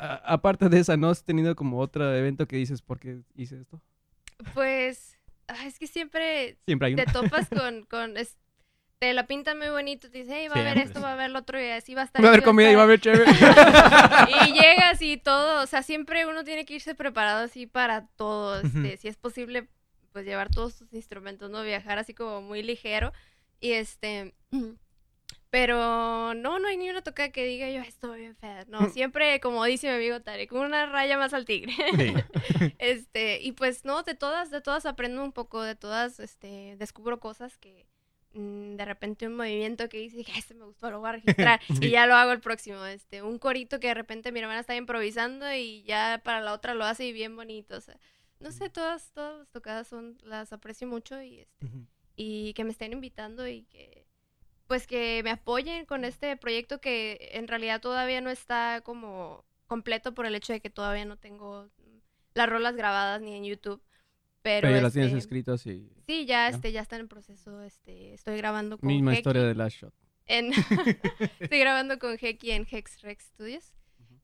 a- 0.00 0.20
aparte 0.34 0.68
de 0.68 0.80
esa, 0.80 0.98
¿no 0.98 1.08
has 1.08 1.24
tenido 1.24 1.54
como 1.56 1.78
otro 1.78 2.14
evento 2.14 2.46
que 2.46 2.56
dices 2.56 2.82
por 2.82 2.98
qué 2.98 3.20
hice 3.36 3.58
esto? 3.60 3.80
Pues, 4.54 5.18
es 5.64 5.78
que 5.78 5.86
siempre 5.86 6.56
Siempre 6.66 6.88
hay 6.88 6.94
te 6.96 7.06
topas 7.06 7.48
con, 7.48 7.84
con 7.84 8.16
es- 8.16 8.36
te 8.98 9.12
la 9.14 9.26
pintan 9.26 9.58
muy 9.58 9.68
bonito, 9.68 10.08
te 10.08 10.18
dicen, 10.18 10.34
hey, 10.36 10.46
va 10.48 10.54
a 10.54 10.60
haber 10.60 10.78
esto, 10.78 11.00
va 11.00 11.08
a 11.10 11.12
haber 11.14 11.30
lo 11.30 11.40
otro, 11.40 11.60
y 11.60 11.66
así 11.70 11.92
va 11.92 12.02
a 12.02 12.04
estar. 12.04 12.22
Va 12.22 12.28
a 12.28 12.30
haber 12.30 12.44
comida 12.44 12.70
y 12.70 12.76
va 12.76 12.84
a 12.84 12.94
estar". 12.94 13.16
haber 13.16 13.26
chévere. 13.26 14.46
y 14.48 14.52
llegas 14.52 15.02
y 15.02 15.16
todo, 15.16 15.60
o 15.60 15.66
sea, 15.66 15.82
siempre 15.82 16.24
uno 16.26 16.44
tiene 16.44 16.64
que 16.64 16.74
irse 16.74 16.94
preparado 16.94 17.44
así 17.44 17.66
para 17.66 18.06
todo, 18.14 18.60
este, 18.60 18.96
si 18.98 19.08
es 19.08 19.16
posible, 19.16 19.66
pues 20.12 20.24
llevar 20.24 20.50
todos 20.50 20.74
sus 20.74 20.92
instrumentos, 20.92 21.50
no 21.50 21.62
viajar 21.64 21.98
así 21.98 22.14
como 22.14 22.42
muy 22.42 22.62
ligero 22.62 23.12
y 23.58 23.72
este, 23.72 24.34
pero 25.52 26.32
no, 26.32 26.58
no 26.58 26.66
hay 26.66 26.78
ni 26.78 26.88
una 26.88 27.02
toca 27.02 27.28
que 27.28 27.44
diga 27.44 27.68
yo 27.68 27.82
estoy 27.82 28.20
bien 28.20 28.34
fea, 28.34 28.64
no, 28.68 28.88
siempre 28.88 29.38
como 29.38 29.62
dice 29.66 29.86
mi 29.86 29.96
amigo 29.96 30.18
Tarek, 30.22 30.50
una 30.52 30.86
raya 30.86 31.18
más 31.18 31.34
al 31.34 31.44
tigre. 31.44 31.74
sí. 31.94 32.14
Este, 32.78 33.38
y 33.42 33.52
pues 33.52 33.84
no, 33.84 34.02
de 34.02 34.14
todas, 34.14 34.50
de 34.50 34.62
todas 34.62 34.86
aprendo 34.86 35.22
un 35.22 35.32
poco, 35.32 35.62
de 35.62 35.74
todas, 35.74 36.20
este, 36.20 36.76
descubro 36.78 37.20
cosas 37.20 37.58
que 37.58 37.86
mm, 38.32 38.76
de 38.76 38.84
repente 38.86 39.26
un 39.26 39.36
movimiento 39.36 39.90
que 39.90 40.00
hice, 40.00 40.16
dije, 40.16 40.32
este 40.38 40.54
me 40.54 40.64
gustó, 40.64 40.90
lo 40.90 41.00
voy 41.00 41.10
a 41.10 41.12
registrar, 41.12 41.60
y 41.82 41.90
ya 41.90 42.06
lo 42.06 42.14
hago 42.14 42.32
el 42.32 42.40
próximo, 42.40 42.86
este, 42.86 43.20
un 43.20 43.38
corito 43.38 43.78
que 43.78 43.88
de 43.88 43.94
repente 43.94 44.32
mi 44.32 44.40
hermana 44.40 44.60
está 44.60 44.74
improvisando 44.74 45.52
y 45.52 45.82
ya 45.82 46.22
para 46.24 46.40
la 46.40 46.54
otra 46.54 46.72
lo 46.72 46.86
hace 46.86 47.04
y 47.04 47.12
bien 47.12 47.36
bonito, 47.36 47.76
o 47.76 47.80
sea, 47.82 47.98
no 48.40 48.52
sé, 48.52 48.70
todas, 48.70 49.12
todas 49.12 49.40
las 49.40 49.50
tocadas 49.50 49.86
son, 49.86 50.16
las 50.22 50.50
aprecio 50.54 50.88
mucho 50.88 51.20
y 51.20 51.40
este, 51.40 51.66
y 52.16 52.54
que 52.54 52.64
me 52.64 52.70
estén 52.70 52.94
invitando 52.94 53.46
y 53.46 53.64
que 53.64 54.06
pues 54.72 54.86
que 54.86 55.20
me 55.22 55.28
apoyen 55.32 55.84
con 55.84 56.06
este 56.06 56.34
proyecto 56.38 56.80
que 56.80 57.28
en 57.32 57.46
realidad 57.46 57.82
todavía 57.82 58.22
no 58.22 58.30
está 58.30 58.80
como 58.82 59.44
completo 59.66 60.14
por 60.14 60.24
el 60.24 60.34
hecho 60.34 60.54
de 60.54 60.62
que 60.62 60.70
todavía 60.70 61.04
no 61.04 61.18
tengo 61.18 61.68
las 62.32 62.48
rolas 62.48 62.74
grabadas 62.74 63.20
ni 63.20 63.34
en 63.36 63.44
YouTube. 63.44 63.82
Pero, 64.40 64.62
Pero 64.68 64.76
ya 64.76 64.80
las 64.82 64.94
tienes 64.94 65.08
este, 65.10 65.18
escritas 65.18 65.66
y... 65.66 65.92
Sí, 66.06 66.24
ya, 66.24 66.48
Ya. 66.48 66.56
este, 66.56 66.72
ya 66.72 66.80
está 66.80 66.96
en 66.96 67.06
proceso, 67.06 67.60
este, 67.62 68.14
estoy 68.14 68.38
grabando 68.38 68.78
con 68.78 68.86
Misma 68.86 69.10
Heki 69.12 69.18
historia 69.18 69.42
de 69.42 69.54
Last 69.54 69.76
Shot. 69.76 69.94
en- 70.24 70.52
estoy 71.40 71.58
grabando 71.58 71.98
con 71.98 72.16
Heki 72.18 72.52
en 72.52 72.66
Hex 72.70 73.02
Rex 73.02 73.24
Studios, 73.26 73.74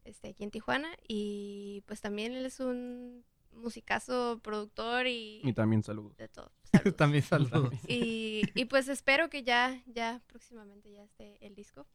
este, 0.07 0.29
aquí 0.29 0.45
en 0.45 0.51
Tijuana, 0.51 0.89
y 1.07 1.83
pues 1.85 2.01
también 2.01 2.33
él 2.33 2.47
es 2.47 2.59
un 2.59 3.23
musicazo, 3.59 4.41
productor 4.43 5.07
y, 5.07 5.41
Y 5.45 5.53
también 5.53 5.83
saludos. 5.83 6.17
de 6.17 6.29
todo. 6.29 6.51
Saludos. 6.73 6.97
También 6.97 7.23
saludos. 7.25 7.75
Y, 7.89 8.43
y 8.55 8.65
pues 8.67 8.89
espero 8.89 9.31
que 9.31 9.43
ya, 9.43 9.81
ya 9.87 10.21
próximamente 10.27 10.91
ya 10.93 11.03
esté 11.05 11.39
el 11.47 11.55
disco. 11.55 11.87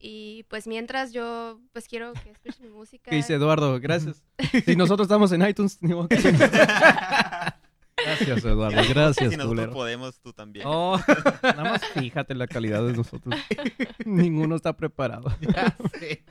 Y 0.00 0.44
pues 0.48 0.66
mientras 0.66 1.12
yo 1.12 1.60
pues 1.72 1.86
quiero 1.86 2.12
que 2.14 2.30
escuchen 2.30 2.64
mi 2.66 2.70
música. 2.72 3.10
¿Qué 3.10 3.16
dice 3.16 3.34
Eduardo? 3.34 3.78
Gracias. 3.80 4.24
si 4.64 4.74
nosotros 4.74 5.04
estamos 5.06 5.30
en 5.32 5.46
iTunes, 5.46 5.78
ni 5.82 5.94
modo 5.94 6.08
que- 6.08 6.16
Gracias, 8.02 8.44
Eduardo. 8.44 8.82
Gracias, 8.88 9.16
si 9.30 9.36
nosotros 9.36 9.48
culero. 9.48 9.72
podemos, 9.72 10.18
tú 10.20 10.32
también. 10.32 10.64
Oh, 10.66 10.98
Nada 11.42 11.62
más 11.62 11.84
fíjate 11.94 12.34
la 12.34 12.46
calidad 12.46 12.84
de 12.86 12.94
nosotros. 12.94 13.34
Ninguno 14.06 14.56
está 14.56 14.74
preparado. 14.76 15.30
ya 15.40 15.76
sé. 15.98 16.24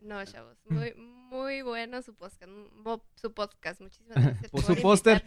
No, 0.00 0.22
chavos, 0.26 0.56
muy, 0.68 0.92
muy 0.94 1.09
bueno 1.30 2.02
su 2.02 2.14
podcast, 2.14 2.50
mo- 2.84 3.02
su 3.14 3.32
podcast. 3.32 3.80
Muchísimas 3.80 4.16
gracias. 4.22 4.50
Por 4.50 4.62
su 4.62 4.76
póster. 4.82 5.22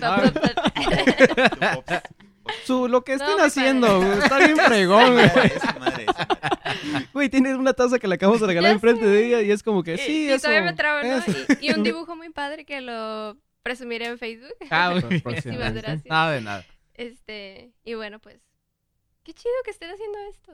Su, 2.66 2.88
lo 2.88 3.04
que 3.04 3.13
estén 3.13 3.32
muy 3.32 3.42
haciendo, 3.42 4.00
güey, 4.00 4.20
está 4.20 4.38
bien 4.38 4.58
fregón, 4.58 5.13
güey. 5.13 5.28
Madre, 5.28 5.54
esa 5.56 5.80
madre, 5.80 6.04
esa 6.10 6.28
madre. 6.28 7.08
Güey, 7.13 7.30
tienes 7.30 7.56
una 7.56 7.74
taza 7.74 8.00
que 8.00 8.08
le 8.08 8.16
acabamos 8.16 8.42
de 8.42 8.48
regalar 8.48 8.72
enfrente 8.74 9.06
de 9.06 9.26
ella 9.26 9.42
y 9.42 9.52
es 9.52 9.63
como 9.63 9.82
que 9.84 9.98
sí, 9.98 10.26
y, 10.26 10.30
eso. 10.30 10.44
todavía 10.48 10.63
me 10.70 10.74
trabo, 10.76 11.04
¿no? 11.08 11.16
eso. 11.18 11.32
Y, 11.62 11.68
y 11.68 11.72
un 11.74 11.84
dibujo 11.84 12.16
muy 12.18 12.30
padre 12.32 12.66
que 12.66 12.82
lo 12.82 13.38
presumiré 13.63 14.08
en 14.08 14.18
Facebook. 14.18 14.54
Ah, 14.70 14.92
muy 14.92 15.20
gracias. 15.22 16.06
Nada 16.06 16.32
de 16.32 16.42
nada. 16.42 16.66
Este, 16.96 17.72
y 17.86 17.94
bueno, 17.94 18.20
pues, 18.20 18.42
qué 19.24 19.34
chido 19.34 19.54
que 19.63 19.72
estén 19.72 19.89
haciendo 19.92 20.18
esto. 20.30 20.52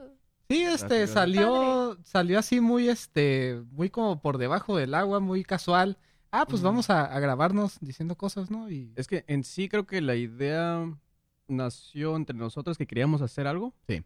Sí, 0.50 0.62
este, 0.64 0.86
Gracias. 0.88 1.10
salió, 1.10 1.96
salió 2.04 2.38
así 2.38 2.60
muy, 2.60 2.88
este, 2.88 3.62
muy 3.70 3.88
como 3.88 4.20
por 4.20 4.36
debajo 4.36 4.76
del 4.76 4.94
agua, 4.94 5.20
muy 5.20 5.44
casual. 5.44 5.96
Ah, 6.32 6.44
pues 6.46 6.60
vamos 6.62 6.90
a, 6.90 7.04
a 7.04 7.20
grabarnos 7.20 7.78
diciendo 7.80 8.16
cosas, 8.16 8.50
¿no? 8.50 8.70
Y 8.70 8.92
Es 8.96 9.06
que 9.06 9.24
en 9.28 9.44
sí 9.44 9.68
creo 9.68 9.86
que 9.86 10.00
la 10.00 10.16
idea 10.16 10.84
nació 11.48 12.16
entre 12.16 12.36
nosotros 12.36 12.76
que 12.78 12.86
queríamos 12.86 13.22
hacer 13.22 13.46
algo. 13.46 13.74
Sí. 13.88 14.02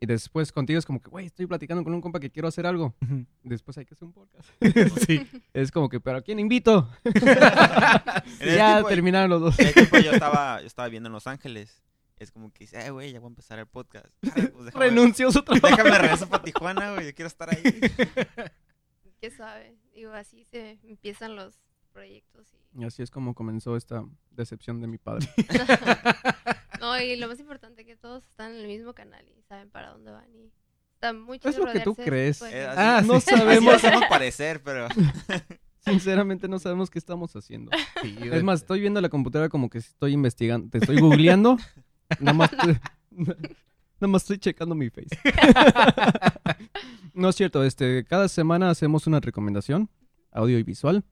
Y 0.00 0.06
después 0.06 0.50
contigo 0.52 0.78
es 0.78 0.84
como 0.84 1.00
que, 1.00 1.08
güey, 1.08 1.26
estoy 1.26 1.46
platicando 1.46 1.82
con 1.84 1.94
un 1.94 2.00
compa 2.00 2.18
que 2.20 2.30
quiero 2.30 2.48
hacer 2.48 2.66
algo. 2.66 2.94
Después 3.44 3.78
hay 3.78 3.84
que 3.86 3.94
hacer 3.94 4.06
un 4.06 4.12
podcast. 4.12 4.48
sí. 5.06 5.24
Es 5.52 5.70
como 5.70 5.88
que, 5.88 6.00
¿pero 6.00 6.18
a 6.18 6.22
quién 6.22 6.40
invito? 6.40 6.90
Ya 8.40 8.74
tiempo- 8.74 8.88
terminaron 8.88 9.30
los 9.30 9.40
dos. 9.40 9.58
en 9.60 9.72
tiempo 9.72 9.98
yo 9.98 10.10
estaba, 10.12 10.60
yo 10.60 10.66
estaba 10.66 10.88
viendo 10.88 11.06
en 11.08 11.12
Los 11.12 11.26
Ángeles. 11.28 11.83
Es 12.18 12.30
como 12.30 12.52
que 12.52 12.60
dice, 12.64 12.78
ay, 12.78 12.90
güey, 12.90 13.12
ya 13.12 13.20
voy 13.20 13.26
a 13.28 13.30
empezar 13.30 13.58
el 13.58 13.66
podcast. 13.66 14.06
Pues 14.22 14.66
déjame- 14.66 14.78
Renunció 14.86 15.28
a 15.28 15.32
su 15.32 15.42
trabajo. 15.44 15.66
Déjame 15.76 15.98
regreso 15.98 16.28
para 16.28 16.42
Tijuana, 16.44 16.92
güey. 16.94 17.06
Yo 17.06 17.14
quiero 17.14 17.26
estar 17.28 17.50
ahí. 17.50 17.62
¿Qué 19.20 19.30
sabe? 19.30 19.76
Digo, 19.94 20.12
así 20.12 20.44
se 20.44 20.78
empiezan 20.84 21.34
los 21.36 21.54
proyectos. 21.92 22.46
Y... 22.52 22.82
Y 22.82 22.84
así 22.84 23.02
es 23.02 23.10
como 23.10 23.34
comenzó 23.34 23.76
esta 23.76 24.04
decepción 24.30 24.80
de 24.80 24.86
mi 24.88 24.98
padre. 24.98 25.26
No, 26.80 27.00
y 27.00 27.16
lo 27.16 27.28
más 27.28 27.38
importante 27.40 27.84
que 27.86 27.96
todos 27.96 28.24
están 28.24 28.52
en 28.52 28.58
el 28.60 28.66
mismo 28.66 28.92
canal 28.94 29.24
y 29.28 29.42
saben 29.42 29.70
para 29.70 29.90
dónde 29.90 30.10
van. 30.10 30.26
Y 30.34 30.52
está 30.94 31.12
muy 31.12 31.40
Es 31.42 31.56
lo 31.56 31.66
que 31.72 31.80
tú 31.80 31.94
crees. 31.94 32.42
Eh, 32.42 32.66
así- 32.66 32.78
Ah, 32.80 33.02
no 33.04 33.14
así 33.14 33.30
sabemos. 33.30 33.64
lo 33.64 33.70
hacemos 33.76 34.04
parecer, 34.08 34.60
pero... 34.62 34.88
Sinceramente 35.78 36.48
no 36.48 36.58
sabemos 36.58 36.90
qué 36.90 36.98
estamos 36.98 37.34
haciendo. 37.36 37.70
Sí, 38.02 38.16
Es 38.32 38.42
más, 38.42 38.60
estoy 38.60 38.80
viendo 38.80 39.00
la 39.02 39.08
computadora 39.10 39.48
como 39.50 39.68
que 39.68 39.78
estoy 39.78 40.12
investigando, 40.12 40.68
te 40.70 40.78
estoy 40.78 40.98
googleando. 41.00 41.58
Nada 42.20 42.32
más, 42.36 42.52
estoy- 42.52 42.78
nada 43.16 44.08
más 44.08 44.22
estoy 44.22 44.38
checando 44.38 44.74
mi 44.74 44.90
face. 44.90 45.08
no 47.14 47.28
es 47.28 47.36
cierto, 47.36 47.64
este, 47.64 48.04
cada 48.04 48.28
semana 48.28 48.70
hacemos 48.70 49.06
una 49.06 49.20
recomendación, 49.20 49.88
audio 50.32 50.58
y 50.58 50.62
visual, 50.62 51.04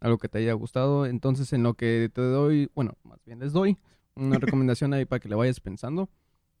algo 0.00 0.18
que 0.18 0.28
te 0.28 0.38
haya 0.38 0.52
gustado. 0.52 1.06
Entonces, 1.06 1.52
en 1.52 1.62
lo 1.62 1.74
que 1.74 2.10
te 2.12 2.20
doy, 2.20 2.70
bueno, 2.74 2.96
más 3.04 3.18
bien 3.24 3.38
les 3.40 3.52
doy 3.52 3.78
una 4.14 4.38
recomendación 4.58 4.92
ahí 4.94 5.04
para 5.04 5.20
que 5.20 5.28
le 5.28 5.34
vayas 5.34 5.60
pensando. 5.60 6.08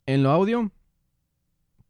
En 0.06 0.22
lo 0.22 0.30
audio, 0.30 0.70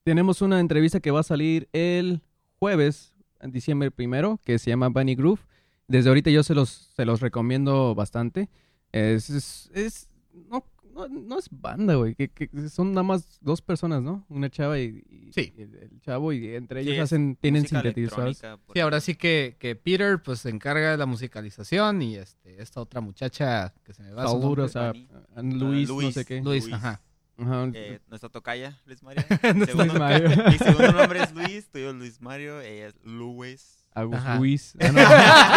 tenemos 0.05 0.42
una 0.42 0.61
entrevista 0.61 1.01
que 1.01 1.11
va 1.11 1.20
a 1.20 1.24
salir 1.24 1.68
el 1.72 2.22
jueves, 2.59 3.14
en 3.40 3.53
diciembre 3.53 3.90
primero, 3.90 4.40
que 4.44 4.59
se 4.59 4.70
llama 4.70 4.88
Bunny 4.88 5.14
Groove. 5.14 5.40
Desde 5.86 6.09
ahorita 6.11 6.30
yo 6.30 6.42
se 6.42 6.55
los, 6.55 6.90
se 6.96 7.05
los 7.05 7.20
recomiendo 7.20 7.94
bastante. 7.94 8.49
Es, 8.92 9.30
es, 9.30 9.70
es- 9.74 10.09
no, 10.51 10.64
no, 10.95 11.09
no 11.09 11.39
es 11.39 11.49
banda, 11.51 11.95
güey. 11.95 12.14
Que, 12.14 12.28
que 12.28 12.49
son 12.68 12.93
nada 12.93 13.03
más 13.03 13.39
dos 13.41 13.61
personas, 13.62 14.03
¿no? 14.03 14.24
Una 14.28 14.51
chava 14.51 14.78
y, 14.78 15.05
y- 15.09 15.32
Sí. 15.32 15.53
y 15.57 15.62
el, 15.62 15.74
el 15.74 16.01
chavo 16.01 16.32
y 16.32 16.55
entre 16.55 16.80
ellos 16.80 16.99
hacen, 16.99 17.36
tienen 17.36 17.66
sintetizadores. 17.66 18.43
Sí, 18.72 18.80
ahora 18.80 19.01
sí 19.01 19.14
que, 19.14 19.57
que 19.59 19.76
Peter 19.76 20.22
pues 20.22 20.41
se 20.41 20.51
encarga 20.51 20.91
de 20.91 20.97
la 20.97 21.07
musicalización 21.07 22.01
y 22.03 22.16
este 22.16 22.61
esta 22.62 22.80
otra 22.80 23.01
muchacha 23.01 23.74
que 23.84 23.93
se 23.93 24.03
me 24.03 24.12
va 24.12 24.26
su 24.28 24.39
nombre. 24.39 24.68
Saludos 24.68 24.76
a, 24.76 24.93
Fanny. 24.93 25.09
a 25.36 25.43
Luis, 25.43 25.89
no 25.91 26.11
sé 26.12 26.24
qué. 26.24 26.41
Luis, 26.43 26.72
ajá. 26.72 27.01
Ajá. 27.36 27.70
Eh, 27.74 28.01
nuestra 28.09 28.28
tocaya, 28.30 28.76
Luis 28.86 29.03
Mario. 29.03 29.22
Nuestra 29.55 29.66
Segundo- 29.66 29.95
Mario. 29.99 30.28
Mi 30.51 30.59
segundo 30.59 30.93
nombre 30.93 31.20
es 31.22 31.32
Luis, 31.34 31.68
tuyo 31.70 31.91
es 31.91 31.95
Luis 31.97 32.20
Mario, 32.20 32.61
ella 32.61 32.89
es 32.89 32.95
Luis. 33.05 33.76
Agus 33.95 34.16
Ajá. 34.16 34.36
Luis. 34.39 34.74
Ah, 34.80 34.89
no, 34.93 34.99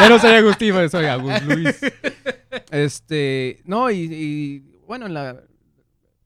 ya 0.03 0.09
no 0.09 0.19
soy 0.19 0.31
Agustín, 0.33 0.89
soy 0.89 1.05
Agus 1.05 1.41
Luis. 1.43 1.79
Este, 2.71 3.61
no, 3.65 3.89
y, 3.91 3.97
y, 4.13 4.70
bueno, 4.91 5.05
en 5.05 5.13
la, 5.13 5.29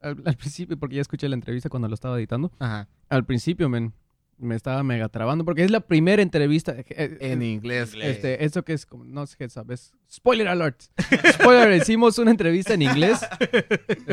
al, 0.01 0.23
al 0.25 0.35
principio, 0.37 0.75
porque 0.75 0.95
ya 0.95 1.01
escuché 1.03 1.29
la 1.29 1.35
entrevista 1.35 1.69
cuando 1.69 1.87
lo 1.87 1.93
estaba 1.93 2.17
editando, 2.17 2.51
Ajá. 2.57 2.87
al 3.09 3.23
principio, 3.23 3.69
men, 3.69 3.93
me 4.39 4.55
estaba 4.55 4.81
mega 4.81 5.07
trabando, 5.07 5.45
porque 5.45 5.63
es 5.63 5.69
la 5.69 5.81
primera 5.81 6.23
entrevista. 6.23 6.71
eh, 6.73 6.83
eh, 6.89 7.17
En 7.19 7.43
inglés. 7.43 7.93
inglés. 7.93 8.15
Este, 8.15 8.43
esto 8.43 8.65
que 8.65 8.73
es 8.73 8.87
como, 8.87 9.03
no 9.03 9.27
sé 9.27 9.35
qué 9.37 9.47
sabes. 9.49 9.93
Spoiler 10.11 10.47
alert. 10.47 10.81
Spoiler, 11.33 11.71
hicimos 11.79 12.17
una 12.17 12.31
entrevista 12.31 12.73
en 12.73 12.81
inglés. 12.81 13.19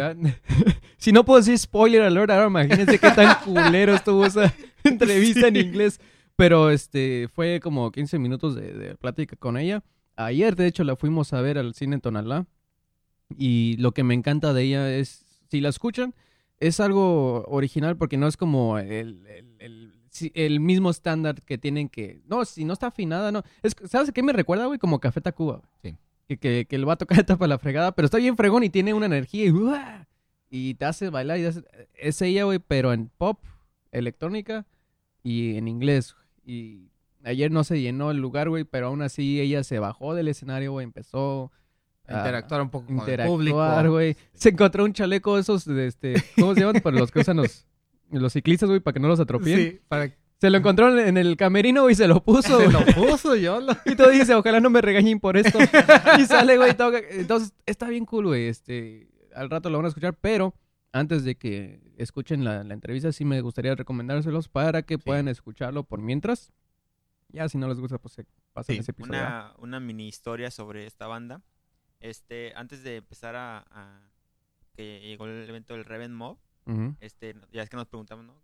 si 0.99 1.13
no 1.13 1.25
puedo 1.25 1.41
decir 1.41 1.59
spoiler 1.59 2.03
alert, 2.03 2.31
ahora 2.31 2.47
imagínense 2.49 2.99
qué 2.99 3.11
tan 3.11 3.37
culero 3.43 3.95
estuvo 3.95 4.27
esa 4.27 4.53
entrevista 4.85 5.49
en 5.49 5.57
inglés. 5.57 5.99
Pero 6.37 6.69
este, 6.69 7.29
fue 7.35 7.59
como 7.61 7.91
15 7.91 8.19
minutos 8.19 8.55
de, 8.55 8.75
de 8.75 8.95
plática 8.97 9.35
con 9.37 9.57
ella. 9.57 9.83
Ayer, 10.17 10.57
de 10.57 10.67
hecho, 10.67 10.85
la 10.85 10.95
fuimos 10.95 11.33
a 11.33 11.41
ver 11.41 11.57
al 11.57 11.73
cine 11.75 11.95
en 11.95 12.01
Tonalá. 12.03 12.47
Y 13.39 13.77
lo 13.79 13.93
que 13.93 14.05
me 14.05 14.15
encanta 14.15 14.53
de 14.53 14.63
ella 14.63 14.95
es, 14.95 15.25
si 15.51 15.61
la 15.61 15.69
escuchan, 15.69 16.15
es 16.61 16.81
algo 16.81 17.45
original 17.49 17.97
porque 17.97 18.17
no 18.17 18.27
es 18.29 18.37
como 18.37 18.79
el, 18.79 19.27
el- 19.27 19.57
el- 19.59 19.93
si- 20.11 20.31
el 20.35 20.61
mismo 20.61 20.91
estándar 20.91 21.43
que 21.43 21.59
tienen 21.59 21.89
que... 21.89 22.23
No, 22.27 22.45
si 22.45 22.65
no 22.65 22.73
está 22.75 22.89
afinada, 22.89 23.33
no. 23.33 23.43
Es, 23.63 23.75
¿Sabes 23.89 24.13
qué 24.13 24.23
me 24.23 24.33
recuerda, 24.33 24.67
güey? 24.67 24.79
Como 24.79 25.01
Café 25.01 25.21
Tacuba. 25.21 25.63
Sí. 25.83 25.97
Que, 26.29 26.37
que, 26.39 26.67
que 26.69 26.77
el 26.77 26.85
vato 26.85 27.07
cae 27.07 27.25
para 27.25 27.47
la 27.49 27.59
fregada, 27.59 27.93
pero 27.93 28.07
está 28.07 28.19
bien 28.19 28.37
fregón 28.37 28.63
y 28.63 28.69
tiene 28.71 28.95
una 28.95 29.07
energía 29.07 29.45
y, 29.47 29.51
¡uah! 29.51 30.07
y 30.51 30.75
te 30.75 30.85
hace 30.85 31.09
bailar. 31.11 31.39
Y 31.39 31.47
hace- 31.47 31.65
es 31.95 32.21
ella, 32.23 32.45
güey, 32.45 32.59
pero 32.59 32.93
en 32.93 33.09
pop, 33.17 33.41
electrónica 33.91 34.67
y 35.23 35.57
en 35.57 35.67
inglés. 35.69 36.15
Y 36.45 36.91
ayer 37.25 37.51
no 37.51 37.65
se 37.65 37.81
llenó 37.81 38.11
el 38.11 38.19
lugar, 38.19 38.49
güey, 38.49 38.65
pero 38.65 38.89
aún 38.89 39.03
así 39.03 39.41
ella 39.41 39.65
se 39.65 39.79
bajó 39.79 40.15
del 40.15 40.29
escenario, 40.29 40.73
güey, 40.73 40.85
empezó 40.85 41.51
Interactuar 42.19 42.63
un 42.63 42.71
poco 42.71 42.87
con 42.87 42.95
el 42.97 43.01
interactuar, 43.01 43.37
público. 43.37 43.91
güey. 43.91 44.17
Se 44.35 44.51
encontró 44.51 44.85
un 44.85 44.93
chaleco 44.93 45.35
de 45.37 45.41
esos, 45.43 45.65
de 45.65 45.87
este, 45.87 46.15
¿cómo 46.39 46.55
se 46.55 46.61
llaman? 46.61 46.81
Para 46.83 46.99
los 46.99 47.11
que 47.11 47.21
usan 47.21 47.37
los, 47.39 47.67
los 48.11 48.33
ciclistas, 48.33 48.69
güey, 48.69 48.81
para 48.81 48.93
que 48.95 49.01
no 49.01 49.09
los 49.09 49.21
atropellen. 49.21 49.73
Sí, 49.73 49.81
para 49.89 50.11
Se 50.39 50.51
lo 50.51 50.59
encontró 50.59 50.99
en- 50.99 51.17
el 51.17 51.37
camerino, 51.37 51.83
güey, 51.83 51.93
y 51.93 51.97
se 51.97 52.09
lo 52.09 52.23
puso, 52.23 52.59
se 52.59 52.69
güey. 52.69 52.71
lo 52.73 52.85
puso 53.09 53.37
yo. 53.37 53.61
Lo... 53.61 53.73
Y 53.87 53.95
todo 53.97 54.11
dice, 54.11 54.35
ojalá 54.35 54.61
no 54.61 54.71
me 54.71 54.81
regañen 54.81 55.21
por 55.21 55.37
esto. 55.37 55.59
y 56.19 56.25
sale, 56.25 56.57
güey, 56.57 56.77
toca. 56.77 56.99
Entonces, 57.11 57.53
está 57.67 57.89
bien 57.89 58.05
cool, 58.07 58.27
güey. 58.27 58.47
Este, 58.49 59.09
al 59.35 59.51
rato 59.51 59.71
lo 59.71 59.79
van 59.79 59.85
a 59.87 59.89
escuchar, 59.89 60.15
pero 60.21 60.55
antes 60.93 61.25
de 61.25 61.37
que 61.37 61.81
escuchen 61.97 62.45
la, 62.45 62.65
la 62.65 62.75
entrevista, 62.75 63.13
sí 63.13 63.25
me 63.25 63.41
gustaría 63.41 63.75
recomendárselos 63.75 64.49
para 64.49 64.83
que 64.83 64.99
puedan 64.99 65.29
escucharlo 65.29 65.85
por 65.85 66.01
mientras. 66.01 66.53
Ya, 67.29 67.49
si 67.49 67.57
no 67.57 67.67
les 67.67 67.81
gusta, 67.81 67.97
pues 67.97 68.13
se 68.13 68.27
pasan 68.53 68.75
Sí, 68.75 68.81
ese 68.81 68.91
episodio. 68.91 69.19
Una, 69.21 69.53
una 69.59 69.81
mini 69.81 70.07
historia 70.07 70.51
sobre 70.51 70.85
esta 70.87 71.07
banda. 71.07 71.41
Este, 72.03 72.53
antes 72.57 72.83
de 72.83 72.97
empezar 72.97 73.35
a, 73.37 73.65
a- 73.71 74.01
que 74.75 75.01
llegó 75.01 75.25
el 75.27 75.49
evento 75.49 75.75
del 75.75 75.85
Reven 75.85 76.13
Mob, 76.15 76.39
este, 77.01 77.35
ya 77.53 77.63
es 77.63 77.69
que 77.71 77.77
nos 77.77 77.87
preguntamos, 77.89 78.25
¿no? 78.25 78.41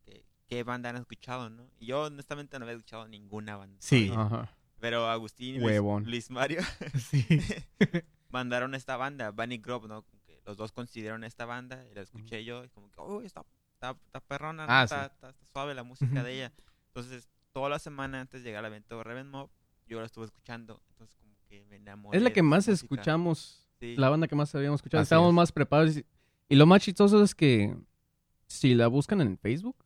¿Qué 0.46 0.62
banda 0.62 0.88
han 0.90 0.96
escuchado, 0.96 1.50
no? 1.50 1.68
Y 1.78 1.86
yo 1.86 2.04
honestamente 2.04 2.58
no 2.58 2.64
había 2.64 2.76
escuchado 2.76 3.06
ninguna 3.06 3.56
banda. 3.56 3.76
Sí. 3.80 4.10
Pero 4.80 5.06
Agustín. 5.08 5.60
Luis, 5.60 5.80
Luis 6.06 6.30
Mario 6.30 6.60
Sí. 7.10 7.26
mandaron 8.30 8.74
esta 8.74 8.96
banda, 8.96 9.30
Bunny 9.30 9.58
Grove, 9.58 9.88
¿no? 9.88 10.04
Que 10.26 10.40
los 10.46 10.56
dos 10.56 10.72
consideraron 10.72 11.24
esta 11.24 11.44
banda 11.44 11.84
y 11.86 11.94
la 11.94 12.02
escuché 12.02 12.44
yo 12.44 12.64
y 12.64 12.68
como 12.70 12.90
que, 12.90 13.00
oh, 13.00 13.20
está, 13.22 13.44
está, 13.74 13.96
está 14.06 14.20
perrona. 14.20 14.66
Ah, 14.68 14.84
está, 14.84 15.04
sí. 15.08 15.10
está- 15.14 15.28
está 15.30 15.46
suave 15.46 15.74
la 15.74 15.82
música 15.82 16.22
de 16.22 16.32
ella. 16.36 16.52
Entonces, 16.88 17.28
toda 17.52 17.68
la 17.68 17.78
semana 17.78 18.20
antes 18.20 18.42
de 18.42 18.48
llegar 18.48 18.64
al 18.64 18.70
evento 18.72 19.02
Reven 19.02 19.28
Mob, 19.30 19.50
yo 19.86 20.00
la 20.00 20.06
estuve 20.06 20.26
escuchando. 20.26 20.82
Entonces, 20.90 21.16
como 21.16 21.27
que 21.48 21.64
me 21.68 21.76
enamoré. 21.76 22.16
Es 22.18 22.22
la 22.22 22.32
que 22.32 22.42
más 22.42 22.68
escuchamos, 22.68 23.64
Sí. 23.80 23.94
la 23.96 24.08
banda 24.10 24.26
que 24.28 24.34
más 24.34 24.54
habíamos 24.54 24.78
escuchado. 24.78 25.00
Así 25.02 25.06
Estábamos 25.06 25.30
es. 25.30 25.34
más 25.36 25.52
preparados. 25.52 25.96
Y, 25.98 26.04
y 26.48 26.56
lo 26.56 26.66
más 26.66 26.82
chistoso 26.82 27.22
es 27.22 27.34
que 27.34 27.76
si 28.46 28.74
la 28.74 28.86
buscan 28.88 29.20
en 29.20 29.38
Facebook, 29.38 29.76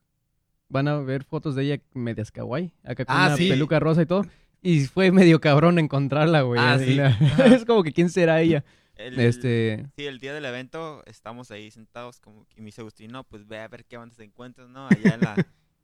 van 0.69 0.89
a 0.89 0.99
ver 1.01 1.25
fotos 1.25 1.55
de 1.55 1.65
ella 1.65 1.83
medias 1.93 2.31
kawaii, 2.33 2.73
acá 2.85 3.05
con 3.05 3.15
Ah, 3.17 3.27
una 3.29 3.37
sí. 3.37 3.49
peluca 3.51 3.79
rosa 3.81 4.03
y 4.03 4.07
todo. 4.07 4.25
Y 4.63 4.87
fue 4.87 5.11
medio 5.11 5.41
cabrón 5.41 5.79
encontrarla, 5.79 6.43
güey. 6.43 6.61
Ah, 6.63 6.79
sí. 6.79 6.99
es 7.61 7.65
como 7.67 7.83
que 7.83 7.93
quién 7.93 8.09
será 8.09 8.41
ella. 8.41 8.65
El- 8.95 9.19
Este, 9.19 9.87
Sí, 9.97 10.07
el 10.07 10.19
día 10.21 10.33
del 10.33 10.45
evento 10.45 11.03
estamos 11.07 11.51
ahí 11.51 11.71
sentados 11.71 12.21
como 12.21 12.47
y 12.57 12.61
me 12.61 12.67
dice 12.67 12.81
Agustín, 12.83 13.11
no, 13.11 13.25
pues 13.25 13.47
ve 13.47 13.59
a 13.59 13.69
ver 13.69 13.85
qué 13.85 13.97
bandas 13.97 14.17
te 14.17 14.25
encuentras, 14.25 14.69
¿no? 14.69 14.87
Allá 14.87 15.15
en, 15.15 15.21
la, 15.21 15.35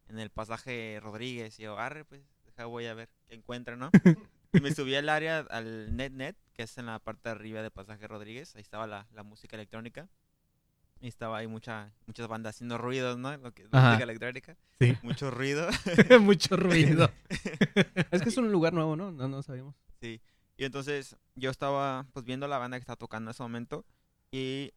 en 0.09 0.18
el 0.18 0.31
pasaje 0.31 0.99
Rodríguez. 1.03 1.59
Y 1.59 1.64
yo, 1.64 1.76
arre, 1.79 2.05
pues, 2.05 2.22
deja, 2.47 2.66
voy 2.66 2.87
a 2.87 2.95
ver 2.95 3.09
qué 3.26 3.35
encuentra, 3.35 3.76
¿no? 3.76 3.91
Y 4.53 4.61
me 4.61 4.74
subí 4.74 4.94
al 4.94 5.09
área, 5.09 5.40
al 5.51 5.94
NetNet, 5.96 6.36
que 6.55 6.62
es 6.62 6.78
en 6.78 6.86
la 6.86 6.99
parte 6.99 7.28
de 7.28 7.34
arriba 7.34 7.62
de 7.62 7.70
pasaje 7.70 8.07
Rodríguez. 8.07 8.55
Ahí 8.57 8.62
estaba 8.62 8.86
la, 8.86 9.07
la 9.12 9.22
música 9.22 9.57
electrónica. 9.57 10.09
Y 11.01 11.07
estaba 11.07 11.38
ahí 11.38 11.46
mucha, 11.46 11.92
muchas 12.07 12.26
bandas 12.26 12.57
haciendo 12.57 12.76
ruidos, 12.76 13.18
¿no? 13.18 13.36
Lo 13.36 13.53
que 13.53 13.62
es 13.62 13.68
Ajá. 13.70 13.88
música 13.90 14.05
electrónica. 14.05 14.57
Sí. 14.80 14.96
Mucho 15.03 15.30
ruido. 15.30 15.68
Mucho 16.20 16.57
ruido. 16.57 17.11
es 18.11 18.22
que 18.22 18.28
es 18.28 18.36
un 18.36 18.51
lugar 18.51 18.72
nuevo, 18.72 18.96
¿no? 18.96 19.12
No, 19.12 19.28
no 19.28 19.42
sabíamos. 19.42 19.76
Sí. 20.01 20.20
Y 20.57 20.64
entonces 20.64 21.16
yo 21.36 21.51
estaba 21.51 22.07
pues 22.12 22.24
viendo 22.24 22.49
la 22.49 22.59
banda 22.59 22.78
que 22.78 22.82
estaba 22.82 22.96
tocando 22.96 23.30
en 23.30 23.34
ese 23.34 23.42
momento 23.44 23.84
y 24.32 24.72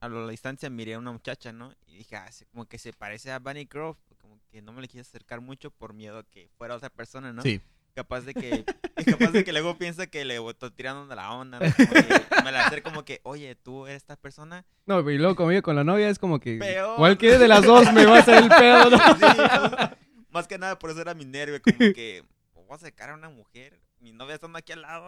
a 0.00 0.08
la 0.08 0.28
distancia 0.28 0.70
miré 0.70 0.94
a 0.94 0.98
una 0.98 1.10
muchacha, 1.10 1.52
¿no? 1.52 1.72
Y 1.86 1.96
dije, 1.96 2.16
ah, 2.16 2.30
como 2.52 2.66
que 2.66 2.78
se 2.78 2.92
parece 2.92 3.32
a 3.32 3.40
Bunny 3.40 3.64
Grove, 3.64 3.98
como 4.20 4.38
que 4.48 4.62
no 4.62 4.72
me 4.72 4.82
le 4.82 4.88
quise 4.88 5.00
acercar 5.00 5.40
mucho 5.40 5.72
por 5.72 5.94
miedo 5.94 6.18
a 6.18 6.22
que 6.22 6.48
fuera 6.56 6.76
otra 6.76 6.90
persona, 6.90 7.32
¿no? 7.32 7.42
Sí. 7.42 7.60
Capaz 7.96 8.20
de 8.20 8.34
que 8.34 8.64
capaz 9.18 9.30
de 9.32 9.42
que 9.42 9.52
luego 9.52 9.78
piensa 9.78 10.06
que 10.06 10.24
le 10.26 10.36
estoy 10.36 10.70
tirando 10.70 11.06
de 11.06 11.16
la 11.16 11.32
onda, 11.32 11.58
¿no? 11.58 11.66
Como 11.74 11.88
que 11.92 12.42
me 12.44 12.52
la 12.52 12.66
acerco 12.66 12.90
como 12.90 13.04
que, 13.06 13.20
"Oye, 13.24 13.54
tú 13.56 13.86
eres 13.86 13.96
esta 13.96 14.16
persona." 14.16 14.66
No, 14.84 15.00
y 15.10 15.16
luego 15.16 15.34
conmigo 15.34 15.62
con 15.62 15.74
la 15.76 15.82
novia 15.82 16.10
es 16.10 16.18
como 16.18 16.38
que 16.38 16.58
Peor. 16.58 16.96
cualquiera 16.96 17.38
de 17.38 17.48
las 17.48 17.64
dos 17.64 17.90
me 17.94 18.04
va 18.04 18.16
a 18.16 18.20
hacer 18.20 18.42
el 18.44 18.48
pedo, 18.50 18.90
¿no? 18.90 18.98
Sí, 19.16 19.96
más 20.30 20.46
que 20.46 20.58
nada 20.58 20.78
por 20.78 20.90
eso 20.90 21.00
era 21.00 21.14
mi 21.14 21.24
nervio, 21.24 21.60
como 21.62 21.78
que 21.78 22.22
voy 22.52 22.66
a 22.70 22.74
acercar 22.74 23.08
a 23.10 23.14
una 23.14 23.30
mujer, 23.30 23.80
mi 24.00 24.12
novia 24.12 24.34
está 24.34 24.46
aquí 24.54 24.72
al 24.72 24.82
lado, 24.82 25.06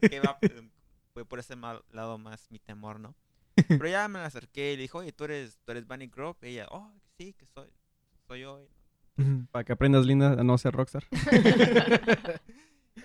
que 0.00 0.20
va, 0.20 0.38
fue 1.12 1.26
por 1.26 1.38
ese 1.38 1.56
mal- 1.56 1.84
lado 1.90 2.16
más 2.16 2.50
mi 2.50 2.58
temor, 2.58 2.98
¿no? 2.98 3.14
Pero 3.68 3.86
ya 3.88 4.08
me 4.08 4.18
la 4.18 4.26
acerqué 4.26 4.72
y 4.72 4.76
le 4.76 4.82
dijo, 4.82 4.98
oye, 4.98 5.12
tú 5.12 5.24
eres, 5.24 5.58
tú 5.64 5.72
eres 5.72 5.86
Bunny 5.86 6.06
Grove, 6.06 6.38
y 6.42 6.46
ella, 6.54 6.66
oh, 6.70 6.90
sí, 7.18 7.34
que 7.34 7.46
soy, 7.46 7.68
soy 8.26 8.40
yo. 8.40 8.66
Para 9.52 9.64
que 9.64 9.72
aprendas, 9.72 10.06
linda, 10.06 10.32
a 10.32 10.44
no 10.44 10.56
ser 10.58 10.74
rockstar. 10.74 11.04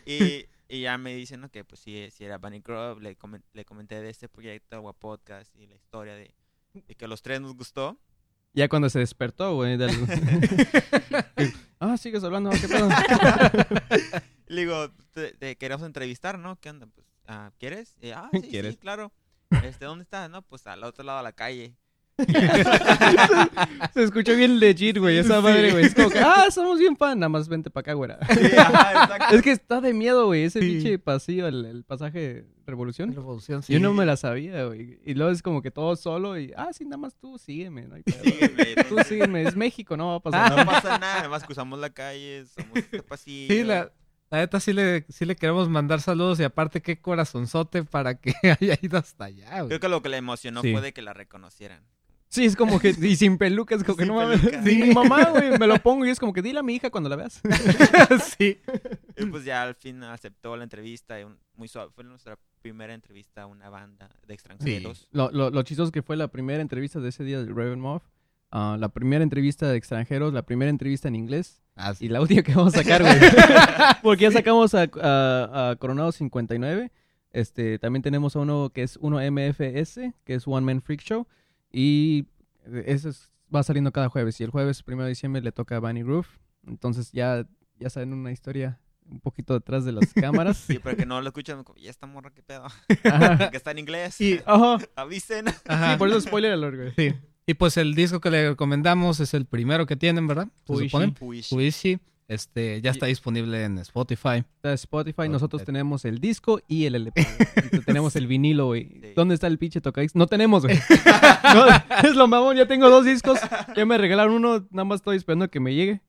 Y, 0.05 0.45
y 0.67 0.81
ya 0.81 0.97
me 0.97 1.15
dicen. 1.15 1.47
Que 1.49 1.63
pues 1.63 1.81
sí, 1.81 2.09
sí 2.11 2.23
era 2.23 2.37
Bunny 2.37 2.61
Grove, 2.61 3.01
le, 3.01 3.17
comen- 3.17 3.43
le 3.53 3.65
comenté 3.65 4.01
de 4.01 4.09
este 4.09 4.27
proyecto, 4.29 4.75
Agua 4.75 4.93
Podcast, 4.93 5.55
y 5.55 5.67
la 5.67 5.75
historia 5.75 6.15
de, 6.15 6.33
de 6.73 6.95
que 6.95 7.05
a 7.05 7.07
los 7.07 7.21
tres 7.21 7.41
nos 7.41 7.55
gustó. 7.55 7.97
Ya 8.53 8.67
cuando 8.67 8.89
se 8.89 8.99
despertó, 8.99 9.53
güey. 9.55 9.77
del- 9.77 9.91
ah, 11.79 11.97
sigues 11.97 12.23
hablando, 12.23 12.49
¿qué 12.51 12.67
pedo? 12.67 12.89
Le 14.47 14.61
digo, 14.61 14.89
te, 15.11 15.33
te 15.33 15.55
queremos 15.57 15.85
entrevistar, 15.85 16.39
¿no? 16.39 16.55
¿Qué 16.59 16.69
onda? 16.71 16.87
Pues, 16.87 17.05
ah, 17.27 17.51
¿quieres? 17.59 17.95
Y, 18.01 18.09
ah, 18.11 18.29
sí, 18.31 18.41
¿Quieres? 18.41 18.73
sí, 18.73 18.79
claro. 18.79 19.11
Este, 19.63 19.85
¿dónde 19.85 20.03
estás? 20.03 20.29
No, 20.29 20.41
pues 20.41 20.65
al 20.67 20.83
otro 20.83 21.03
lado 21.03 21.19
de 21.19 21.23
la 21.23 21.33
calle. 21.33 21.75
Se 23.93 24.03
escuchó 24.03 24.35
bien 24.35 24.59
legit, 24.59 24.97
güey, 24.97 25.17
esa 25.17 25.37
Sí. 25.37 25.43
madre, 25.43 25.71
güey. 25.71 25.85
Es 25.85 25.95
como 25.95 26.09
que, 26.09 26.19
ah, 26.19 26.47
somos 26.51 26.79
bien 26.79 26.95
fan, 26.97 27.19
nada 27.19 27.29
más 27.29 27.47
vente 27.47 27.69
para 27.69 27.81
acá, 27.81 27.93
güey. 27.93 28.11
Sí, 28.29 28.55
ajá, 28.57 29.03
exacto. 29.03 29.35
Es 29.35 29.41
que 29.41 29.51
está 29.51 29.81
de 29.81 29.93
miedo, 29.93 30.25
güey, 30.27 30.43
ese 30.43 30.59
Sí. 30.61 30.67
pinche 30.67 30.99
pasillo, 30.99 31.47
el, 31.47 31.65
el 31.65 31.83
pasaje 31.83 32.45
Revolución. 32.65 33.15
Revolución, 33.15 33.63
sí. 33.63 33.73
Yo 33.73 33.79
no 33.79 33.93
me 33.93 34.05
la 34.05 34.15
sabía, 34.15 34.65
güey. 34.65 34.99
Y 35.03 35.15
luego 35.15 35.31
es 35.31 35.41
como 35.41 35.61
que 35.63 35.71
todo 35.71 35.95
solo 35.95 36.37
y, 36.37 36.53
ah, 36.55 36.69
sí, 36.71 36.83
nada 36.85 36.97
más 36.97 37.15
tú 37.15 37.39
sígueme, 37.39 37.87
no 37.87 37.95
hay. 37.95 38.03
Sígueme, 38.05 38.65
Tú 38.89 38.95
sígueme, 39.07 39.41
es 39.43 39.55
México, 39.55 39.97
no 39.97 40.09
va 40.09 40.15
a 40.15 40.19
pasar 40.19 40.49
no 40.51 40.57
nada. 40.57 40.65
pasa 40.71 40.97
nada, 40.99 41.19
además 41.21 41.43
cruzamos 41.43 41.79
la 41.79 41.89
calle, 41.89 42.45
somos 42.45 42.77
este 42.77 43.01
pasillo. 43.01 43.51
Sí, 43.53 43.63
la, 43.63 43.91
la 44.29 44.37
neta 44.37 44.59
sí 44.59 44.73
le, 44.73 45.03
sí 45.09 45.25
le 45.25 45.35
queremos 45.35 45.67
mandar 45.67 45.99
saludos 45.99 46.39
y 46.39 46.43
aparte 46.43 46.83
qué 46.83 47.01
corazonzote 47.01 47.83
para 47.83 48.13
que 48.19 48.33
haya 48.61 48.77
ido 48.79 48.99
hasta 48.99 49.25
allá, 49.25 49.49
güey. 49.61 49.67
Creo 49.69 49.79
que 49.79 49.89
lo 49.89 50.03
que 50.03 50.09
le 50.09 50.17
emocionó 50.17 50.61
Sí. 50.61 50.71
fue 50.71 50.81
de 50.81 50.93
que 50.93 51.01
la 51.01 51.13
reconocieran. 51.13 51.81
Sí, 52.29 52.45
es 52.45 52.55
como 52.55 52.79
que, 52.79 52.89
y 52.89 53.15
sin 53.15 53.37
pelucas, 53.39 53.83
como 53.83 53.97
que 53.97 54.05
no 54.05 54.13
mames. 54.15 54.39
Sí, 54.63 54.83
mi 54.83 54.93
mamá, 54.93 55.31
güey, 55.31 55.57
me 55.57 55.65
lo 55.65 55.77
pongo 55.79 56.05
y 56.05 56.09
es 56.11 56.19
como 56.19 56.31
que 56.31 56.41
dile 56.43 56.59
a 56.59 56.63
mi 56.63 56.75
hija 56.75 56.91
cuando 56.91 57.09
la 57.09 57.15
veas. 57.15 57.41
sí. 58.37 58.59
Y 59.17 59.25
pues 59.25 59.43
ya 59.45 59.63
al 59.63 59.73
fin 59.75 60.03
aceptó 60.03 60.55
la 60.55 60.63
entrevista. 60.63 61.19
y 61.19 61.23
un- 61.23 61.37
muy 61.55 61.67
suave. 61.67 61.91
Fue 61.95 62.03
nuestra 62.03 62.37
primera 62.61 62.93
entrevista 62.93 63.41
a 63.43 63.45
una 63.47 63.69
banda 63.69 64.09
de 64.27 64.33
extranjeros. 64.33 65.07
Lo, 65.11 65.31
lo, 65.31 65.49
lo 65.49 65.63
chistoso 65.63 65.91
que 65.91 66.01
fue 66.03 66.15
la 66.17 66.27
primera 66.27 66.61
entrevista 66.61 66.99
de 66.99 67.09
ese 67.09 67.23
día 67.23 67.39
del 67.39 67.55
Raven 67.55 67.79
Moth. 67.79 68.03
ah, 68.51 68.77
la 68.79 68.89
primera 68.89 69.23
entrevista 69.23 69.67
de 69.67 69.77
extranjeros, 69.77 70.31
la 70.33 70.43
primera 70.43 70.69
entrevista 70.69 71.07
en 71.07 71.15
inglés 71.15 71.61
Ah, 71.75 71.93
sí. 71.95 72.05
y 72.05 72.09
la 72.09 72.21
última 72.21 72.43
que 72.43 72.53
vamos 72.53 72.75
a 72.75 72.83
sacar, 72.83 73.01
güey. 73.01 73.15
Porque 74.03 74.23
ya 74.25 74.31
sacamos 74.31 74.73
a, 74.75 74.83
a- 75.01 75.69
a 75.71 75.75
Coronado 75.77 76.11
59. 76.11 76.91
Este, 77.31 77.79
también 77.79 78.01
tenemos 78.03 78.35
a 78.35 78.39
uno 78.39 78.71
que 78.73 78.83
es 78.83 78.97
uno 79.01 79.17
MFS, 79.19 79.99
que 80.25 80.35
es 80.35 80.47
One 80.47 80.65
Man 80.65 80.81
Freak 80.81 81.01
Show. 81.01 81.27
Y 81.71 82.25
ese 82.85 83.09
es- 83.09 83.31
va 83.53 83.63
saliendo 83.63 83.91
cada 83.91 84.09
jueves. 84.09 84.39
Y 84.39 84.43
el 84.43 84.49
jueves, 84.51 84.83
primero 84.83 85.05
de 85.05 85.09
diciembre, 85.09 85.41
le 85.41 85.51
toca 85.51 85.75
a 85.77 85.79
Bunny 85.79 86.03
Roof. 86.03 86.27
Entonces 86.67 87.11
ya, 87.11 87.47
ya 87.79 87.89
saben 87.89 88.13
una 88.13 88.31
historia 88.31 88.79
un 89.09 89.19
poquito 89.19 89.53
detrás 89.55 89.85
de 89.85 89.91
las 89.91 90.13
cámaras. 90.13 90.57
Sí, 90.67 90.79
pero 90.83 90.95
que 90.95 91.05
no 91.05 91.19
lo 91.21 91.27
escuchan. 91.29 91.63
como, 91.63 91.77
¿Y 91.79 91.87
esta 91.87 92.05
morra 92.05 92.31
qué 92.31 92.43
pedo? 92.43 92.65
Ajá. 92.65 93.49
que 93.51 93.57
está 93.57 93.71
en 93.71 93.79
inglés. 93.79 94.19
Y, 94.21 94.39
Ajá. 94.45 94.77
Avisen. 94.95 95.45
ajá. 95.67 95.93
Sí, 95.93 95.97
por 95.97 96.09
eso 96.09 96.21
spoiler 96.21 96.53
alert, 96.53 96.75
güey. 96.75 96.91
Sí. 96.95 97.15
Y 97.47 97.55
pues 97.55 97.77
el 97.77 97.95
disco 97.95 98.19
que 98.21 98.29
le 98.29 98.49
recomendamos 98.49 99.19
es 99.19 99.33
el 99.33 99.45
primero 99.47 99.87
que 99.87 99.95
tienen, 99.95 100.27
¿verdad? 100.27 100.49
Puishi. 100.65 101.11
Puishi. 101.49 101.99
Este, 102.29 102.79
ya 102.81 102.91
está 102.91 103.07
disponible 103.07 103.63
en 103.63 103.79
Spotify. 103.79 104.43
Está 104.57 104.71
Spotify, 104.73 105.27
nosotros 105.27 105.63
tenemos 105.65 106.05
el 106.05 106.19
disco 106.19 106.61
y 106.67 106.85
el 106.85 106.93
LP. 106.93 107.25
tenemos 107.87 108.15
el 108.15 108.27
vinilo, 108.27 108.67
güey. 108.67 108.87
Sí. 109.01 109.13
¿Dónde 109.15 109.33
está 109.33 109.47
el 109.47 109.57
pinche 109.57 109.81
tocadiscos? 109.81 110.15
No 110.17 110.27
tenemos, 110.27 110.63
güey. 110.63 110.79
No, 111.55 111.65
es 112.07 112.15
lo 112.15 112.27
mamón, 112.27 112.55
ya 112.55 112.67
tengo 112.67 112.87
dos 112.91 113.03
discos. 113.03 113.39
Ya 113.75 113.83
me 113.87 113.97
regalaron 113.97 114.35
uno, 114.35 114.67
nada 114.69 114.85
más 114.85 114.97
estoy 114.97 115.17
esperando 115.17 115.49
que 115.49 115.59
me 115.59 115.73
llegue. 115.73 116.01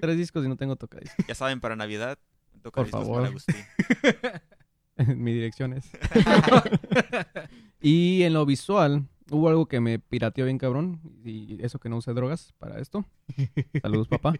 Tres 0.00 0.16
discos 0.16 0.44
y 0.44 0.48
no 0.48 0.56
tengo 0.56 0.74
tocadiscos. 0.74 1.24
Ya 1.28 1.36
saben, 1.36 1.60
para 1.60 1.76
Navidad. 1.76 2.18
Toca 2.62 2.80
Por 2.80 2.86
discos 2.86 3.02
favor. 3.02 3.16
para 3.18 3.28
Agustín. 3.28 3.56
Mi 5.22 5.32
dirección 5.32 5.74
es. 5.74 5.88
y 7.80 8.24
en 8.24 8.32
lo 8.32 8.44
visual, 8.46 9.06
hubo 9.30 9.48
algo 9.48 9.66
que 9.66 9.80
me 9.80 9.98
pirateó 9.98 10.44
bien 10.44 10.58
cabrón. 10.58 11.00
Y 11.24 11.62
eso 11.62 11.78
que 11.78 11.88
no 11.88 11.96
usé 11.96 12.12
drogas 12.12 12.52
para 12.58 12.78
esto. 12.80 13.04
Saludos, 13.82 14.08
papá. 14.08 14.34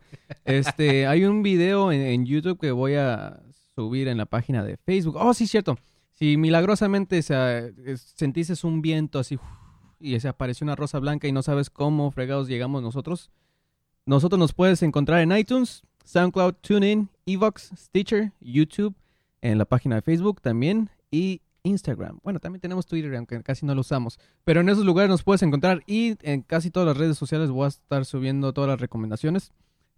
Este, 0.45 1.07
hay 1.07 1.24
un 1.24 1.43
video 1.43 1.93
en, 1.93 2.01
en 2.01 2.26
YouTube 2.26 2.59
que 2.61 2.70
voy 2.72 2.95
a 2.95 3.41
subir 3.74 4.09
en 4.09 4.18
la 4.18 4.26
página 4.26 4.62
de 4.64 4.76
Facebook. 4.76 5.16
Oh, 5.18 5.32
sí, 5.34 5.47
cierto. 5.47 5.78
Si 6.12 6.36
milagrosamente 6.36 7.22
se, 7.22 7.72
es- 7.86 8.12
sentiste 8.14 8.55
un 8.66 8.82
viento 8.82 9.18
así 9.18 9.38
y 9.99 10.18
se 10.20 10.28
apareció 10.28 10.64
una 10.64 10.76
rosa 10.76 10.99
blanca 10.99 11.28
y 11.28 11.32
no 11.32 11.43
sabes 11.43 11.70
cómo 11.70 12.11
fregados 12.11 12.49
llegamos 12.49 12.82
nosotros, 12.82 13.30
nosotros 14.07 14.38
nos 14.38 14.53
puedes 14.53 14.82
encontrar 14.82 15.20
en 15.20 15.32
iTunes, 15.36 15.82
SoundCloud, 16.05 16.55
TuneIn, 16.61 17.09
Evox, 17.26 17.70
Stitcher, 17.76 18.32
YouTube, 18.41 18.95
en 19.43 19.59
la 19.59 19.64
página 19.66 19.97
de 19.97 20.03
Facebook 20.03 20.41
también 20.41 20.91
y 21.11 21.41
Instagram. 21.62 22.18
Bueno, 22.22 22.40
también 22.40 22.61
tenemos 22.61 22.86
Twitter, 22.86 23.14
aunque 23.16 23.42
casi 23.42 23.66
no 23.66 23.74
lo 23.74 23.80
usamos. 23.82 24.18
Pero 24.44 24.61
en 24.61 24.68
esos 24.68 24.84
lugares 24.84 25.11
nos 25.11 25.22
puedes 25.22 25.42
encontrar 25.42 25.82
y 25.86 26.16
en 26.22 26.42
casi 26.42 26.70
todas 26.70 26.86
las 26.86 26.96
redes 26.96 27.18
sociales 27.18 27.50
voy 27.50 27.64
a 27.66 27.68
estar 27.68 28.04
subiendo 28.04 28.52
todas 28.52 28.68
las 28.68 28.80
recomendaciones. 28.80 29.52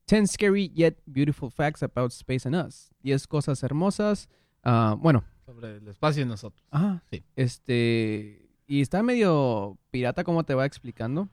10 0.09 0.31
scary 0.31 0.69
yet 0.71 0.99
beautiful 1.07 1.51
facts 1.51 1.83
about 1.83 2.11
space 2.13 2.47
and 2.47 2.57
us. 2.57 2.91
10 3.03 3.27
cosas 3.27 3.63
hermosas. 3.63 4.29
ah, 4.65 4.97
bueno, 4.99 5.25
Sobre 5.47 5.77
el 5.77 5.89
espacio 5.89 6.23
y 6.23 6.27
nosotros. 6.27 6.65
Ajá. 6.71 7.03
Sí. 7.11 7.25
Este. 7.37 8.49
Y 8.67 8.81
está 8.81 9.03
medio 9.03 9.79
pirata 9.91 10.25
como 10.25 10.45
te 10.45 10.55
va 10.55 10.67
explicando. 10.67 11.29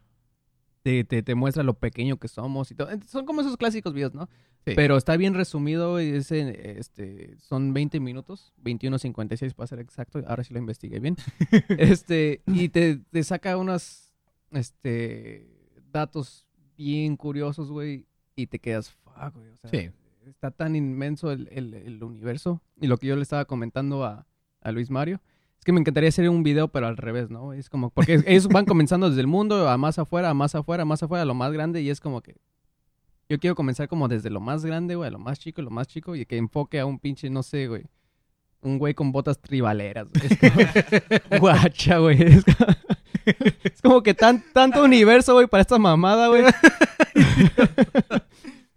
Te, 0.81 1.03
te, 1.03 1.21
te 1.23 1.35
muestra 1.35 1.61
lo 1.63 1.73
pequeño 1.73 2.17
que 2.17 2.27
somos 2.29 2.71
y 2.71 2.75
todo. 2.75 2.87
Son 3.07 3.25
como 3.25 3.41
esos 3.41 3.57
clásicos 3.57 3.93
videos, 3.93 4.13
¿no? 4.13 4.29
Sí. 4.65 4.73
Pero 4.75 4.95
está 4.97 5.17
bien 5.17 5.33
resumido. 5.33 6.01
y 6.01 6.07
es 6.09 6.31
en, 6.31 6.47
este, 6.49 7.35
son 7.39 7.73
20 7.73 7.99
minutos. 7.99 8.53
21.56 8.63 9.53
para 9.55 9.67
ser 9.67 9.79
exacto. 9.79 10.21
Ahora 10.27 10.43
sí 10.43 10.53
lo 10.53 10.59
investigué 10.59 10.99
bien. 10.99 11.17
este. 11.77 12.41
Y 12.47 12.69
te, 12.69 12.97
te 13.11 13.23
saca 13.23 13.57
unos. 13.57 14.13
Este. 14.51 15.47
Datos 15.91 16.45
bien 16.77 17.17
curiosos, 17.17 17.71
güey. 17.71 18.05
Y 18.35 18.47
te 18.47 18.59
quedas. 18.59 18.91
Fuck, 18.91 19.35
güey. 19.35 19.49
O 19.49 19.57
sea, 19.57 19.69
Sí. 19.71 19.89
está 20.27 20.51
tan 20.51 20.75
inmenso 20.75 21.31
el, 21.31 21.47
el- 21.51 21.73
el 21.73 22.03
universo. 22.03 22.61
Y 22.79 22.87
lo 22.87 22.97
que 22.97 23.07
yo 23.07 23.15
le 23.15 23.23
estaba 23.23 23.45
comentando 23.45 24.03
a, 24.05 24.27
a 24.61 24.71
Luis 24.71 24.89
Mario, 24.89 25.19
es 25.59 25.65
que 25.65 25.73
me 25.73 25.81
encantaría 25.81 26.07
hacer 26.07 26.29
un 26.29 26.41
video, 26.41 26.69
pero 26.69 26.87
al 26.87 26.95
revés, 26.95 27.29
¿no? 27.29 27.51
Es 27.51 27.69
como, 27.69 27.89
porque 27.89 28.23
ellos 28.25 28.47
van 28.47 28.65
comenzando 28.65 29.09
desde 29.09 29.21
el 29.21 29.27
mundo, 29.27 29.67
a 29.67 29.77
más 29.77 29.99
afuera, 29.99 30.29
a 30.29 30.33
más 30.33 30.55
afuera, 30.55 30.83
a 30.83 30.85
más 30.85 31.03
afuera, 31.03 31.23
a 31.23 31.25
lo 31.25 31.33
más 31.33 31.51
grande, 31.51 31.81
y 31.81 31.89
es 31.89 31.99
como 31.99 32.21
que 32.21 32.37
yo 33.27 33.39
quiero 33.39 33.55
comenzar 33.55 33.89
como 33.89 34.07
desde 34.07 34.29
lo 34.29 34.39
más 34.39 34.65
grande, 34.65 34.95
güey, 34.95 35.09
a 35.09 35.11
lo 35.11 35.19
más 35.19 35.37
chico, 35.37 35.61
lo 35.61 35.69
más 35.69 35.87
chico, 35.87 36.15
y 36.15 36.25
que 36.25 36.37
enfoque 36.37 36.79
a 36.79 36.85
un 36.85 36.97
pinche, 36.97 37.29
no 37.29 37.43
sé, 37.43 37.67
güey. 37.67 37.83
Un 38.61 38.77
güey 38.77 38.93
con 38.93 39.11
botas 39.11 39.39
tribaleras, 39.39 40.07
güey. 40.09 40.29
Guacha, 41.39 41.99
güey. 41.99 42.21
Es 42.21 42.43
como, 42.43 42.75
es 43.63 43.81
como 43.81 44.03
que 44.03 44.13
tan, 44.13 44.43
tanto 44.53 44.83
universo, 44.83 45.33
güey, 45.33 45.47
para 45.47 45.61
esta 45.61 45.77
mamada, 45.77 46.27
güey. 46.29 46.43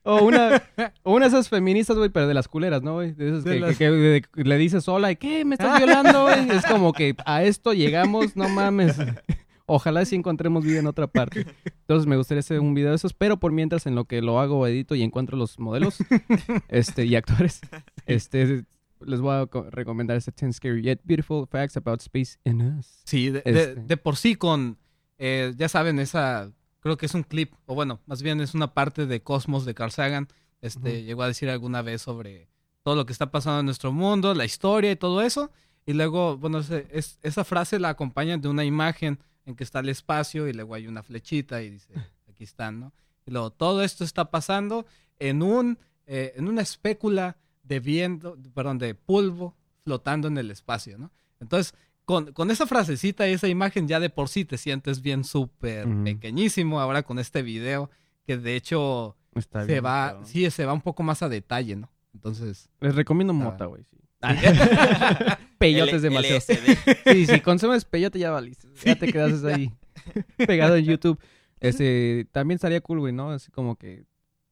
O 0.05 0.25
una, 0.25 0.63
o 1.03 1.15
una 1.15 1.27
de 1.27 1.29
esas 1.29 1.49
feministas, 1.49 1.97
güey, 1.97 2.11
pero 2.11 2.27
de 2.27 2.35
las 2.35 2.49
culeras, 2.49 2.83
¿no, 2.83 2.95
güey? 2.95 3.13
De 3.13 3.29
esas 3.29 3.45
De 3.45 3.55
que, 3.55 3.61
las- 3.61 3.79
que- 3.79 4.23
que- 4.23 4.43
que 4.43 4.45
le 4.49 4.57
dices 4.59 4.85
sola 4.85 5.11
y 5.13 5.17
¿qué? 5.17 5.45
¿Me 5.45 5.55
estás 5.55 5.79
violando, 5.79 6.23
güey? 6.25 6.51
Es 6.51 6.65
como 6.67 6.93
que 6.93 7.15
a 7.25 7.43
esto 7.45 7.73
llegamos, 7.73 8.35
no 8.37 8.49
mames. 8.49 8.97
Ojalá 9.67 10.05
sí 10.05 10.17
encontremos 10.17 10.65
vida 10.65 10.81
en 10.81 10.87
otra 10.89 11.07
parte. 11.07 11.47
Entonces 11.65 12.07
me 12.07 12.17
gustaría 12.17 12.41
hacer 12.41 12.59
un 12.61 12.75
video 12.75 12.91
de 12.91 12.97
esos, 12.97 13.15
pero 13.15 13.39
por 13.39 13.53
mientras 13.53 13.87
en 13.87 13.95
lo 13.95 14.05
que 14.07 14.21
lo 14.21 14.41
hago, 14.41 14.67
edito 14.67 14.95
y 14.97 15.03
encuentro 15.03 15.37
los 15.39 15.59
modelos 15.61 15.99
este, 16.69 17.07
y 17.07 17.15
actores, 17.15 17.61
este, 18.07 18.65
les 19.07 19.21
voy 19.21 19.35
a 19.41 19.47
co- 19.47 19.71
recomendar 19.71 20.17
este 20.17 20.33
10 20.39 20.57
Scary 20.57 20.83
Yet 20.83 21.01
Beautiful 21.05 21.47
Facts 21.47 21.77
About 21.77 22.01
Space 22.03 22.39
and 22.45 22.79
Us. 22.81 23.03
Sí, 23.05 23.31
de, 23.31 23.41
de- 23.43 23.63
Este. 23.63 23.75
de 23.83 23.97
por 23.97 24.17
sí 24.17 24.35
con, 24.35 24.79
eh, 25.19 25.55
ya 25.57 25.69
saben, 25.69 26.01
esa, 26.01 26.51
creo 26.83 26.97
que 26.97 27.07
es 27.07 27.15
un 27.15 27.23
clip, 27.23 27.55
o 27.67 27.75
bueno, 27.75 28.01
más 28.07 28.23
bien 28.23 28.41
es 28.41 28.55
una 28.55 28.75
parte 28.75 29.07
de 29.07 29.23
Cosmos 29.23 29.65
de 29.65 29.75
Carl 29.75 29.93
Sagan. 29.93 30.29
Este, 30.61 31.05
llegó 31.05 31.23
a 31.23 31.29
decir 31.29 31.49
alguna 31.49 31.81
vez 31.81 32.03
sobre 32.03 32.49
todo 32.83 32.97
lo 32.97 33.07
que 33.07 33.13
está 33.13 33.31
pasando 33.31 33.61
en 33.61 33.67
nuestro 33.67 33.93
mundo, 33.93 34.35
la 34.35 34.45
historia 34.45 34.91
y 34.91 34.97
todo 34.97 35.23
eso. 35.23 35.51
Y 35.87 35.93
luego, 35.93 36.37
bueno, 36.37 36.59
es, 36.59 37.19
esa 37.23 37.45
frase 37.45 37.79
la 37.79 37.91
acompañan 37.91 38.41
de 38.41 38.49
una 38.49 38.65
imagen 38.65 39.21
en 39.47 39.55
que 39.55 39.65
está 39.65 39.79
el 39.79 39.89
espacio 39.89 40.49
y 40.49 40.53
luego 40.53 40.75
hay 40.75 40.89
una 40.89 41.03
flechita 41.05 41.63
y 41.63 41.71
dice, 41.71 41.95
aquí 42.29 42.45
están, 42.45 42.81
¿no? 42.81 42.93
Y 43.27 43.31
luego, 43.31 43.51
todo 43.51 43.85
esto 43.85 44.03
está 44.03 44.31
pasando 44.31 44.85
en 45.21 45.43
un, 45.43 45.79
eh, 46.07 46.33
en 46.37 46.49
una 46.49 46.63
espécula 46.63 47.37
de 47.63 47.79
viento, 47.79 48.37
perdón, 48.55 48.79
de 48.79 48.97
polvo 48.97 49.57
flotando 49.85 50.27
en 50.27 50.37
el 50.37 50.51
espacio, 50.51 50.99
¿no? 50.99 51.13
Entonces, 51.39 51.75
con, 52.05 52.33
con 52.33 52.51
esa 52.51 52.67
frasecita 52.67 53.29
y 53.29 53.33
esa 53.33 53.49
imagen 53.49 53.87
ya 53.89 54.01
de 54.01 54.11
por 54.11 54.29
sí 54.29 54.45
te 54.45 54.59
sientes 54.59 55.03
bien 55.03 55.25
súper 55.25 55.87
pequeñísimo. 56.05 56.81
Ahora 56.81 57.03
con 57.03 57.19
este 57.19 57.43
video, 57.43 57.91
que 58.27 58.37
de 58.39 58.57
hecho 58.57 59.17
Está 59.35 59.61
se 59.63 59.67
bien, 59.73 59.85
va, 59.85 60.21
sí, 60.25 60.51
se 60.51 60.65
va 60.67 60.73
un 60.73 60.81
poco 60.83 61.03
más 61.03 61.23
a 61.23 61.29
detalle, 61.29 61.77
¿no? 61.77 61.91
Entonces, 62.15 62.69
Les 62.81 62.95
recomiendo 62.95 63.33
Ah. 63.33 63.37
mota, 63.37 63.65
güey. 63.67 63.83
sí. 63.91 63.97
Peyote 65.59 65.97
es 65.97 66.03
demasiado. 66.03 66.37
LSD. 66.39 67.13
Sí, 67.13 67.27
si 67.27 67.41
consumes 67.41 67.85
peyote 67.85 68.19
ya 68.19 68.31
valiste. 68.31 68.69
Ya 68.85 68.97
te 68.97 69.13
quedas 69.13 69.43
ahí 69.45 69.73
pegado 70.47 70.77
en 70.77 70.85
YouTube. 70.85 71.19
Este, 71.61 72.27
también 72.33 72.57
estaría 72.57 72.81
cool, 72.81 72.99
güey, 73.01 73.13
¿no? 73.13 73.31
Así 73.31 73.51
como 73.53 73.77
que 73.77 74.05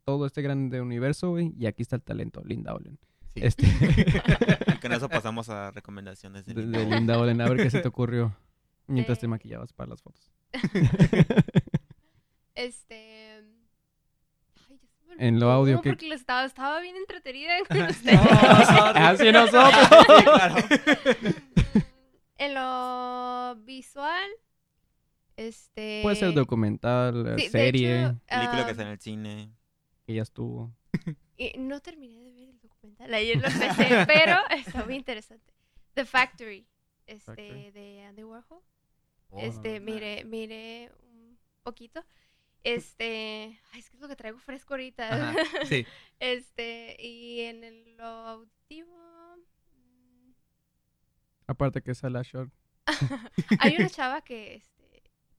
todo 0.05 0.27
este 0.27 0.43
grande 0.43 0.81
universo, 0.81 1.31
güey, 1.31 1.53
y 1.59 1.67
aquí 1.67 1.83
está 1.83 1.97
el 1.97 2.03
talento, 2.03 2.43
Linda 2.45 2.75
Olen. 2.75 2.99
Sí. 3.35 3.41
Este, 3.43 3.67
Y 4.75 4.79
con 4.81 4.93
eso 4.93 5.09
pasamos 5.09 5.49
a 5.49 5.71
recomendaciones 5.71 6.45
de, 6.47 6.55
de, 6.55 6.63
Linda 6.63 6.79
de 6.79 6.85
Olen. 6.87 6.99
Linda 6.99 7.19
Olen, 7.19 7.41
a 7.41 7.49
ver 7.49 7.59
qué 7.59 7.71
se 7.71 7.81
te 7.81 7.89
ocurrió 7.89 8.37
mientras 8.87 9.19
te 9.19 9.27
Eh. 9.27 9.29
maquillabas 9.29 9.73
para 9.73 9.91
las 9.91 10.03
fotos. 10.03 10.31
Este. 12.55 13.45
Ay, 14.69 14.81
me 15.09 15.29
En 15.29 15.41
lo 15.41 15.51
audio, 15.51 15.81
¿qué? 15.81 15.91
Porque 15.91 16.09
lo 16.09 16.15
estaba, 16.15 16.45
estaba 16.45 16.81
bien 16.81 16.97
entretenida 16.97 17.55
con 17.67 17.81
ustedes. 17.83 18.21
Así 18.21 19.33
nosotros. 19.33 19.89
Claro. 20.25 20.55
en 22.39 22.55
lo 22.55 23.57
visual. 23.65 24.29
Este. 25.37 26.01
Puede 26.03 26.17
ser 26.17 26.35
documental, 26.35 27.35
sí, 27.39 27.45
de 27.45 27.49
serie, 27.51 28.01
hecho, 28.03 28.21
Película 28.29 28.61
ah, 28.61 28.65
que 28.67 28.71
está 28.73 28.83
en 28.83 28.89
el 28.89 29.01
cine. 29.01 29.51
que 30.07 30.15
ya 30.15 30.23
estuvo. 30.23 30.75
y 31.39 31.53
no 31.57 31.81
terminé 31.81 32.21
de 32.21 32.33
ver 32.35 32.49
el 32.51 32.60
documental. 32.81 33.15
Ayer 33.15 33.37
lo 33.39 33.47
empecé, 33.47 34.05
pero 34.07 34.39
está 34.51 34.85
muy 34.85 34.97
interesante. 34.97 35.53
The 35.95 36.05
Factory. 36.05 36.67
Este, 37.07 37.25
Factory. 37.27 37.71
de 37.73 38.03
Andy 38.05 38.25
Warhol. 38.25 38.63
Oh, 39.31 39.39
Este, 39.41 39.81
no, 39.81 39.87
mire, 39.87 40.25
mire 40.25 40.93
un 41.03 41.39
poquito. 41.63 42.05
Este, 42.63 43.59
ay, 43.73 43.81
es 43.81 43.89
que 43.91 43.97
es 43.97 44.01
lo 44.03 44.09
que 44.09 44.17
traigo 44.17 44.39
fresco 44.39 44.75
ahorita. 44.75 45.31
Ajá, 45.31 45.35
sí. 45.67 45.87
Este, 46.21 46.97
y 47.01 47.41
en 47.41 47.65
el, 47.65 47.97
lo 47.97 48.05
auditivo. 48.05 48.95
mm, 49.73 50.33
Aparte 51.47 51.81
que 51.83 51.93
es 51.93 52.05
a 52.05 52.11
la 52.11 52.23
short. 52.23 52.53
Hay 53.61 53.77
una 53.77 53.89
chava 53.89 54.21
que, 54.23 54.55
este, 54.57 54.80
que 54.80 54.80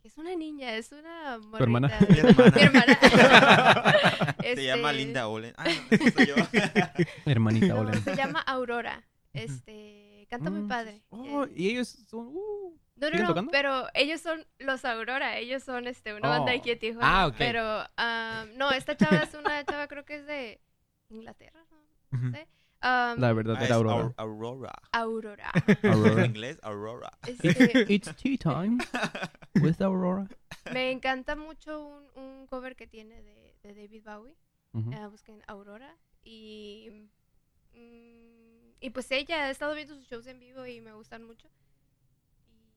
es 0.04 0.18
una 0.18 0.36
niña, 0.36 0.74
es 0.76 0.92
una 0.92 1.40
¿Tu 1.58 1.64
hermana? 1.64 1.88
morrita. 2.00 2.14
Mi 2.14 2.20
hermana. 2.30 2.52
Mi 2.56 2.62
hermana. 2.62 4.36
Se 4.56 4.64
llama 4.66 4.92
Este, 4.92 5.04
Linda 5.04 5.28
Olen. 5.28 5.54
Ah, 5.58 5.66
no, 5.66 6.12
soy 6.12 6.26
yo. 6.28 6.36
Hermanita 7.26 7.68
no, 7.68 7.80
Olen. 7.82 8.04
se 8.04 8.16
llama 8.16 8.40
Aurora. 8.42 9.04
Este, 9.34 10.28
canta 10.30 10.50
muy 10.50 10.62
Mm, 10.62 10.68
padre. 10.68 11.02
Oh, 11.10 11.46
Eh, 11.46 11.52
y 11.56 11.70
ellos 11.70 11.88
son... 12.10 12.28
uh, 12.28 12.78
No, 12.96 13.08
no, 13.08 13.08
¿Siguen 13.08 13.22
no, 13.24 13.28
tocando? 13.30 13.52
pero 13.52 13.88
ellos 13.94 14.20
son 14.22 14.46
los 14.60 14.84
Aurora, 14.86 15.38
ellos 15.38 15.64
son 15.64 15.88
este, 15.88 16.14
una 16.14 16.30
banda 16.30 16.52
Oh. 16.54 16.58
aquí 16.58 16.72
en 16.72 16.80
Tijuana. 16.80 17.22
Ah, 17.22 17.28
ok. 17.28 17.36
Pero, 17.38 17.84
ah, 17.98 18.46
no, 18.56 18.72
esta 18.72 18.96
chava 18.98 19.18
es 19.18 19.34
una 19.34 19.64
chava, 19.66 19.88
creo 19.88 20.04
que 20.06 20.16
es 20.16 20.26
de 20.26 20.60
Inglaterra, 21.10 21.64
¿no? 21.72 22.20
No 22.20 22.32
sé. 22.32 22.48
Um, 22.84 23.20
la 23.20 23.30
Ah, 23.30 23.34
verdadera 23.34 23.66
es 23.66 23.72
Aurora. 23.72 23.96
Aur- 24.06 24.14
Aurora. 24.18 24.74
Aurora. 24.92 25.52
En 25.84 25.92
Aurora. 25.94 26.26
inglés, 26.26 26.58
Aurora. 26.64 27.12
Este, 27.28 27.86
It's 27.94 28.16
tea 28.16 28.38
time 28.38 28.78
with 29.62 29.80
Aurora. 29.82 30.28
me 30.74 30.92
encanta 30.92 31.36
mucho 31.36 31.80
un, 31.86 32.04
un 32.24 32.48
cover 32.48 32.76
que 32.76 32.88
tiene 32.88 33.22
de, 33.22 33.56
de 33.62 33.74
David 33.76 34.04
Bowie. 34.04 34.36
Ujú. 34.74 34.92
eh, 34.94 35.08
busquen 35.08 35.42
Aurora. 35.48 35.96
Y, 36.24 36.90
mm, 37.74 38.72
y 38.80 38.90
pues 38.90 39.12
ella, 39.12 39.48
he 39.48 39.52
estado 39.52 39.76
viendo 39.76 39.96
sus 39.96 40.08
shows 40.08 40.26
en 40.28 40.40
vivo 40.40 40.66
y 40.66 40.82
me 40.82 40.94
gustan 40.94 41.24
mucho. 41.24 41.48
Y 42.48 42.54
bueno, 42.56 42.72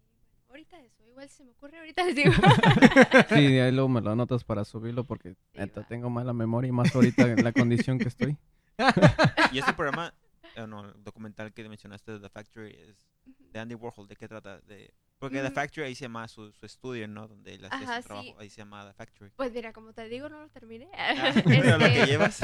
ahorita 0.51 0.81
eso, 0.83 1.03
igual 1.07 1.29
se 1.31 1.45
me 1.45 1.51
ocurre, 1.53 1.79
ahorita 1.79 2.05
les 2.05 2.15
digo. 2.15 2.33
Sí, 3.31 3.59
ahí 3.59 3.73
luego 3.73 3.89
me 3.89 4.01
lo 4.03 4.11
anotas 4.11 4.45
para 4.45 4.65
subirlo 4.65 5.05
porque 5.05 5.35
neta, 5.55 5.81
va. 5.81 5.87
tengo 5.89 6.11
mala 6.11 6.33
memoria 6.35 6.69
y 6.69 6.73
más 6.73 6.95
ahorita 6.95 7.23
en 7.33 7.43
la 7.43 7.53
condición 7.53 7.99
que 7.99 8.09
estoy. 8.09 8.37
Y 9.53 9.59
este 9.59 9.73
programa, 9.75 10.13
eh, 10.57 10.67
no, 10.67 10.85
el 10.89 11.05
documental 11.05 11.53
que 11.53 11.69
mencionaste 11.69 12.13
de 12.13 12.21
The 12.21 12.29
Factory 12.29 12.71
es 12.75 13.09
de 13.53 13.61
Andy 13.61 13.75
Warhol. 13.75 14.07
¿De 14.09 14.17
qué 14.17 14.29
trata? 14.29 14.61
De, 14.63 14.93
porque 15.19 15.41
The 15.41 15.51
Mm. 15.51 15.55
Factory 15.55 15.87
ahí 15.87 15.95
se 15.95 16.03
llama 16.07 16.27
su, 16.29 16.53
su 16.53 16.67
estudio, 16.67 17.07
¿no? 17.09 17.29
Donde 17.29 17.55
él 17.55 17.65
hacía 17.65 17.79
Ajá, 17.89 18.03
su 18.03 18.09
trabajo. 18.09 18.29
sí. 18.29 18.35
Ahí 18.39 18.51
se 18.51 18.57
llama 18.59 18.87
The 18.87 18.93
Factory. 18.95 19.31
Pues 19.37 19.53
mira, 19.53 19.73
como 19.73 19.93
te 19.93 20.09
digo, 20.09 20.29
no 20.29 20.41
lo 20.41 20.49
terminé. 20.51 20.89
Ah, 20.93 21.33
pero 21.45 21.79
lo 21.79 21.87
que 21.87 22.01
Este, 22.01 22.07
llevas. 22.07 22.41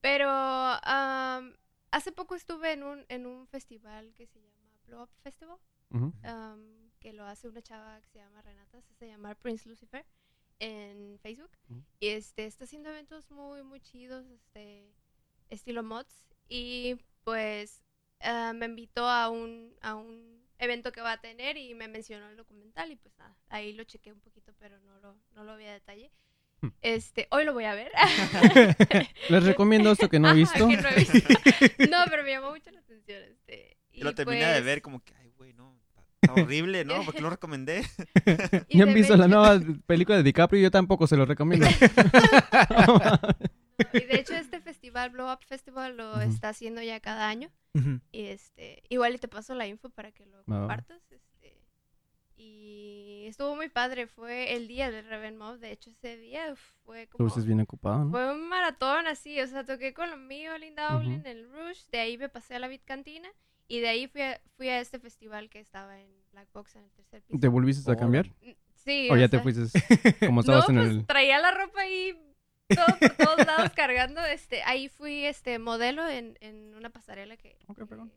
Pero 0.00 0.28
am, 0.30 1.54
hace 1.90 2.12
poco 2.12 2.34
estuve 2.34 2.72
en 2.72 2.82
un, 2.82 3.04
en 3.08 3.26
un 3.26 3.46
festival 3.48 4.12
que 4.14 4.26
se 4.26 4.40
llama 4.40 4.78
Blow 4.86 5.02
Up 5.04 5.10
Festival, 5.22 5.58
am, 6.22 6.90
que 7.00 7.12
lo 7.12 7.24
hace 7.26 7.48
una 7.48 7.62
chava 7.62 8.00
que 8.02 8.08
se 8.08 8.18
llama 8.18 8.42
Renata, 8.42 8.80
se 8.98 9.08
llama 9.08 9.34
Prince 9.34 9.68
Lucifer 9.68 10.04
en 10.60 11.18
Facebook. 11.20 11.50
Y 12.00 12.08
este 12.08 12.44
está 12.46 12.64
haciendo 12.64 12.90
eventos 12.90 13.30
muy, 13.30 13.62
muy 13.62 13.80
chidos, 13.80 14.26
este 14.26 14.92
estilo 15.50 15.82
mods. 15.82 16.24
Y 16.48 16.96
pues 17.24 17.82
ah, 18.20 18.52
me 18.54 18.66
invitó 18.66 19.08
a 19.08 19.28
un, 19.28 19.74
a 19.80 19.94
un 19.94 20.44
evento 20.58 20.92
que 20.92 21.00
va 21.00 21.12
a 21.12 21.20
tener 21.20 21.56
y 21.56 21.74
me 21.74 21.88
mencionó 21.88 22.28
el 22.28 22.36
documental 22.36 22.90
y 22.90 22.96
pues 22.96 23.16
nada, 23.18 23.36
ahí 23.48 23.72
lo 23.72 23.84
chequé 23.84 24.12
un 24.12 24.20
poquito, 24.20 24.52
pero 24.58 24.78
no 24.80 24.98
lo, 25.00 25.16
no 25.34 25.44
lo 25.44 25.56
vi 25.56 25.64
a 25.66 25.72
detalle. 25.72 26.10
Hmm. 26.60 26.68
Este, 26.80 27.26
hoy 27.30 27.44
lo 27.44 27.52
voy 27.52 27.64
a 27.64 27.74
ver. 27.74 27.90
Les 29.28 29.44
recomiendo 29.44 29.90
esto 29.92 30.08
que 30.08 30.18
no 30.18 30.30
he 30.30 30.34
visto. 30.34 30.66
no 30.66 30.70
he 30.88 30.94
visto. 30.96 31.18
No, 31.90 32.04
pero 32.08 32.22
me 32.22 32.30
llamó 32.30 32.50
mucho 32.50 32.70
la 32.70 32.80
atención. 32.80 33.22
Este, 33.22 33.76
y 33.92 34.02
lo 34.02 34.14
terminé 34.14 34.44
de 34.46 34.52
pues- 34.54 34.64
ver 34.64 34.82
como 34.82 35.02
que, 35.02 35.14
ay, 35.16 35.30
güey, 35.36 35.52
no. 35.52 35.74
Está 36.20 36.40
horrible, 36.40 36.86
¿no? 36.86 37.04
Porque 37.04 37.20
lo 37.20 37.28
recomendé. 37.28 37.82
y 38.68 38.78
¿Ya 38.78 38.84
han 38.84 38.88
me 38.88 38.94
visto 38.94 39.14
la 39.14 39.28
nueva 39.28 39.60
película 39.86 40.16
de 40.16 40.22
DiCaprio? 40.22 40.62
Yo 40.62 40.70
tampoco 40.70 41.06
se 41.06 41.18
lo 41.18 41.26
recomiendo. 41.26 41.66
Y 43.92 44.00
de 44.04 44.20
hecho 44.20 44.34
este 44.34 44.60
festival, 44.60 45.10
Blow 45.10 45.32
Up 45.32 45.40
Festival, 45.46 45.96
lo 45.96 46.12
Ujú. 46.12 46.20
está 46.22 46.50
haciendo 46.50 46.82
ya 46.82 47.00
cada 47.00 47.28
año. 47.28 47.50
Ujú. 47.74 48.00
Y 48.12 48.26
este, 48.26 48.82
igual 48.88 49.18
te 49.20 49.28
paso 49.28 49.54
la 49.54 49.66
info 49.66 49.90
para 49.90 50.12
que 50.12 50.26
lo 50.26 50.38
va. 50.38 50.44
compartas. 50.44 51.02
Este, 51.10 51.58
y 52.36 53.24
estuvo 53.28 53.54
muy 53.56 53.68
padre, 53.68 54.06
fue 54.06 54.54
el 54.54 54.66
día 54.68 54.90
del 54.90 55.06
Reven 55.06 55.36
Mob. 55.36 55.58
De 55.58 55.70
hecho, 55.72 55.90
ese 55.90 56.16
día 56.16 56.54
fue 56.84 57.06
como... 57.08 57.32
Tú 57.32 57.42
bien 57.44 57.60
ocupado, 57.60 58.04
¿no? 58.04 58.10
Fue 58.10 58.32
un 58.32 58.48
maratón 58.48 59.06
así, 59.06 59.40
o 59.40 59.46
sea, 59.46 59.64
toqué 59.64 59.94
con 59.94 60.10
lo 60.10 60.16
mío, 60.16 60.56
Linda 60.58 60.88
Ujú. 60.96 60.98
Olin, 61.06 61.26
el 61.26 61.48
Rush, 61.50 61.86
de 61.90 61.98
ahí 62.00 62.18
me 62.18 62.28
pasé 62.28 62.56
a 62.56 62.58
la 62.58 62.68
Beat 62.68 62.84
Cantina 62.84 63.28
y 63.68 63.80
de 63.80 63.88
ahí 63.88 64.08
fui 64.08 64.22
a, 64.22 64.40
fui 64.56 64.68
a 64.68 64.80
este 64.80 64.98
festival 64.98 65.48
que 65.48 65.60
estaba 65.60 66.00
en 66.00 66.10
Black 66.32 66.48
Box 66.52 66.76
en 66.76 66.84
el 66.84 66.90
tercer 66.90 67.22
piso. 67.22 67.40
¿Te 67.40 67.48
volviste 67.48 67.88
a 67.90 67.94
Oh. 67.94 67.98
cambiar? 67.98 68.26
Sí, 68.74 69.08
¿O 69.10 69.16
ya 69.16 69.28
te 69.28 69.38
sea, 69.38 69.42
fuiste 69.42 69.62
como 70.26 70.40
estabas 70.40 70.68
no, 70.68 70.74
en 70.74 70.86
pues 70.86 70.96
el...? 70.98 71.06
traía 71.06 71.38
la 71.38 71.50
ropa 71.52 71.80
ahí 71.80 72.14
todo 72.68 72.86
por 72.98 73.10
todos 73.16 73.46
lados 73.46 73.70
cargando. 73.74 74.20
Este, 74.24 74.62
ahí 74.62 74.88
fui 74.88 75.24
este 75.24 75.58
modelo 75.58 76.06
en, 76.08 76.36
en 76.40 76.74
una 76.74 76.90
pasarela 76.90 77.36
que, 77.36 77.58
Ok, 77.66 77.78
que- 77.78 77.86
perdón. 77.86 78.12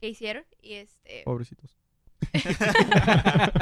que 0.00 0.08
hicieron 0.08 0.44
y 0.60 0.74
este 0.74 1.22
Pobrecitos. 1.24 1.76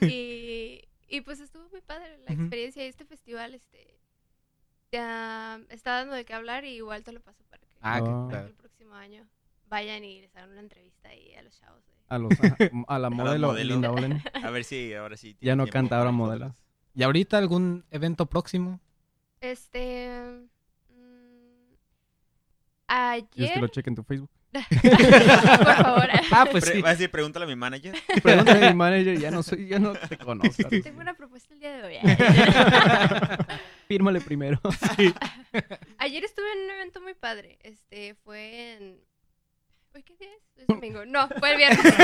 y, 0.00 0.82
y 1.08 1.20
pues 1.22 1.40
estuvo 1.40 1.68
muy 1.70 1.80
padre 1.80 2.18
la 2.26 2.34
experiencia 2.34 2.84
y 2.84 2.88
este 2.88 3.04
festival 3.04 3.54
este 3.54 3.98
ya 4.92 5.60
está 5.68 5.96
dando 5.96 6.14
de 6.14 6.24
qué 6.24 6.34
hablar 6.34 6.64
y 6.64 6.70
igual 6.70 7.04
te 7.04 7.12
lo 7.12 7.20
paso 7.20 7.44
para 7.48 7.60
que, 7.62 7.68
Ah, 7.80 7.96
Ah. 7.96 7.98
que- 7.98 8.04
para 8.06 8.28
claro. 8.28 8.46
el 8.48 8.54
próximo 8.54 8.94
año 8.94 9.26
vayan 9.68 10.04
y 10.04 10.20
les 10.20 10.34
hagan 10.36 10.50
una 10.50 10.60
entrevista 10.60 11.08
ahí 11.10 11.34
a 11.34 11.42
los 11.42 11.58
chavos. 11.58 11.84
de- 11.86 11.92
A, 12.08 12.18
los, 12.18 12.30
a, 12.88 12.94
a 12.94 12.98
la 12.98 13.10
modelo 13.10 13.48
modelo. 13.48 13.72
Linda 13.74 13.92
Olen. 13.92 14.20
A 14.42 14.50
ver 14.50 14.64
si 14.64 14.92
ahora 14.94 15.16
sí. 15.16 15.36
Ya 15.40 15.54
no 15.54 15.64
tiempo 15.64 15.72
canta, 15.74 15.98
ahora 15.98 16.10
modela. 16.10 16.56
¿Y 16.94 17.04
ahorita 17.04 17.38
algún 17.38 17.84
evento 17.92 18.26
próximo? 18.26 18.80
Este 19.40 20.20
mm, 20.88 21.74
¿Quieres 23.30 23.52
que 23.52 23.58
lo 23.60 23.64
ayer 23.64 23.70
cheque 23.70 23.90
en 23.90 23.96
tu 23.96 24.02
Facebook? 24.02 24.30
por 24.52 25.74
favor 25.76 26.08
Ah, 26.32 26.44
pues 26.50 26.64
Pre- 26.64 26.74
sí. 26.74 26.82
va 26.82 26.88
a 26.88 26.92
decir, 26.92 27.08
pregúntale 27.10 27.44
a 27.44 27.48
mi 27.48 27.54
manager. 27.56 27.94
Pregúntale 28.22 28.66
a 28.66 28.70
mi 28.70 28.76
manager, 28.76 29.18
ya 29.18 29.30
no 29.30 29.42
soy, 29.44 29.68
ya 29.68 29.78
no 29.78 29.92
te 29.92 30.16
conozco. 30.24 30.68
tengo 30.68 31.00
una 31.00 31.14
propuesta 31.14 31.54
el 31.54 31.60
día 31.60 31.72
de 31.76 31.82
hoy. 31.84 31.96
Fírmale 33.88 34.20
primero. 34.20 34.60
Ayer 35.98 36.24
estuve 36.24 36.52
en 36.52 36.64
un 36.64 36.70
evento 36.70 37.00
muy 37.00 37.14
padre. 37.14 37.58
Este 37.62 38.14
fue 38.24 38.72
en. 38.74 39.00
¿Hoy 39.94 40.02
qué 40.02 40.16
día 40.16 40.28
es? 40.36 40.62
Es 40.62 40.66
domingo. 40.66 41.04
No, 41.06 41.28
fue 41.38 41.52
el 41.52 41.56
viernes. 41.56 41.94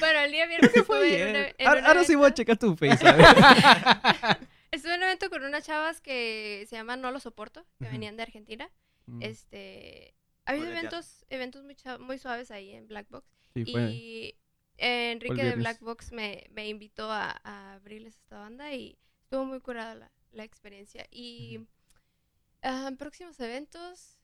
bueno, 0.00 0.18
el 0.20 0.32
día 0.32 0.46
viernes 0.46 0.74
estuve 0.74 1.22
en, 1.22 1.28
un 1.30 1.36
e- 1.36 1.54
en 1.58 1.66
Ahora, 1.68 1.80
un 1.80 1.86
ahora 1.86 1.97
sí 2.08 2.16
voy 2.16 2.26
a 2.30 2.34
checar 2.34 2.56
tu 2.58 2.74
face. 2.76 3.06
a 3.06 3.12
ver. 3.12 3.26
Estuve 4.70 4.94
en 4.94 4.98
un 5.00 5.04
evento 5.04 5.30
con 5.30 5.44
unas 5.44 5.64
chavas 5.64 6.00
que 6.00 6.66
se 6.68 6.76
llaman 6.76 7.00
No 7.00 7.10
Lo 7.10 7.20
Soporto, 7.20 7.64
que 7.80 7.88
venían 7.88 8.16
de 8.16 8.22
Argentina. 8.24 8.68
Mm, 9.06 9.22
Este. 9.22 10.14
Ha 10.44 10.50
habido 10.52 10.66
Fue 10.66 10.74
el 10.74 10.80
día- 10.80 10.88
eventos, 10.90 11.24
eventos 11.30 11.62
muy, 11.64 11.76
muy 12.00 12.18
suaves 12.18 12.50
ahí 12.50 12.72
en 12.72 12.86
Black 12.88 13.06
Box. 13.10 13.26
Sí, 13.54 13.64
fue. 13.70 13.90
Y 13.90 14.34
eh, 14.78 15.12
Enrique 15.12 15.42
de. 15.42 15.54
Black 15.56 15.80
Box 15.80 16.12
me, 16.12 16.46
me 16.50 16.68
invitó 16.68 17.10
a, 17.10 17.40
a 17.44 17.74
abrirles 17.74 18.16
esta 18.16 18.38
banda 18.38 18.72
y 18.74 18.98
estuvo 19.22 19.44
muy 19.44 19.60
curada 19.60 19.94
la, 19.94 20.10
la 20.32 20.44
experiencia. 20.44 21.06
Y 21.10 21.60
ah, 22.62 22.90
próximos 22.98 23.38
eventos, 23.40 24.17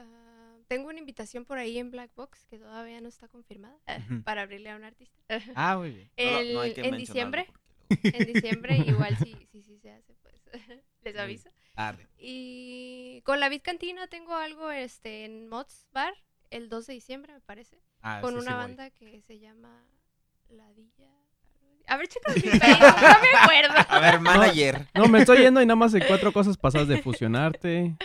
ah, 0.00 0.56
tengo 0.68 0.88
una 0.88 0.98
invitación 0.98 1.44
por 1.44 1.58
ahí 1.58 1.78
en 1.78 1.90
Black 1.90 2.10
Box 2.14 2.46
que 2.46 2.58
todavía 2.58 3.00
no 3.00 3.08
está 3.08 3.28
confirmada 3.28 3.76
para 4.24 4.42
abrirle 4.42 4.70
a 4.70 4.76
un 4.76 4.84
artista. 4.84 5.16
Ah, 5.54 5.76
muy 5.76 5.90
bien. 5.90 6.10
No, 6.18 6.38
El- 6.38 6.54
no 6.54 6.60
hay 6.62 6.74
que 6.74 6.80
en 6.82 6.96
diciembre, 6.96 7.46
porque 7.88 8.12
en 8.16 8.32
diciembre 8.32 8.76
igual 8.86 9.16
si 9.18 9.34
sí, 9.52 9.62
sí, 9.62 9.78
se 9.78 9.92
hace, 9.92 10.14
pues 10.22 10.34
les 11.02 11.16
aviso. 11.16 11.50
Arre. 11.76 12.08
Y 12.18 13.22
con 13.24 13.40
la 13.40 13.48
Vid 13.48 13.62
Cantina 13.62 14.06
tengo 14.08 14.34
algo 14.34 14.70
este, 14.70 15.24
en 15.24 15.48
Mods 15.48 15.86
Bar 15.92 16.14
el 16.50 16.68
2 16.68 16.86
de 16.88 16.92
diciembre, 16.94 17.32
me 17.32 17.40
parece 17.40 17.80
Ah, 18.02 18.18
con 18.20 18.30
sí, 18.34 18.40
sí 18.40 18.42
una 18.46 18.56
voy. 18.56 18.64
banda 18.64 18.90
que 18.90 19.20
se 19.22 19.38
llama 19.38 19.84
Ladilla. 20.48 21.10
A 21.86 21.96
ver, 21.96 22.08
chicos, 22.08 22.34
mi 22.36 22.42
Facebook, 22.42 22.60
no 23.02 23.20
me 23.20 23.38
acuerdo. 23.40 23.74
A 23.88 24.00
ver, 24.00 24.20
manager. 24.20 24.86
No, 24.94 25.08
me 25.08 25.20
estoy 25.20 25.38
yendo 25.38 25.60
y 25.62 25.66
nada 25.66 25.76
más 25.76 25.92
de 25.92 26.06
cuatro 26.06 26.32
cosas 26.32 26.56
pasadas 26.56 26.88
de 26.88 27.02
fusionarte. 27.02 27.96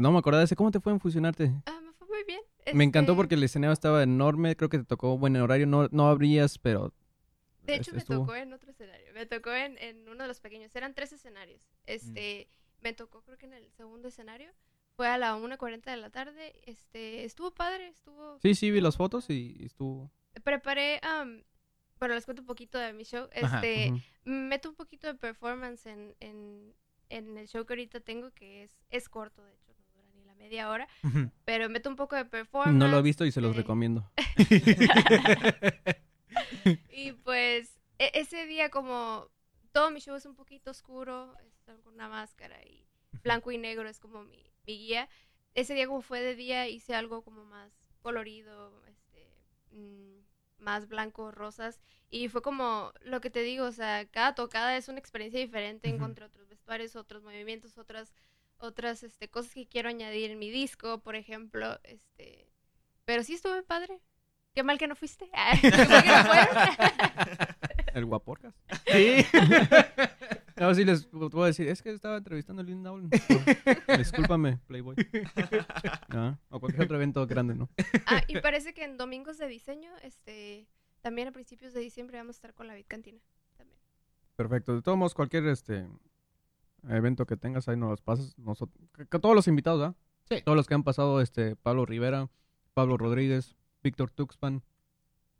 No 0.00 0.12
me 0.12 0.18
acordaba 0.18 0.40
de 0.40 0.44
ese. 0.46 0.56
¿Cómo 0.56 0.70
te 0.70 0.80
fue 0.80 0.92
en 0.92 1.00
fusionarte? 1.00 1.52
Ah, 1.66 1.80
me 1.82 1.92
fue 1.92 2.06
muy 2.08 2.24
bien. 2.26 2.40
Me 2.74 2.84
encantó 2.84 3.12
Este, 3.12 3.16
porque 3.16 3.34
el 3.36 3.42
escenario 3.44 3.72
estaba 3.72 4.02
enorme. 4.02 4.56
Creo 4.56 4.68
que 4.68 4.78
te 4.78 4.84
tocó 4.84 5.16
buen 5.18 5.36
horario. 5.36 5.66
No, 5.66 5.88
no 5.90 6.08
abrías, 6.08 6.58
pero. 6.58 6.92
De 7.62 7.74
hecho, 7.76 7.92
me 7.92 7.98
estuvo- 7.98 8.20
tocó 8.20 8.34
en 8.36 8.52
otro 8.52 8.70
escenario. 8.70 9.12
Me 9.14 9.26
tocó 9.26 9.52
en, 9.52 9.76
en 9.78 10.08
uno 10.08 10.22
de 10.22 10.28
los 10.28 10.40
pequeños. 10.40 10.74
Eran 10.76 10.94
tres 10.94 11.12
escenarios. 11.12 11.68
Este, 11.86 12.48
me 12.80 12.92
tocó 12.92 13.22
creo 13.22 13.38
que 13.38 13.46
en 13.46 13.54
el 13.54 13.70
segundo 13.72 14.08
escenario. 14.08 14.50
Fue 14.96 15.08
a 15.08 15.18
la 15.18 15.36
1.40 15.36 15.82
de 15.90 15.96
la 15.98 16.10
tarde. 16.10 16.54
Este, 16.64 17.24
estuvo 17.24 17.50
padre, 17.52 17.88
estuvo... 17.88 18.38
Sí, 18.40 18.54
sí, 18.54 18.70
vi 18.70 18.80
las 18.80 18.96
fotos 18.96 19.28
y 19.28 19.64
estuvo. 19.64 20.10
Preparé, 20.42 21.00
am, 21.02 21.42
bueno, 21.98 22.14
les 22.14 22.24
cuento 22.24 22.40
un 22.42 22.46
poquito 22.46 22.78
de 22.78 22.92
mi 22.94 23.04
show. 23.04 23.28
Ajá, 23.42 23.56
Este, 23.56 23.92
meto 24.24 24.70
un 24.70 24.74
poquito 24.74 25.06
de 25.06 25.14
performance 25.14 25.84
en, 25.86 26.14
en, 26.20 26.74
en 27.10 27.36
el 27.36 27.46
show 27.46 27.66
que 27.66 27.74
ahorita 27.74 28.00
tengo, 28.00 28.30
que 28.30 28.62
es, 28.62 28.74
es 28.88 29.08
corto, 29.10 29.44
de 29.44 29.52
hecho, 29.54 29.72
no 29.74 29.84
dura 29.92 30.08
ni 30.14 30.24
la 30.24 30.25
media 30.36 30.70
hora. 30.70 30.88
Pero 31.44 31.68
meto 31.68 31.88
un 31.88 31.96
poco 31.96 32.16
de 32.16 32.24
performance. 32.24 32.76
No 32.76 32.88
lo 32.88 32.98
he 32.98 33.02
visto 33.02 33.24
y 33.24 33.32
se 33.32 33.40
los 33.40 33.54
eh, 33.54 33.58
recomiendo. 33.58 34.10
Y 36.90 37.12
pues 37.12 37.78
e- 37.98 38.10
ese 38.14 38.46
día 38.46 38.70
como 38.70 39.30
todo 39.72 39.90
mi 39.90 40.00
show 40.00 40.16
es 40.16 40.26
un 40.26 40.34
poquito 40.34 40.70
oscuro, 40.70 41.34
es 41.46 41.60
con 41.60 41.76
una 41.92 42.08
máscara 42.08 42.62
y 42.64 42.86
blanco 43.22 43.50
y 43.52 43.58
negro 43.58 43.88
es 43.88 44.00
como 44.00 44.24
mi, 44.24 44.52
mi 44.66 44.78
guía. 44.78 45.08
Ese 45.54 45.74
día 45.74 45.86
como 45.86 46.02
fue 46.02 46.20
de 46.20 46.34
día 46.34 46.68
hice 46.68 46.94
algo 46.94 47.22
como 47.22 47.44
más 47.44 47.72
colorido, 48.02 48.82
este, 48.86 49.28
mm, 49.72 50.20
más 50.58 50.88
blancos, 50.88 51.34
rosas. 51.34 51.80
Y 52.08 52.28
fue 52.28 52.42
como 52.42 52.92
lo 53.02 53.20
que 53.20 53.30
te 53.30 53.42
digo, 53.42 53.66
o 53.66 53.72
sea, 53.72 54.06
cada 54.06 54.34
tocada 54.34 54.76
es 54.76 54.88
una 54.88 54.98
experiencia 54.98 55.40
diferente. 55.40 55.88
Encontré 55.88 56.24
otros 56.24 56.48
vestuarios, 56.48 56.96
otros 56.96 57.22
movimientos, 57.22 57.78
otras, 57.78 58.12
otras 58.58 59.02
este, 59.02 59.28
cosas 59.28 59.54
que 59.54 59.66
quiero 59.66 59.88
añadir 59.88 60.30
en 60.30 60.38
mi 60.38 60.50
disco, 60.50 61.00
por 61.00 61.16
ejemplo. 61.16 61.78
Este, 61.84 62.50
pero 63.04 63.22
sí 63.22 63.34
estuve 63.34 63.62
padre. 63.62 64.00
Qué 64.54 64.62
mal 64.62 64.78
que 64.78 64.86
no 64.86 64.96
fuiste. 64.96 65.28
Qué 65.60 65.70
mal 65.70 66.02
que 66.02 66.08
no 66.08 66.24
fueron. 66.24 67.48
El 67.94 68.04
Guaporcas. 68.04 68.54
Sí. 68.86 69.24
No, 70.58 70.74
sí 70.74 70.86
les 70.86 71.10
voy 71.10 71.42
a 71.42 71.46
decir, 71.48 71.68
es 71.68 71.82
que 71.82 71.90
estaba 71.90 72.16
entrevistando 72.16 72.62
a 72.62 72.64
Linda 72.64 72.90
Olin. 72.90 73.10
Discúlpame, 73.98 74.56
Playboy. 74.66 74.96
O 76.48 76.60
cualquier 76.60 76.84
otro 76.84 76.96
evento 76.96 77.26
grande, 77.26 77.54
¿no? 77.54 77.68
Ah, 78.06 78.22
y 78.26 78.40
parece 78.40 78.72
que 78.72 78.84
en 78.84 78.96
domingos 78.96 79.36
de 79.36 79.48
diseño, 79.48 79.90
este, 80.02 80.66
también 81.02 81.28
a 81.28 81.32
principios 81.32 81.74
de 81.74 81.80
diciembre 81.80 82.16
vamos 82.16 82.36
a 82.36 82.38
estar 82.38 82.54
con 82.54 82.68
la 82.68 82.74
Vid 82.74 82.86
Cantina. 82.88 83.20
También. 83.58 83.78
Perfecto. 84.34 84.74
De 84.76 84.80
todos 84.80 84.96
modos, 84.96 85.12
cualquier 85.12 85.46
este 85.48 85.86
evento 86.90 87.26
que 87.26 87.36
tengas 87.36 87.68
ahí 87.68 87.76
nos 87.76 87.90
los 87.90 88.02
pasas. 88.02 88.38
Nosotros, 88.38 88.78
que- 88.94 89.18
todos 89.18 89.34
los 89.34 89.48
invitados, 89.48 89.82
¿ah? 89.82 89.94
Sí. 90.28 90.42
Todos 90.44 90.56
los 90.56 90.66
que 90.66 90.74
han 90.74 90.82
pasado, 90.82 91.20
este, 91.20 91.56
Pablo 91.56 91.86
Rivera, 91.86 92.28
Pablo 92.74 92.96
Rodríguez, 92.96 93.56
Víctor 93.82 94.10
Tuxpan, 94.10 94.62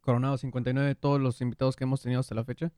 Coronado 0.01 0.39
59, 0.39 0.95
todos 0.95 1.21
los 1.21 1.41
invitados 1.41 1.75
que 1.77 1.85
hemos 1.85 2.01
tenido 2.03 2.21
hasta 2.21 2.35
la 2.37 2.45
fecha. 2.45 2.73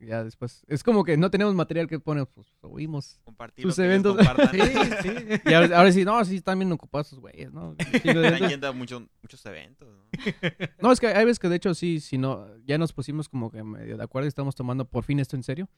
Ya 0.00 0.22
después, 0.22 0.64
es 0.68 0.84
como 0.84 1.02
que 1.02 1.16
no 1.16 1.28
tenemos 1.28 1.54
material 1.56 1.88
que 1.88 1.98
poner, 1.98 2.24
pues 2.28 2.46
subimos. 2.60 3.18
Compartir 3.24 3.64
Sus 3.64 3.78
eventos. 3.80 4.16
Sí, 4.52 4.60
sí. 5.02 5.10
Y 5.44 5.52
ahora, 5.52 5.76
ahora 5.78 5.92
sí, 5.92 6.04
no, 6.04 6.24
sí 6.24 6.36
están 6.36 6.56
bien 6.60 6.70
ocupados 6.70 7.08
esos 7.08 7.18
güeyes, 7.18 7.52
¿no? 7.52 7.70
Un 7.70 7.76
chingo 7.78 7.90
de 7.92 7.98
Están 8.04 8.24
eventos. 8.26 8.50
yendo 8.50 8.68
a 8.68 8.72
muchos, 8.72 9.02
muchos 9.22 9.44
eventos, 9.46 9.88
¿no? 9.88 10.04
No, 10.80 10.92
es 10.92 11.00
que 11.00 11.08
hay 11.08 11.24
veces 11.24 11.40
que 11.40 11.48
de 11.48 11.56
hecho 11.56 11.74
sí, 11.74 11.98
si 11.98 12.16
no, 12.16 12.46
ya 12.64 12.78
nos 12.78 12.92
pusimos 12.92 13.28
como 13.28 13.50
que 13.50 13.64
medio 13.64 13.96
de 13.96 14.04
acuerdo 14.04 14.26
y 14.26 14.28
estamos 14.28 14.54
tomando 14.54 14.84
por 14.84 15.02
fin 15.02 15.18
esto 15.18 15.34
en 15.34 15.42
serio. 15.42 15.68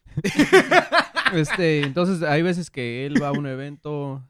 este, 1.32 1.82
entonces 1.82 2.22
hay 2.22 2.42
veces 2.42 2.70
que 2.70 3.06
él 3.06 3.22
va 3.22 3.28
a 3.28 3.32
un 3.32 3.46
evento, 3.46 4.22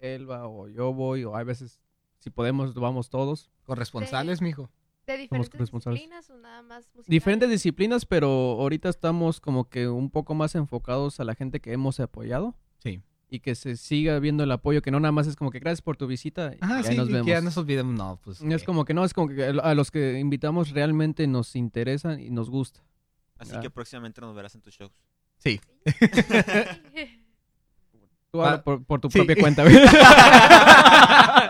él 0.00 0.28
va 0.28 0.48
o 0.48 0.68
yo 0.68 0.92
voy, 0.92 1.22
o 1.24 1.36
hay 1.36 1.44
veces, 1.44 1.80
si 2.18 2.30
podemos, 2.30 2.74
vamos 2.74 3.10
todos. 3.10 3.50
Corresponsales, 3.64 4.42
mijo. 4.42 4.70
¿De 5.06 5.16
diferentes 5.16 5.50
disciplinas 5.60 6.30
o 6.30 6.36
nada 6.36 6.62
más 6.62 6.84
musicales? 6.94 7.06
Diferentes 7.08 7.50
disciplinas, 7.50 8.06
pero 8.06 8.28
ahorita 8.60 8.88
estamos 8.88 9.40
como 9.40 9.68
que 9.68 9.88
un 9.88 10.10
poco 10.10 10.34
más 10.34 10.54
enfocados 10.54 11.18
a 11.20 11.24
la 11.24 11.34
gente 11.34 11.60
que 11.60 11.72
hemos 11.72 11.98
apoyado. 12.00 12.54
Sí. 12.78 13.00
Y 13.28 13.40
que 13.40 13.54
se 13.54 13.76
siga 13.76 14.18
viendo 14.18 14.42
el 14.44 14.50
apoyo, 14.52 14.82
que 14.82 14.90
no 14.90 14.98
nada 15.00 15.12
más 15.12 15.26
es 15.26 15.36
como 15.36 15.50
que 15.50 15.58
gracias 15.60 15.82
por 15.82 15.96
tu 15.96 16.06
visita 16.06 16.52
y 16.54 16.58
Ah, 16.60 16.78
ahí 16.78 16.84
sí, 16.84 16.96
nos 16.96 17.08
y 17.08 17.12
vemos. 17.12 17.26
que 17.26 17.32
ya 17.32 17.40
nos 17.40 17.56
olvidemos. 17.56 17.94
No, 17.96 18.18
pues. 18.22 18.40
Es 18.40 18.60
que- 18.60 18.66
como 18.66 18.84
que 18.84 18.92
no, 18.94 19.04
es 19.04 19.14
como 19.14 19.28
que 19.28 19.44
a 19.44 19.74
los 19.74 19.90
que 19.90 20.18
invitamos 20.18 20.70
realmente 20.70 21.26
nos 21.26 21.54
interesan 21.56 22.20
y 22.20 22.30
nos 22.30 22.50
gusta. 22.50 22.80
Así 23.38 23.52
Ah. 23.54 23.60
que 23.60 23.70
próximamente 23.70 24.20
nos 24.20 24.34
verás 24.34 24.54
en 24.54 24.60
tus 24.60 24.74
shows. 24.74 24.92
Sí. 25.38 25.60
Tú 28.32 28.40
Ah, 28.42 28.46
habla 28.50 28.62
por, 28.62 28.84
por 28.84 29.00
tu 29.00 29.10
sí. 29.10 29.18
propia 29.18 29.36
cuenta. 29.40 29.64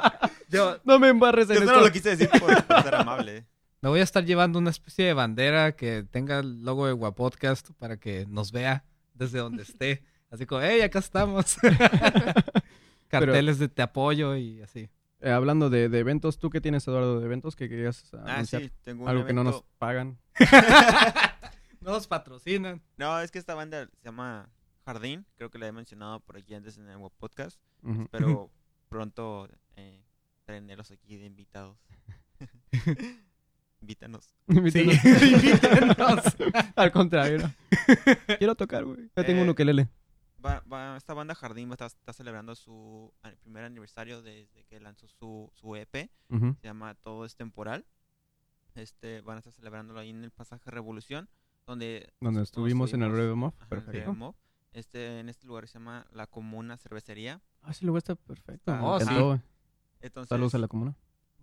Yo 0.51 0.79
no 0.85 0.99
me 0.99 1.09
embarres 1.09 1.49
en 1.51 1.57
Yo 1.57 1.61
esto. 1.63 1.75
solo 1.75 1.87
lo 1.87 1.93
quise 1.93 2.17
decir 2.17 2.29
por, 2.39 2.65
por 2.65 2.83
ser 2.83 2.95
amable. 2.95 3.47
me 3.81 3.89
voy 3.89 4.01
a 4.01 4.03
estar 4.05 4.25
llevando 4.25 4.59
una 4.59 4.71
especie 4.71 5.05
de 5.07 5.15
bandera 5.15 5.73
que 5.77 6.05
tenga 6.11 6.41
el 6.41 6.63
logo 6.65 6.87
de 6.87 6.93
Guapodcast 6.93 7.71
para 7.79 7.97
que 7.99 8.27
nos 8.29 8.53
vea 8.53 8.85
desde 9.15 9.39
donde 9.39 9.63
esté. 9.63 10.03
Así 10.31 10.47
como, 10.47 10.63
hey, 10.63 10.81
acá 10.83 10.99
estamos. 11.01 11.57
Carteles 13.09 13.59
de 13.59 13.69
te 13.69 13.83
apoyo 13.83 14.37
y 14.37 14.63
así. 14.63 14.89
Eh, 15.21 15.31
hablando 15.31 15.69
de, 15.69 15.89
de 15.89 15.99
eventos, 15.99 16.39
¿tú 16.39 16.49
qué 16.51 16.61
tienes, 16.61 16.87
Eduardo, 16.89 17.19
de 17.21 17.27
eventos 17.27 17.57
que 17.57 17.69
querías 17.69 18.05
Ah, 18.15 18.35
anunciar? 18.35 18.63
sí, 18.63 18.73
tengo 18.83 19.03
un 19.05 19.09
Algo 19.11 19.27
que 19.27 19.33
no 19.33 19.45
nos 19.45 19.63
pagan. 19.79 20.19
No 21.83 21.93
nos 21.93 22.07
patrocinan. 22.07 22.83
No, 22.99 23.19
es 23.21 23.31
que 23.31 23.39
esta 23.39 23.55
banda 23.55 23.87
se 23.87 24.05
llama 24.05 24.51
Jardín. 24.85 25.25
Creo 25.37 25.49
que 25.51 25.57
la 25.59 25.67
he 25.67 25.73
mencionado 25.73 26.21
por 26.21 26.37
aquí 26.37 26.55
antes 26.55 26.77
en 26.77 26.87
el 26.91 26.99
podcast. 27.19 27.59
Ujú. 27.83 28.07
Pero 28.11 28.51
pronto 28.91 29.49
eh, 29.77 30.05
tenerlos 30.51 30.91
aquí 30.91 31.17
de 31.17 31.27
invitados. 31.27 31.79
Invítanos. 33.81 34.35
Sí, 34.73 34.81
Invítanos. 35.35 36.25
Al 36.77 36.93
contrario. 36.93 37.39
no. 37.39 37.55
Quiero 38.39 38.55
tocar, 38.55 38.85
güey. 38.85 39.11
Ya 39.17 39.25
tengo 39.25 39.41
Eh, 39.41 39.45
un 39.45 39.49
ukelele. 39.51 39.89
Va, 40.45 40.63
va- 40.71 40.97
esta 40.97 41.15
banda 41.15 41.35
Jardín 41.35 41.71
está 41.73 42.13
celebrando 42.13 42.55
su 42.55 43.13
primer 43.43 43.65
aniversario 43.65 44.23
desde 44.23 44.65
que 44.65 44.81
lanzó 44.81 45.07
su, 45.09 45.51
su 45.55 45.77
EP. 45.77 46.11
Se 46.31 46.57
llama 46.63 46.95
Todo 46.95 47.25
es 47.25 47.37
Temporal. 47.37 47.87
Este, 48.75 49.21
van 49.23 49.37
a 49.37 49.39
estar 49.41 49.53
celebrándolo 49.53 49.99
ahí 50.01 50.11
en 50.11 50.25
el 50.25 50.31
pasaje 50.31 50.71
Revolución. 50.71 51.29
Donde, 51.67 52.13
Donde 52.21 52.43
estuvimos 52.43 52.93
en 52.95 53.03
el 53.03 53.13
Perfecto. 53.69 54.15
Mob. 54.15 54.35
Este, 54.73 55.21
en 55.21 55.29
este 55.29 55.47
lugar 55.47 55.67
se 55.69 55.75
llama 55.79 56.07
La 56.13 56.27
Comuna 56.27 56.77
Cervecería. 56.77 57.41
Ah, 57.63 57.73
sí, 57.73 57.85
luego 57.85 57.99
está 57.99 58.15
perfecto. 58.15 58.73
Ah, 58.73 58.81
oh, 58.83 59.01
sí. 59.01 59.07
Entonces, 60.01 60.29
Saludos 60.29 60.55
a 60.55 60.59
la 60.59 60.69
comuna. 60.69 60.97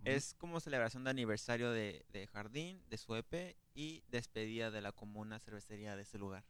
Es 0.04 0.34
como 0.34 0.60
celebración 0.60 1.04
de 1.04 1.10
aniversario 1.10 1.70
de, 1.70 2.04
de 2.12 2.26
Jardín, 2.28 2.80
de 2.88 2.96
su 2.98 3.14
EP 3.16 3.56
y 3.74 4.02
despedida 4.08 4.70
de 4.70 4.80
la 4.80 4.92
comuna 4.92 5.38
cervecería 5.40 5.96
de 5.96 6.02
ese 6.02 6.18
lugar. 6.18 6.44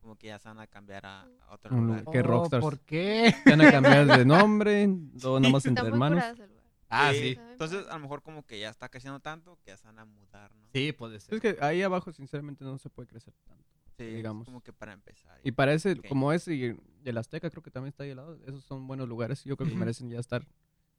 Como 0.00 0.16
que 0.16 0.28
ya 0.28 0.38
se 0.38 0.48
van 0.48 0.60
a 0.60 0.66
cambiar 0.66 1.04
a, 1.06 1.22
a 1.22 1.52
otro 1.54 1.74
Un 1.74 1.86
lugar. 1.88 2.00
lugar. 2.04 2.12
Qué 2.12 2.20
Oh, 2.20 2.30
rockstars. 2.30 2.62
¿Por 2.62 2.80
qué? 2.80 3.34
Se 3.44 3.50
van 3.50 3.60
a 3.62 3.70
cambiar 3.70 4.06
de 4.06 4.24
nombre, 4.24 4.88
todo 5.20 5.40
nada 5.40 5.52
más 5.52 5.64
Está 5.66 5.68
entre 5.68 5.84
muy 5.84 5.92
hermanos. 5.92 6.38
lugar. 6.38 6.50
Ah, 6.88 7.12
Sí, 7.12 7.20
sí. 7.34 7.38
Entonces, 7.52 7.86
a 7.88 7.94
lo 7.94 8.00
mejor 8.00 8.22
como 8.22 8.44
que 8.44 8.58
ya 8.58 8.68
está 8.70 8.88
creciendo 8.88 9.20
tanto 9.20 9.58
que 9.62 9.70
ya 9.70 9.76
se 9.76 9.86
van 9.86 9.98
a 9.98 10.04
mudar, 10.04 10.54
¿no? 10.56 10.68
Sí, 10.72 10.92
puede 10.92 11.20
ser. 11.20 11.34
Es 11.34 11.40
que 11.40 11.56
ahí 11.60 11.82
abajo, 11.82 12.12
sinceramente, 12.12 12.64
no 12.64 12.78
se 12.78 12.90
puede 12.90 13.08
crecer 13.08 13.32
tanto. 13.46 13.64
Sí, 13.96 14.04
es 14.04 14.14
digamos. 14.16 14.46
como 14.46 14.60
que 14.62 14.72
para 14.72 14.92
empezar. 14.92 15.38
Y 15.44 15.52
parece, 15.52 15.92
Ok. 15.92 16.06
como 16.08 16.32
es, 16.32 16.48
y 16.48 16.74
el 17.04 17.18
Azteca 17.18 17.48
creo 17.50 17.62
que 17.62 17.70
también 17.70 17.90
está 17.90 18.04
ahí 18.04 18.10
al 18.10 18.16
lado. 18.16 18.38
Esos 18.46 18.64
son 18.64 18.86
buenos 18.86 19.08
lugares. 19.08 19.44
Yo 19.44 19.56
creo 19.56 19.68
que 19.68 19.76
merecen 19.76 20.08
ya 20.10 20.18
estar 20.18 20.46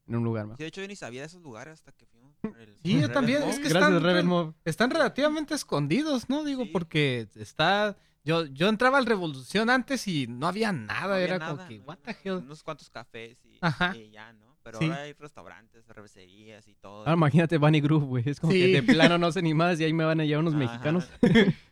en 0.08 0.16
un 0.16 0.24
lugar 0.24 0.48
más. 0.48 0.58
Sí, 0.58 0.64
de 0.64 0.68
hecho, 0.68 0.82
yo 0.82 0.88
ni 0.88 0.96
sabía 0.96 1.22
de 1.22 1.28
esos 1.28 1.42
lugares 1.42 1.74
hasta 1.74 1.92
que 1.92 2.06
fuimos 2.06 2.36
por 2.38 2.58
el... 2.60 2.76
Sí, 2.84 3.00
yo 3.00 3.10
también, 3.12 3.44
es 3.44 3.60
que 3.60 3.70
Gracias, 3.70 4.04
están-. 4.04 4.56
Están 4.66 4.90
relativamente 4.92 5.54
escondidos, 5.54 6.30
¿no? 6.30 6.44
Digo, 6.44 6.64
Sí. 6.64 6.70
porque 6.72 7.28
está... 7.36 7.96
Yo, 8.24 8.46
yo 8.46 8.68
entraba 8.70 9.00
al 9.00 9.08
Revolución 9.08 9.70
antes 9.72 10.08
y 10.08 10.28
no 10.28 10.48
había 10.48 10.72
nada. 10.72 11.08
No 11.08 11.14
había 11.14 11.24
Era 11.26 11.38
nada, 11.40 11.56
como 11.56 11.68
que, 11.68 11.78
no, 11.80 11.84
what 11.86 11.98
the 12.04 12.16
hell? 12.24 12.34
Unos 12.38 12.62
cuantos 12.62 12.90
cafés 12.92 13.44
y, 13.46 13.58
Ajá. 13.62 13.96
y 13.98 14.12
ya, 14.12 14.32
¿no? 14.34 14.56
Pero 14.62 14.78
Sí. 14.78 14.86
ahora 14.86 15.02
hay 15.02 15.14
restaurantes, 15.14 15.84
cervecerías 15.88 16.68
y 16.68 16.76
todo. 16.76 17.00
Ahora 17.00 17.14
imagínate 17.14 17.58
Bunny 17.58 17.82
Group, 17.82 18.04
güey. 18.04 18.24
Es 18.30 18.40
como 18.40 18.54
Sí. 18.54 18.60
que 18.60 18.68
de 18.68 18.84
plano 18.84 19.18
no 19.18 19.32
sé 19.32 19.42
ni 19.42 19.56
más 19.56 19.80
y 19.80 19.86
ahí 19.86 19.94
me 19.94 20.04
van 20.04 20.20
a 20.20 20.26
llevar 20.26 20.42
unos 20.42 20.54
Ajá. 20.54 20.64
mexicanos. 20.64 21.10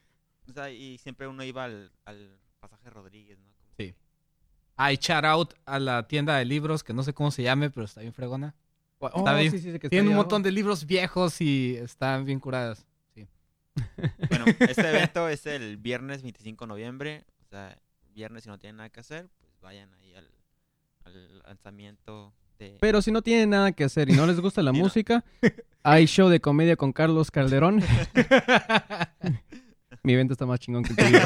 O 0.50 0.52
sea, 0.54 0.72
y 0.72 0.98
siempre 0.98 1.28
uno 1.28 1.44
iba 1.44 1.64
al, 1.66 1.92
al 2.06 2.40
pasaje 2.60 2.90
Rodríguez, 2.90 3.38
¿no? 3.38 3.49
Ay, 4.82 4.96
shout 4.96 5.26
out 5.26 5.54
a 5.66 5.78
la 5.78 6.08
tienda 6.08 6.38
de 6.38 6.46
libros, 6.46 6.86
que 6.86 6.94
no 6.94 7.04
sé 7.04 7.14
cómo 7.14 7.32
se 7.32 7.44
llame, 7.44 7.70
pero 7.70 7.84
está 7.86 8.00
bien 8.00 8.14
fregona. 8.14 8.56
Oh, 9.00 9.24
bien. 9.36 9.52
sí, 9.52 9.60
sí, 9.60 9.72
sí, 9.74 9.80
que 9.80 9.88
está 9.88 9.90
Tiene 9.90 10.04
ahí 10.04 10.08
un 10.08 10.14
abajo. 10.14 10.24
montón 10.24 10.42
de 10.44 10.52
libros 10.52 10.86
viejos 10.86 11.42
y 11.42 11.76
están 11.76 12.24
bien 12.24 12.40
curadas. 12.40 12.86
Sí. 13.14 13.28
Bueno, 14.30 14.46
este 14.60 14.90
evento 14.90 15.28
es 15.28 15.46
el 15.48 15.76
viernes 15.76 16.22
25 16.22 16.64
de 16.64 16.68
noviembre. 16.70 17.26
O 17.42 17.46
sea, 17.50 17.78
viernes 18.14 18.44
si 18.44 18.50
no 18.50 18.58
tienen 18.58 18.78
nada 18.78 18.90
que 18.90 19.02
hacer, 19.02 19.28
pues 19.42 19.52
vayan 19.62 19.94
ahí 19.96 20.16
al, 20.16 20.30
al 21.04 21.40
lanzamiento 21.40 22.34
de... 22.58 22.78
Pero 22.80 23.02
si 23.02 23.12
no 23.12 23.22
tienen 23.22 23.50
nada 23.50 23.74
que 23.74 23.84
hacer 23.84 24.10
y 24.10 24.14
no 24.14 24.26
les 24.28 24.40
gusta 24.40 24.62
la 24.64 24.72
música, 24.84 25.26
hay 25.84 26.06
show 26.06 26.30
de 26.30 26.40
comedia 26.40 26.78
con 26.78 26.94
Carlos 26.94 27.32
Calderón. 27.32 27.84
Mi 30.04 30.14
evento 30.14 30.32
está 30.34 30.46
más 30.46 30.62
chingón 30.62 30.84
que 30.84 30.92
el 30.92 30.96
tuyo. 30.96 31.20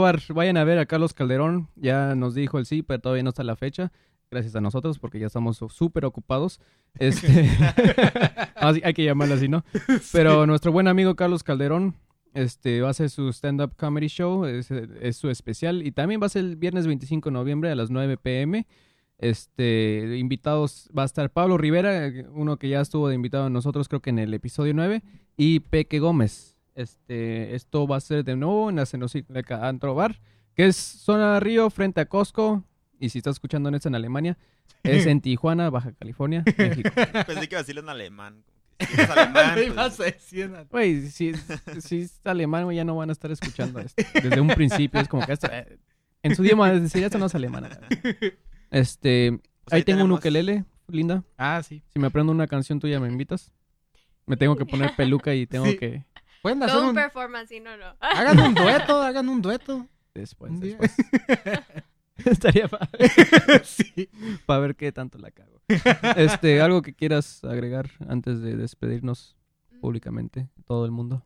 Bar. 0.00 0.20
Vayan 0.34 0.56
a 0.56 0.64
ver 0.64 0.78
a 0.78 0.86
Carlos 0.86 1.12
Calderón. 1.12 1.68
Ya 1.76 2.14
nos 2.14 2.34
dijo 2.34 2.58
el 2.58 2.66
sí, 2.66 2.82
pero 2.82 3.00
todavía 3.00 3.22
no 3.22 3.30
está 3.30 3.42
la 3.42 3.56
fecha. 3.56 3.90
Gracias 4.30 4.54
a 4.54 4.60
nosotros, 4.60 4.98
porque 4.98 5.18
ya 5.18 5.26
estamos 5.26 5.56
súper 5.70 6.04
ocupados. 6.04 6.60
Este... 6.98 7.50
Así- 8.56 8.82
hay 8.84 8.92
que 8.94 9.04
llamarlo 9.04 9.34
así, 9.34 9.48
¿no? 9.48 9.64
Pero 10.12 10.46
nuestro 10.46 10.70
buen 10.72 10.86
amigo 10.88 11.16
Carlos 11.16 11.42
Calderón 11.42 11.94
este, 12.34 12.80
va 12.80 12.88
a 12.88 12.90
hacer 12.90 13.08
su 13.08 13.28
stand-up 13.32 13.74
comedy 13.76 14.08
show. 14.08 14.44
Es, 14.44 14.70
es 14.70 15.16
su 15.16 15.30
especial. 15.30 15.84
Y 15.86 15.92
también 15.92 16.20
va 16.20 16.26
a 16.26 16.30
ser 16.30 16.44
el 16.44 16.56
viernes 16.56 16.86
25 16.86 17.30
de 17.30 17.32
noviembre 17.32 17.70
a 17.70 17.74
las 17.74 17.90
9 17.90 18.18
pm. 18.18 18.66
Este, 19.18 20.16
invitados 20.18 20.88
va 20.96 21.02
a 21.02 21.06
estar 21.06 21.30
Pablo 21.30 21.58
Rivera, 21.58 22.12
uno 22.32 22.56
que 22.56 22.68
ya 22.68 22.80
estuvo 22.80 23.08
de 23.08 23.16
invitado 23.16 23.46
a 23.46 23.50
nosotros, 23.50 23.88
creo 23.88 24.00
que 24.00 24.10
en 24.10 24.20
el 24.20 24.32
episodio 24.32 24.74
9, 24.74 25.02
y 25.36 25.58
Peque 25.60 25.98
Gómez. 25.98 26.57
Este, 26.78 27.56
esto 27.56 27.88
va 27.88 27.96
a 27.96 28.00
ser 28.00 28.22
de 28.22 28.36
nuevo 28.36 28.70
en 28.70 28.76
la 28.76 28.86
Cenocíclica 28.86 29.66
Antro 29.68 29.96
Bar, 29.96 30.20
que 30.54 30.66
es 30.66 30.76
zona 30.76 31.40
Río 31.40 31.70
frente 31.70 32.00
a 32.00 32.06
Costco. 32.06 32.62
Y 33.00 33.08
si 33.08 33.18
estás 33.18 33.34
escuchando 33.34 33.68
en 33.68 33.74
esto 33.74 33.88
en 33.88 33.96
Alemania, 33.96 34.38
es 34.84 35.06
en 35.06 35.20
Tijuana, 35.20 35.70
Baja 35.70 35.90
California, 35.92 36.44
México. 36.56 36.90
Pensé 36.94 37.48
que 37.48 37.54
iba 37.54 37.58
a 37.58 37.62
decirlo 37.62 37.80
en 37.80 37.88
alemán. 37.88 38.44
si 38.78 38.94
eres 38.94 39.10
alemán, 39.10 39.58
pues, 40.70 41.14
si, 41.14 41.32
si 41.80 42.02
es 42.02 42.20
alemán, 42.22 42.70
ya 42.70 42.84
no 42.84 42.94
van 42.94 43.08
a 43.08 43.12
estar 43.12 43.32
escuchando 43.32 43.80
esto. 43.80 44.00
Desde 44.14 44.40
un 44.40 44.46
principio 44.46 45.00
es 45.00 45.08
como 45.08 45.26
que 45.26 45.32
esto, 45.32 45.48
eh, 45.50 45.80
en 46.22 46.36
su 46.36 46.44
idioma 46.44 46.70
decir 46.70 47.02
esto 47.02 47.18
no 47.18 47.26
es 47.26 47.34
alemán. 47.34 47.68
Este, 48.70 49.32
pues 49.64 49.72
ahí 49.72 49.82
tengo 49.82 50.04
un 50.04 50.12
ukelele, 50.12 50.64
linda. 50.86 51.24
Ah, 51.36 51.60
sí. 51.66 51.82
Si 51.92 51.98
me 51.98 52.06
aprendo 52.06 52.30
una 52.30 52.46
canción 52.46 52.78
tuya, 52.78 53.00
¿me 53.00 53.08
invitas? 53.08 53.52
Me 54.26 54.36
tengo 54.36 54.56
que 54.56 54.66
poner 54.66 54.94
peluca 54.94 55.34
y 55.34 55.46
tengo 55.46 55.66
Sí. 55.66 55.76
que... 55.78 56.04
Pueden 56.42 56.62
hacer 56.62 56.74
Todo 56.74 56.82
un 56.84 56.88
un... 56.90 56.94
performance, 56.94 57.60
no, 57.60 57.76
no. 57.76 57.96
Hagan 58.00 58.38
un 58.40 58.54
dueto, 58.54 59.02
hagan 59.02 59.28
un 59.28 59.42
dueto. 59.42 59.86
Después, 60.14 60.50
Un 60.50 60.60
después. 60.60 60.94
Estaría 62.24 62.66
para 62.66 62.88
sí. 63.62 64.08
ver 64.48 64.74
qué 64.74 64.90
tanto 64.90 65.18
la 65.18 65.30
cago. 65.30 65.60
Este, 66.16 66.60
algo 66.60 66.82
que 66.82 66.92
quieras 66.92 67.44
agregar 67.44 67.90
antes 68.08 68.40
de 68.40 68.56
despedirnos 68.56 69.36
públicamente, 69.80 70.48
todo 70.66 70.84
el 70.84 70.90
mundo. 70.90 71.24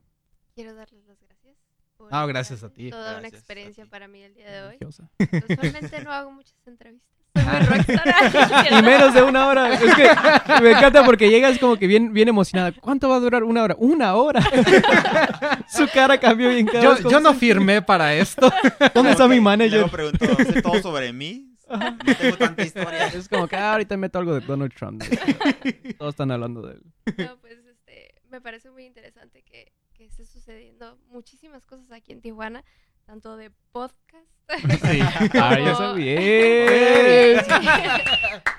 Quiero 0.54 0.74
darles 0.74 1.06
las 1.06 1.18
gracias. 1.18 1.56
por 1.96 2.08
Ah, 2.10 2.26
gracias 2.26 2.62
a 2.62 2.70
ti. 2.70 2.90
Toda 2.90 3.12
una 3.12 3.20
Gracias 3.20 3.40
experiencia 3.40 3.86
para 3.86 4.06
mí 4.06 4.22
el 4.22 4.34
día 4.34 4.50
de 4.50 4.62
hoy. 4.68 4.78
Usualmente 4.86 6.04
no 6.04 6.12
hago 6.12 6.30
muchas 6.30 6.56
entrevistas. 6.66 7.21
Y 8.78 8.82
menos 8.82 9.14
de 9.14 9.22
una 9.22 9.46
hora. 9.46 9.74
Es 9.74 9.94
que 9.94 10.62
me 10.62 10.70
encanta 10.70 11.04
porque 11.04 11.30
llegas 11.30 11.58
como 11.58 11.76
que 11.76 11.86
bien, 11.86 12.12
bien 12.12 12.28
emocionada. 12.28 12.72
¿Cuánto 12.72 13.08
va 13.08 13.16
a 13.16 13.20
durar 13.20 13.44
una 13.44 13.62
hora? 13.62 13.76
¡Una 13.78 14.14
hora! 14.14 14.42
Su 15.68 15.88
cara 15.88 16.18
cambió 16.18 16.48
bien 16.50 16.66
cada 16.66 16.82
Yo, 16.82 17.10
yo 17.10 17.20
no 17.20 17.34
firmé 17.34 17.82
para 17.82 18.14
esto. 18.14 18.52
¿Dónde 18.94 19.12
está 19.12 19.24
mi 19.24 19.36
Luego 19.36 19.44
manager? 19.44 19.90
preguntó, 19.90 20.26
¿sé 20.36 20.62
todo 20.62 20.80
sobre 20.82 21.12
mí? 21.12 21.48
No 21.68 22.14
tengo 22.16 22.36
tanta 22.36 22.62
historia. 22.62 23.06
Es 23.06 23.28
como 23.28 23.48
que 23.48 23.56
ah, 23.56 23.72
ahorita 23.72 23.96
meto 23.96 24.18
algo 24.18 24.34
de 24.34 24.40
Donald 24.40 24.72
Trump. 24.74 25.02
Todos 25.98 26.12
están 26.12 26.30
hablando 26.30 26.62
de 26.62 26.74
él. 26.74 26.82
No, 27.16 27.38
pues 27.38 27.58
este, 27.66 28.14
me 28.30 28.40
parece 28.40 28.70
muy 28.70 28.84
interesante 28.84 29.42
que, 29.42 29.72
que 29.94 30.04
esté 30.04 30.26
sucediendo 30.26 30.98
muchísimas 31.10 31.64
cosas 31.64 31.90
aquí 31.92 32.12
en 32.12 32.20
Tijuana, 32.20 32.62
tanto 33.05 33.36
de 33.36 33.50
podcast 33.72 34.26
Sí. 34.48 35.00
Ah, 35.40 35.59
ya 35.59 35.72
Como- 35.72 35.76
sabía. 35.76 37.42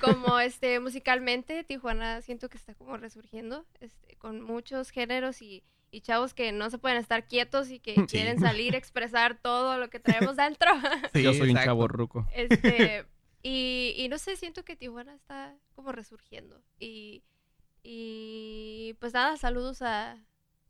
como 0.02 0.40
este 0.40 0.80
musicalmente 0.80 1.64
Tijuana 1.64 2.22
siento 2.22 2.50
que 2.50 2.58
está 2.58 2.74
como 2.74 2.98
resurgiendo 2.98 3.66
este, 3.80 4.16
con 4.18 4.42
muchos 4.42 4.90
géneros 4.90 5.42
y, 5.42 5.64
y 5.92 6.02
chavos 6.02 6.34
que 6.34 6.52
no 6.52 6.70
se 6.70 6.78
pueden 6.78 6.98
estar 6.98 7.28
quietos 7.28 7.70
y 7.70 7.80
que 7.80 7.96
Sí. 7.96 8.06
quieren 8.08 8.40
salir 8.40 8.74
a 8.76 8.78
expresar 8.78 9.38
todo 9.40 9.78
lo 9.78 9.90
que 9.90 10.00
traemos 10.00 10.36
dentro 10.38 10.72
Sí, 11.14 11.22
Yo 11.22 11.34
soy 11.34 11.52
un 11.52 11.58
chavo 11.58 11.88
ruco. 11.88 12.28
este 12.34 13.06
y, 13.44 13.94
y 13.98 14.08
no 14.10 14.18
sé 14.18 14.36
siento 14.36 14.64
que 14.66 14.76
Tijuana 14.76 15.14
está 15.14 15.56
como 15.76 15.92
resurgiendo 15.92 16.62
y 16.80 17.24
y 17.84 18.96
pues 19.00 19.14
nada 19.14 19.36
saludos 19.38 19.82
a 19.82 20.18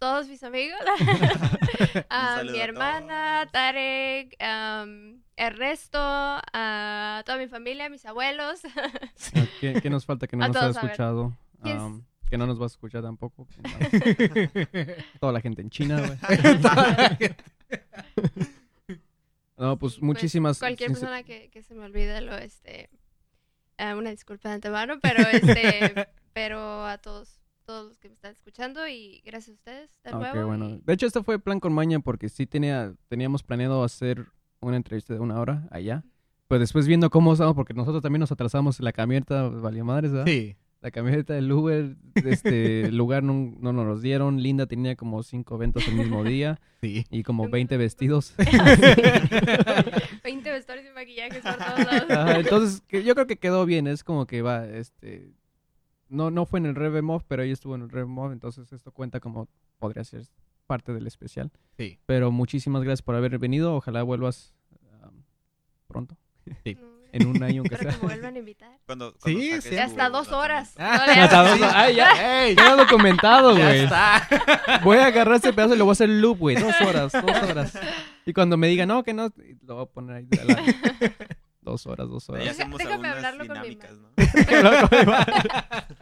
todos 0.03 0.27
mis 0.27 0.43
amigos 0.43 0.77
a 2.09 2.35
saludo 2.35 2.51
mi 2.53 2.59
a 2.59 2.63
hermana. 2.65 3.47
Tarek 3.51 4.35
um, 4.41 5.21
Ernesto 5.37 5.97
a 6.01 7.23
toda 7.25 7.37
mi 7.37 7.47
familia 7.47 7.87
mis 7.89 8.05
abuelos 8.05 8.59
Ah, 8.75 9.45
¿Qué, 9.61 9.79
qué 9.81 9.89
nos 9.89 10.05
falta 10.05 10.27
que 10.27 10.35
no 10.35 10.43
A 10.45 10.47
nos 10.49 10.57
ha 10.57 10.59
todos, 10.59 10.77
a 10.77 10.81
ver. 10.81 10.91
escuchado? 10.91 11.37
Que 12.29 12.37
no 12.37 12.47
nos 12.47 12.59
va 12.59 12.63
a 12.63 12.67
escuchar 12.67 13.01
tampoco. 13.03 13.47
Toda 15.19 15.31
la 15.31 15.39
gente 15.39 15.61
en 15.61 15.69
China, 15.69 16.01
güey. 16.01 16.17
No, 19.57 19.77
pues 19.77 20.01
muchísimas... 20.01 20.59
cualquier 20.59 20.89
sincer- 20.89 20.99
persona 20.99 21.23
que, 21.23 21.49
que 21.49 21.61
se 21.61 21.75
me 21.75 21.85
olvide 21.85 22.19
lo 22.21 22.35
este 22.35 22.89
eh, 23.77 23.93
una 23.93 24.09
disculpa 24.09 24.49
de 24.49 24.55
antemano 24.55 24.99
pero 25.01 25.21
este 25.29 26.07
pero 26.33 26.85
a 26.85 26.97
todos 26.97 27.39
todos 27.65 27.87
los 27.87 27.97
que 27.97 28.09
me 28.09 28.13
están 28.15 28.31
escuchando 28.33 28.87
y 28.87 29.21
gracias 29.25 29.49
a 29.49 29.53
ustedes 29.59 29.89
de 30.03 30.09
Ah, 30.11 30.17
nuevo 30.17 30.33
qué 30.33 30.43
bueno. 30.43 30.69
y- 30.69 30.81
De 30.85 30.93
hecho, 30.93 31.05
este 31.07 31.23
fue 31.23 31.39
plan 31.39 31.59
con 31.59 31.73
maña 31.73 31.99
porque 31.99 32.29
sí 32.29 32.45
tenía, 32.45 32.93
teníamos 33.07 33.43
planeado 33.43 33.83
hacer 33.83 34.27
una 34.59 34.77
entrevista 34.77 35.13
de 35.13 35.19
una 35.19 35.39
hora 35.39 35.67
allá. 35.71 36.03
Pero 36.47 36.59
después 36.59 36.87
viendo 36.87 37.09
cómo 37.09 37.33
estamos, 37.33 37.55
porque 37.55 37.73
nosotros 37.73 38.03
también 38.03 38.19
nos 38.19 38.31
atrasamos 38.31 38.79
en 38.79 38.85
la 38.85 38.91
camioneta, 38.93 39.47
valió 39.49 39.83
madres, 39.85 40.11
¿verdad? 40.11 40.27
Sí. 40.27 40.55
La 40.81 40.91
camioneta 40.91 41.33
del 41.33 41.49
Uber, 41.51 41.95
este 42.15 42.81
el 42.87 42.97
lugar 42.97 43.23
no, 43.23 43.55
no 43.59 43.71
nos 43.71 43.85
los 43.85 44.01
dieron. 44.01 44.41
Linda 44.43 44.65
tenía 44.67 44.97
como 44.97 45.23
cinco 45.23 45.55
eventos 45.55 45.87
el 45.87 45.95
mismo 45.95 46.23
día 46.25 46.59
Sí. 46.81 47.05
y 47.09 47.23
como 47.23 47.47
20 47.47 47.77
vestidos. 47.77 48.35
20 50.23 50.51
vestuarios 50.51 50.85
y 50.89 50.93
maquillajes 50.93 51.41
por 51.41 51.55
todos 51.55 51.79
lados. 51.79 52.09
Ajá, 52.11 52.39
entonces, 52.39 52.81
que 52.87 53.03
yo 53.03 53.13
creo 53.15 53.27
que 53.27 53.37
quedó 53.37 53.65
bien. 53.65 53.87
Es 53.87 54.03
como 54.03 54.25
que 54.25 54.41
va, 54.41 54.65
este... 54.67 55.31
No, 56.13 56.31
no 56.31 56.45
fue 56.45 56.59
en 56.59 56.65
el 56.67 56.75
Revemov, 56.75 57.23
pero 57.27 57.43
ella 57.43 57.53
estuvo 57.53 57.75
en 57.75 57.81
el 57.81 57.89
Revemov, 57.89 58.31
entonces 58.31 58.71
esto 58.71 58.91
cuenta 58.91 59.19
como 59.19 59.47
podría 59.79 60.03
ser 60.03 60.23
parte 60.67 60.93
del 60.93 61.07
especial. 61.07 61.51
Sí. 61.77 61.99
Pero 62.05 62.31
muchísimas 62.31 62.83
gracias 62.83 63.01
por 63.01 63.15
haber 63.15 63.37
venido. 63.39 63.75
Ojalá 63.75 64.03
vuelvas 64.03 64.53
um, 65.03 65.23
pronto, 65.87 66.15
Sí. 66.63 66.75
No, 66.75 66.93
en 67.13 67.27
un 67.27 67.43
año 67.43 67.61
aunque 67.61 67.75
Espero 67.75 67.91
sea. 67.91 67.99
que 67.99 68.05
me 68.07 68.13
vuelvan 68.13 68.35
a 68.35 68.39
invitar. 68.39 68.79
Cuando, 68.87 69.11
Sí, 69.23 69.33
cuando 69.49 69.61
sí. 69.61 69.69
De 69.69 69.79
hasta 69.81 70.09
dos 70.09 70.31
horas. 70.31 70.73
lanzamiento. 70.77 71.15
No 71.15 71.23
Hasta 71.23 71.57
dos- 71.57 71.71
Ay, 71.75 71.95
ya, 71.95 72.45
¡Ey! 72.47 72.55
queda 72.55 72.75
documentado, 72.75 73.55
Ya 73.57 73.65
güey. 73.67 73.79
está. 73.83 74.27
Voy 74.83 74.97
a 74.97 75.05
agarrar 75.07 75.35
ese 75.35 75.53
pedazo 75.53 75.75
y 75.75 75.77
lo 75.77 75.85
voy 75.85 75.91
a 75.91 75.93
hacer 75.93 76.09
loop, 76.09 76.39
güey. 76.39 76.55
Dos 76.55 76.73
horas, 76.81 77.11
dos 77.11 77.23
horas. 77.49 77.77
Y 78.25 78.31
cuando 78.33 78.55
me 78.55 78.67
diga, 78.67 78.85
no, 78.85 79.03
que 79.03 79.13
no, 79.13 79.29
lo 79.63 79.75
voy 79.75 79.83
a 79.83 79.85
poner 79.87 80.15
ahí. 80.15 80.25
de 80.25 80.45
la- 80.45 80.63
Dos 81.63 81.87
horas, 81.87 82.09
dos 82.09 82.29
horas. 82.29 82.57
déjame 82.57 83.07
hablarlo 83.07 83.47
con 83.47 83.61
mi 83.61 83.69
dinámicas, 83.69 83.97
¿no? 83.97 84.09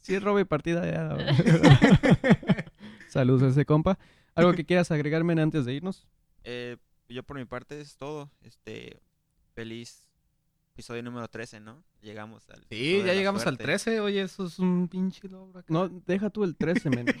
Si 0.00 0.14
es 0.14 0.22
robo 0.22 0.40
y 0.40 0.44
partida, 0.46 0.90
ya. 0.90 1.16
Saludos 3.08 3.42
a 3.42 3.48
ese 3.48 3.66
compa. 3.66 3.98
¿Algo 4.34 4.54
que 4.54 4.64
quieras 4.66 4.90
agregarme 4.90 5.38
antes 5.40 5.66
de 5.66 5.74
irnos? 5.74 6.06
Eh, 6.44 6.78
yo 7.10 7.22
por 7.24 7.36
mi 7.36 7.44
parte 7.44 7.78
es 7.78 7.96
todo. 7.98 8.30
Este, 8.40 9.00
feliz 9.54 10.08
episodio 10.72 11.02
número 11.02 11.28
13, 11.28 11.60
¿no? 11.60 11.84
Llegamos 12.00 12.48
al... 12.48 12.64
Sí, 12.70 13.02
ya 13.04 13.12
llegamos 13.12 13.42
al 13.42 13.56
suerte. 13.56 13.64
13. 13.64 14.00
Oye, 14.00 14.22
eso 14.22 14.46
es 14.46 14.58
un 14.58 14.88
pinche 14.88 15.28
logro. 15.28 15.62
No, 15.68 15.88
deja 15.88 16.30
tú 16.30 16.42
el 16.44 16.56
13, 16.56 16.88
men. 16.88 17.04
Di 17.04 17.14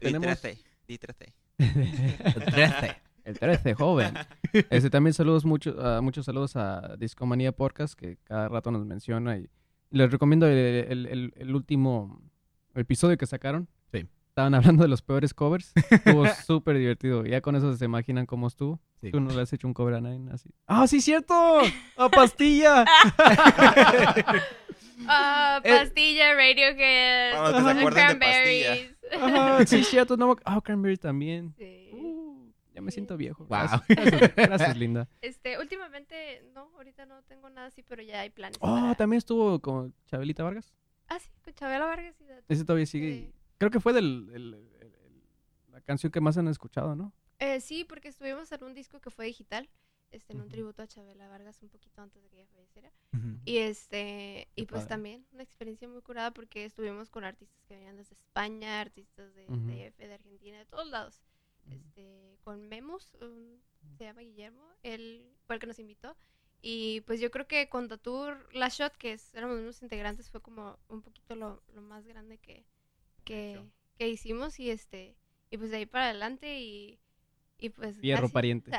Tenemos- 0.00 0.38
13, 0.40 0.58
di 0.86 0.98
13. 0.98 1.34
El 1.58 2.44
13. 2.44 2.96
El 3.24 3.38
13, 3.38 3.74
joven. 3.74 4.14
Este, 4.70 4.90
también 4.90 5.14
saludos 5.14 5.44
mucho, 5.44 5.74
ah, 5.80 6.00
muchos 6.02 6.26
saludos 6.26 6.56
a 6.56 6.96
Discomanía 6.98 7.52
Podcast, 7.52 7.94
que 7.94 8.18
cada 8.24 8.48
rato 8.48 8.70
nos 8.70 8.84
menciona. 8.84 9.38
Y 9.38 9.48
les 9.90 10.10
recomiendo 10.10 10.46
el, 10.46 10.56
el- 10.58 11.06
el- 11.06 11.32
el 11.36 11.54
último 11.54 12.20
episodio 12.74 13.16
que 13.16 13.26
sacaron. 13.26 13.68
Sí. 13.92 14.06
Estaban 14.28 14.54
hablando 14.54 14.82
de 14.82 14.88
los 14.88 15.00
peores 15.00 15.32
covers. 15.32 15.72
Estuvo 15.90 16.26
súper 16.46 16.76
divertido. 16.76 17.24
Ya 17.24 17.40
con 17.40 17.56
eso 17.56 17.72
se 17.74 17.84
imaginan 17.84 18.26
cómo 18.26 18.46
estuvo. 18.48 18.80
Sí. 19.00 19.10
Tú 19.10 19.20
no 19.20 19.30
le 19.32 19.40
has 19.42 19.52
hecho 19.52 19.66
un 19.68 19.74
cover 19.74 19.94
a 19.94 20.00
nadie 20.00 20.20
así. 20.32 20.50
¡Ah, 20.66 20.86
sí, 20.86 21.00
cierto! 21.00 21.34
¡A 21.96 22.08
pastilla! 22.10 22.84
Ah, 25.06 25.60
Eh, 25.64 25.70
pastilla, 25.78 26.34
Radiohead, 26.34 27.34
ah, 27.34 27.48
acuerdan 27.48 27.76
de 27.78 27.86
Cranberries. 27.90 28.90
Ajá, 29.20 29.66
sí, 29.66 29.84
cierto. 29.84 30.16
No, 30.16 30.36
ah, 30.44 30.60
Cranberry 30.62 30.96
también. 30.96 31.54
Sí. 31.58 31.90
Uh, 31.92 32.23
ya 32.74 32.80
me 32.82 32.90
siento 32.90 33.16
viejo. 33.16 33.44
Wow. 33.46 33.48
Gracias, 33.48 33.82
gracias, 33.88 34.34
gracias, 34.36 34.76
linda. 34.76 35.08
Este, 35.20 35.58
últimamente, 35.58 36.42
no, 36.54 36.70
ahorita 36.76 37.06
no 37.06 37.22
tengo 37.22 37.48
nada 37.50 37.68
así, 37.68 37.82
pero 37.82 38.02
ya 38.02 38.20
hay 38.20 38.30
planes. 38.30 38.58
Oh, 38.60 38.74
para- 38.74 38.94
también 38.96 39.18
estuvo 39.18 39.58
con 39.60 39.94
Chabelita 40.06 40.42
Vargas. 40.42 40.74
Ah, 41.08 41.18
sí, 41.18 41.30
con 41.44 41.54
Chabela 41.54 41.86
Vargas 41.86 42.20
y 42.20 42.24
de- 42.24 42.42
Ese 42.48 42.64
todavía 42.64 42.86
sigue. 42.86 43.12
Sí. 43.12 43.34
Creo 43.58 43.70
que 43.70 43.80
fue 43.80 43.92
del, 43.92 44.28
el- 44.34 44.54
el- 44.54 44.94
el- 44.94 45.22
la 45.72 45.80
canción 45.80 46.10
que 46.10 46.20
más 46.20 46.36
han 46.36 46.48
escuchado, 46.48 46.94
¿no? 46.96 47.12
Eh, 47.38 47.60
sí, 47.60 47.84
porque 47.84 48.08
estuvimos 48.08 48.50
en 48.52 48.64
un 48.64 48.74
disco 48.74 49.00
que 49.00 49.10
fue 49.10 49.26
digital, 49.26 49.68
este, 50.12 50.32
en 50.32 50.40
un 50.40 50.48
tributo 50.48 50.82
a 50.82 50.86
Chabela 50.86 51.28
Vargas 51.28 51.60
un 51.62 51.68
poquito 51.68 52.00
antes 52.00 52.22
de 52.22 52.28
que 52.30 52.36
ella 52.38 52.46
falleciera. 52.46 52.92
Y 53.44 53.58
este, 53.58 54.48
y 54.54 54.62
Qué 54.62 54.66
pues 54.68 54.82
padre. 54.82 54.88
también 54.88 55.26
una 55.32 55.42
experiencia 55.42 55.88
muy 55.88 56.00
curada 56.02 56.32
porque 56.32 56.64
estuvimos 56.64 57.10
con 57.10 57.24
artistas 57.24 57.62
que 57.66 57.74
venían 57.74 57.96
desde 57.96 58.14
España, 58.14 58.80
artistas 58.80 59.34
de 59.34 59.44
Ujú. 59.46 59.56
DF, 59.66 59.98
de 60.06 60.14
Argentina, 60.14 60.58
de 60.58 60.66
todos 60.66 60.88
lados. 60.88 61.20
Este, 61.70 62.38
con 62.42 62.68
Memos, 62.68 63.12
un- 63.20 63.62
se 63.98 64.04
llama 64.04 64.22
Guillermo, 64.22 64.64
él 64.82 65.26
fue 65.46 65.56
el 65.56 65.60
que 65.60 65.66
nos 65.66 65.78
invitó. 65.78 66.16
Y 66.62 67.02
pues 67.02 67.20
yo 67.20 67.30
creo 67.30 67.46
que 67.46 67.68
con 67.68 67.88
Tatur, 67.88 68.48
La 68.54 68.68
Shot, 68.68 68.96
que 68.96 69.12
es- 69.12 69.34
éramos 69.34 69.58
unos 69.58 69.82
integrantes, 69.82 70.30
fue 70.30 70.40
como 70.40 70.78
un 70.88 71.02
poquito 71.02 71.36
lo, 71.36 71.62
lo 71.74 71.82
más 71.82 72.06
grande 72.06 72.38
que, 72.38 72.64
que, 73.24 73.60
que 73.98 74.08
hicimos. 74.08 74.58
Y 74.58 74.70
este, 74.70 75.14
y 75.50 75.58
pues 75.58 75.70
de 75.70 75.76
ahí 75.78 75.86
para 75.86 76.06
adelante 76.06 76.58
y, 76.60 76.98
y 77.58 77.68
pues. 77.68 78.00
Gracias. 78.00 78.32
pariente. 78.32 78.70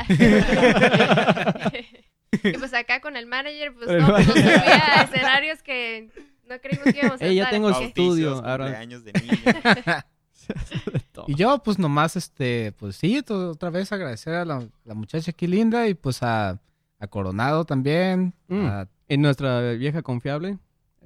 y 2.44 2.58
pues 2.58 2.74
acá 2.74 3.00
con 3.02 3.16
el 3.18 3.26
manager, 3.28 3.74
pues 3.74 3.90
El 3.90 4.00
no, 4.02 4.08
pues, 4.10 4.28
nos 4.28 4.36
manager. 4.36 4.60
subía 4.62 5.00
a 5.00 5.04
escenarios 5.04 5.64
que 5.64 6.10
no 6.48 6.60
creímos 6.60 6.86
que 6.94 7.00
íbamos 7.00 7.22
a 7.22 7.26
ya 7.28 7.32
estar, 7.32 7.50
tengo 7.52 7.68
así 7.70 7.80
que- 7.80 7.86
estudio, 7.88 8.36
ahora- 8.46 8.66
cumpleaños 8.66 9.04
de 9.04 9.14
niños. 9.14 9.40
Y 11.28 11.36
yo, 11.36 11.58
pues 11.64 11.80
nomás, 11.80 12.16
este, 12.16 12.72
pues 12.74 12.98
sí, 12.98 13.24
otra 13.28 13.70
vez 13.70 13.92
agradecer 13.92 14.34
a 14.36 14.46
la, 14.46 14.68
la 14.84 14.94
muchacha 14.94 15.32
aquí 15.32 15.48
linda 15.48 15.88
y 15.88 15.94
pues 15.94 16.22
a, 16.24 16.60
a 17.00 17.08
Coronado 17.08 17.66
también. 17.66 18.34
Mm. 18.48 18.66
a- 18.66 18.88
En 19.08 19.22
nuestra 19.22 19.72
vieja 19.74 20.02
confiable. 20.02 20.58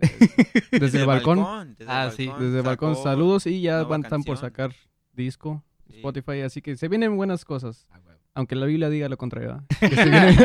desde 0.72 1.00
el 1.02 1.06
balcón. 1.06 1.76
desde 1.78 1.92
Ah, 1.92 2.06
el 2.06 2.12
sí, 2.14 2.28
balcón 2.28 2.46
Desde 2.46 2.58
el 2.60 2.64
balcón. 2.66 2.96
sacó- 2.96 3.04
Saludos 3.04 3.48
y 3.48 3.62
ya 3.62 3.84
van, 3.84 4.04
están 4.04 4.24
por 4.24 4.38
sacar 4.38 4.74
disco, 5.14 5.64
Sí. 5.88 5.96
Spotify, 5.98 6.42
así 6.42 6.62
que 6.62 6.76
se 6.78 6.88
vienen 6.88 7.16
buenas 7.18 7.44
cosas. 7.46 7.88
Ah. 7.92 8.00
Aunque 8.36 8.56
la 8.56 8.66
Biblia 8.68 8.90
diga 8.90 9.10
lo 9.10 9.18
contrario. 9.18 9.64
se 9.80 9.88
vienen, 10.10 10.36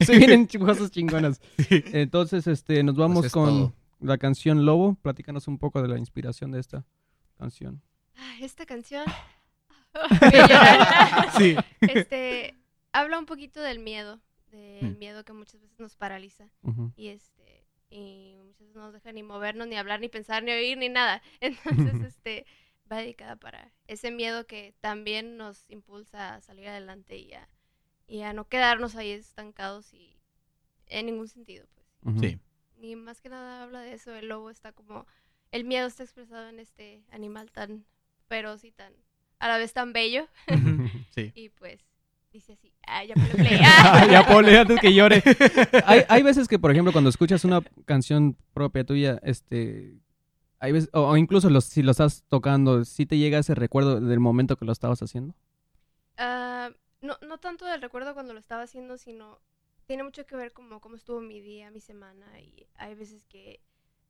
se 0.00 0.16
vienen 0.18 0.46
cosas 0.46 0.90
chingonas. 0.90 1.40
Entonces, 1.70 2.46
este, 2.46 2.82
nos 2.84 2.94
vamos 2.96 3.24
es 3.26 3.32
con 3.32 3.48
todo. 3.48 3.72
la 4.00 4.18
canción 4.18 4.64
Lobo. 4.66 4.96
Platícanos 5.02 5.48
un 5.48 5.58
poco 5.58 5.80
de 5.82 5.88
la 5.88 5.98
inspiración 5.98 6.52
de 6.52 6.60
esta 6.60 6.84
canción. 7.38 7.80
Ah, 8.16 8.36
esta 8.40 8.66
canción. 8.66 9.04
Sí. 11.38 11.56
este, 11.80 12.56
habla 12.92 13.18
un 13.18 13.26
poquito 13.26 13.60
del 13.60 13.78
miedo, 13.78 14.20
del 14.50 14.94
Mm. 14.94 14.98
miedo 14.98 15.24
que 15.24 15.32
muchas 15.32 15.60
veces 15.60 15.78
nos 15.78 15.96
paraliza 15.96 16.48
y 16.96 17.08
este 17.08 17.64
y 17.90 18.34
muchas 18.42 18.58
veces 18.60 18.74
no 18.74 18.82
nos 18.82 18.92
deja 18.92 19.12
ni 19.12 19.22
movernos, 19.22 19.68
ni 19.68 19.76
hablar, 19.76 20.00
ni 20.00 20.08
pensar, 20.08 20.42
ni 20.42 20.50
oír, 20.50 20.76
ni 20.78 20.88
nada. 20.88 21.22
Entonces, 22.00 22.14
este 22.16 22.44
va 22.90 22.96
dedicada 22.98 23.36
para 23.36 23.72
ese 23.86 24.10
miedo 24.10 24.46
que 24.46 24.74
también 24.80 25.36
nos 25.36 25.70
impulsa 25.70 26.34
a 26.34 26.40
salir 26.40 26.66
adelante 26.68 27.16
y 27.16 27.32
a, 27.34 27.48
y 28.08 28.22
a 28.22 28.32
no 28.32 28.48
quedarnos 28.48 28.96
ahí 28.96 29.10
estancados 29.12 29.92
y 29.94 30.18
en 30.86 31.06
ningún 31.06 31.28
sentido, 31.28 31.66
pues. 31.74 32.20
Sí. 32.20 32.38
Y 32.80 32.96
más 32.96 33.20
que 33.20 33.28
nada 33.28 33.62
habla 33.62 33.80
de 33.80 33.94
eso, 33.94 34.12
el 34.14 34.28
lobo 34.28 34.50
está 34.50 34.72
como 34.72 35.06
el 35.52 35.64
miedo 35.64 35.86
está 35.86 36.02
expresado 36.02 36.48
en 36.48 36.58
este 36.58 37.04
animal 37.10 37.52
tan 37.52 37.86
feroz 38.28 38.64
y 38.64 38.72
tan 38.72 38.92
a 39.38 39.48
la 39.48 39.58
vez 39.58 39.72
tan 39.72 39.92
bello 39.92 40.26
Sí. 41.10 41.32
y 41.34 41.48
pues 41.50 41.80
dice 42.32 42.54
así, 42.54 42.72
ah, 42.86 43.04
ya 43.04 43.14
ponle 43.14 43.34
play. 43.34 43.60
Ah, 43.62 44.06
ya 44.10 44.26
ponle 44.26 44.58
antes 44.58 44.80
que 44.80 44.92
llore. 44.92 45.22
Hay, 45.86 46.02
hay 46.08 46.22
veces 46.22 46.48
que, 46.48 46.58
por 46.58 46.70
ejemplo, 46.72 46.92
cuando 46.92 47.08
escuchas 47.10 47.44
una 47.44 47.60
canción 47.84 48.36
propia 48.52 48.82
tuya, 48.84 49.20
este, 49.22 50.00
hay 50.58 50.72
veces, 50.72 50.90
o, 50.92 51.02
o 51.02 51.16
incluso 51.16 51.48
los, 51.50 51.64
si 51.64 51.82
lo 51.84 51.92
estás 51.92 52.24
tocando, 52.28 52.84
si 52.84 53.06
te 53.06 53.18
llega 53.18 53.38
ese 53.38 53.54
recuerdo 53.54 54.00
del 54.00 54.18
momento 54.18 54.56
que 54.56 54.64
lo 54.64 54.72
estabas 54.72 55.00
haciendo. 55.00 55.34
Ah, 56.16 56.70
no, 57.02 57.16
no 57.26 57.38
tanto 57.38 57.66
del 57.66 57.80
recuerdo 57.82 58.14
cuando 58.14 58.32
lo 58.32 58.40
estaba 58.40 58.62
haciendo, 58.62 58.98
sino 58.98 59.38
tiene 59.86 60.02
mucho 60.02 60.26
que 60.26 60.34
ver 60.34 60.52
como 60.52 60.80
cómo 60.80 60.96
estuvo 60.96 61.20
mi 61.20 61.40
día, 61.40 61.70
mi 61.70 61.80
semana. 61.80 62.40
Y 62.40 62.66
hay 62.76 62.94
veces 62.96 63.22
que 63.28 63.60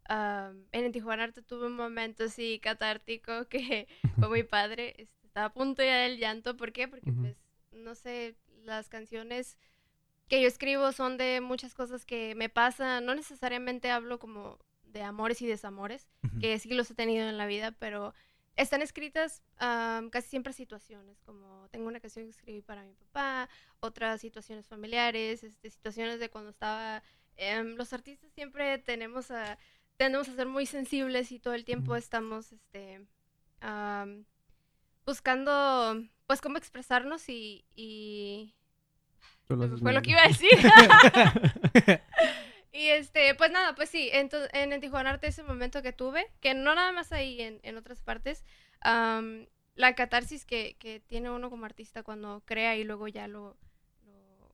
ah, 0.08 0.52
en 0.72 0.92
Tijuana 0.92 1.32
tuve 1.32 1.66
un 1.66 1.76
momento 1.76 2.24
así 2.24 2.58
catártico 2.60 3.46
que 3.48 3.88
fue 4.18 4.28
muy 4.28 4.42
padre. 4.44 5.08
Estaba 5.22 5.46
a 5.46 5.52
punto 5.52 5.82
ya 5.82 5.98
del 5.98 6.18
llanto. 6.18 6.56
¿Por 6.56 6.72
qué? 6.72 6.88
Porque 6.88 7.12
pues, 7.12 7.36
no 7.72 7.94
sé, 7.94 8.36
las 8.64 8.88
canciones 8.88 9.58
que 10.28 10.40
yo 10.40 10.48
escribo 10.48 10.92
son 10.92 11.16
de 11.16 11.40
muchas 11.40 11.74
cosas 11.74 12.04
que 12.06 12.34
me 12.34 12.48
pasan. 12.48 13.04
No 13.04 13.14
necesariamente 13.14 13.90
hablo 13.90 14.18
como 14.18 14.58
de 14.84 15.02
amores 15.02 15.42
y 15.42 15.46
desamores, 15.46 16.08
que 16.40 16.58
sí 16.60 16.72
los 16.72 16.90
he 16.90 16.94
tenido 16.94 17.28
en 17.28 17.36
la 17.36 17.46
vida, 17.46 17.72
pero 17.72 18.14
están 18.56 18.82
escritas 18.82 19.42
am, 19.58 20.10
casi 20.10 20.28
siempre 20.28 20.52
situaciones, 20.52 21.20
como 21.22 21.68
tengo 21.70 21.88
una 21.88 21.98
canción 21.98 22.26
que 22.26 22.30
escribí 22.30 22.62
para 22.62 22.84
mi 22.84 22.94
papá, 22.94 23.48
otras 23.80 24.20
situaciones 24.20 24.68
familiares, 24.68 25.42
este, 25.42 25.70
situaciones 25.70 26.20
de 26.20 26.30
cuando 26.30 26.50
estaba... 26.50 27.02
em, 27.36 27.74
los 27.74 27.92
artistas 27.92 28.30
siempre 28.32 28.78
tenemos 28.78 29.32
a, 29.32 29.58
tendemos 29.96 30.28
a 30.28 30.34
ser 30.34 30.46
muy 30.46 30.66
sensibles 30.66 31.32
y 31.32 31.38
todo 31.38 31.54
el 31.54 31.64
tiempo 31.64 31.96
estamos 31.96 32.52
este, 32.52 33.06
am, 33.60 34.24
buscando 35.06 36.02
pues 36.26 36.40
cómo 36.40 36.58
expresarnos 36.58 37.28
y... 37.28 37.64
y... 37.74 38.54
Lo 39.48 39.76
fue 39.78 39.92
lo 39.92 40.00
que 40.00 40.10
iba 40.10 40.22
a 40.22 40.28
decir. 40.28 40.50
Y 42.72 42.88
este, 42.88 43.36
pues 43.36 43.52
nada, 43.52 43.76
pues 43.76 43.88
sí, 43.88 44.10
ento- 44.12 44.48
en 44.52 44.72
el 44.72 44.80
Tijuana 44.80 45.10
Arte 45.10 45.28
ese 45.28 45.44
momento 45.44 45.80
que 45.80 45.92
tuve, 45.92 46.26
que 46.40 46.54
no 46.54 46.74
nada 46.74 46.90
más 46.90 47.12
ahí, 47.12 47.40
en, 47.40 47.60
en 47.62 47.76
otras 47.76 48.02
partes, 48.02 48.44
am, 48.80 49.46
la 49.76 49.94
catarsis 49.94 50.44
que, 50.44 50.74
que 50.80 50.98
tiene 50.98 51.30
uno 51.30 51.50
como 51.50 51.66
artista 51.66 52.02
cuando 52.02 52.42
crea 52.44 52.74
y 52.76 52.82
luego 52.82 53.06
ya 53.06 53.28
lo, 53.28 53.56
lo, 54.02 54.52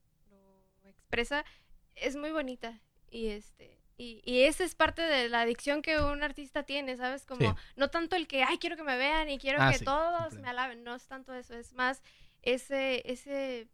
lo 0.83 0.89
expresa, 0.91 1.47
es 1.95 2.15
muy 2.17 2.31
bonita. 2.31 2.83
Y 3.11 3.29
este, 3.29 3.80
y, 4.01 4.23
y 4.25 4.43
esa 4.45 4.65
es 4.65 4.75
parte 4.75 5.03
de 5.03 5.29
la 5.29 5.43
adicción 5.43 5.83
que 5.83 6.01
un 6.01 6.23
artista 6.23 6.63
tiene, 6.65 6.97
¿sabes? 6.97 7.25
Como, 7.27 7.41
Sí. 7.41 7.61
no 7.77 7.89
tanto 7.91 8.17
el 8.17 8.27
que, 8.27 8.43
ay, 8.43 8.59
quiero 8.59 8.77
que 8.77 8.83
me 8.83 8.97
vean 8.97 9.29
y 9.29 9.39
quiero 9.39 9.59
Ah, 9.61 9.71
que 9.73 9.79
sí, 9.79 9.85
todos 9.85 10.23
completo. 10.23 10.43
me 10.43 10.49
alaben, 10.49 10.85
no 10.85 10.95
es 10.95 11.07
tanto 11.07 11.35
eso, 11.35 11.55
es 11.55 11.73
más 11.75 12.03
ese, 12.43 13.03
ese 13.11 13.69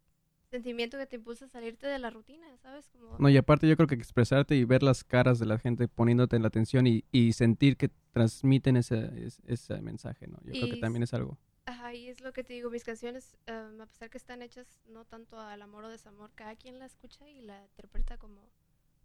sentimiento 0.50 0.96
que 0.98 1.06
te 1.06 1.16
impulsa 1.16 1.44
a 1.44 1.48
salirte 1.48 1.86
de 1.86 1.98
la 1.98 2.10
rutina, 2.10 2.46
¿sabes? 2.62 2.88
Como... 2.90 3.18
No, 3.18 3.28
y 3.28 3.36
aparte 3.36 3.68
yo 3.68 3.76
creo 3.76 3.88
que 3.88 3.94
expresarte 3.94 4.54
y 4.56 4.64
ver 4.64 4.82
las 4.82 5.04
caras 5.04 5.38
de 5.38 5.46
la 5.46 5.58
gente 5.58 5.88
poniéndote 5.88 6.36
en 6.36 6.42
la 6.42 6.48
atención 6.48 6.86
y, 6.86 7.04
y 7.12 7.32
sentir 7.32 7.76
que 7.76 7.90
transmiten 8.12 8.76
ese, 8.76 9.10
es- 9.26 9.40
ese 9.46 9.80
mensaje, 9.82 10.26
¿no? 10.28 10.38
Yo 10.44 10.52
creo 10.52 10.68
que 10.68 10.76
también 10.76 11.02
es 11.02 11.14
algo. 11.14 11.36
Ajá, 11.66 11.92
y 11.94 12.08
es 12.08 12.20
lo 12.20 12.32
que 12.32 12.44
te 12.44 12.52
digo, 12.52 12.70
mis 12.70 12.84
canciones, 12.84 13.36
em, 13.46 13.80
a 13.80 13.86
pesar 13.86 14.08
que 14.08 14.18
están 14.18 14.40
hechas 14.40 14.66
no 14.86 15.04
tanto 15.04 15.38
al 15.40 15.60
amor 15.62 15.84
o 15.84 15.88
desamor, 15.88 16.30
cada 16.34 16.54
quien 16.54 16.78
la 16.78 16.86
escucha 16.86 17.28
y 17.28 17.40
la 17.42 17.60
interpreta 17.64 18.16
como, 18.18 18.40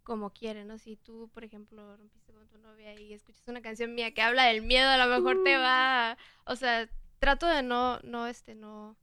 como 0.02 0.30
quiere, 0.30 0.64
¿no? 0.64 0.78
Si 0.78 0.96
tú, 0.96 1.30
por 1.32 1.44
ejemplo, 1.44 1.96
rompiste 1.96 2.32
con 2.32 2.48
tu 2.48 2.58
novia 2.58 2.98
y 3.00 3.12
escuchas 3.12 3.46
una 3.48 3.62
canción 3.62 3.94
mía 3.94 4.12
que 4.14 4.22
habla 4.22 4.44
del 4.46 4.62
miedo, 4.62 4.88
a 4.88 4.96
lo 5.04 5.06
mejor 5.14 5.42
te 5.44 5.56
va, 5.56 6.12
a- 6.12 6.16
o 6.46 6.56
sea, 6.56 6.88
trato 7.18 7.46
de 7.46 7.62
no, 7.62 7.98
no, 8.00 8.26
este, 8.26 8.54
no, 8.54 8.96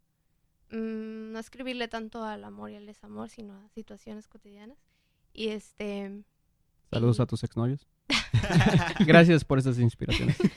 mm, 0.72 1.32
no 1.32 1.40
escribirle 1.40 1.88
tanto 1.88 2.24
al 2.24 2.44
amor 2.44 2.72
y 2.72 2.76
al 2.76 2.86
desamor, 2.86 3.30
sino 3.30 3.54
a 3.56 3.70
situaciones 3.70 4.28
cotidianas. 4.28 4.78
Y 5.34 5.50
este... 5.50 6.24
Saludos 6.92 7.20
y 7.20 7.22
a 7.22 7.26
tus 7.28 7.44
exnovios. 7.44 7.88
Gracias 9.06 9.46
por 9.46 9.60
esas 9.60 9.78
inspiraciones. 9.80 10.38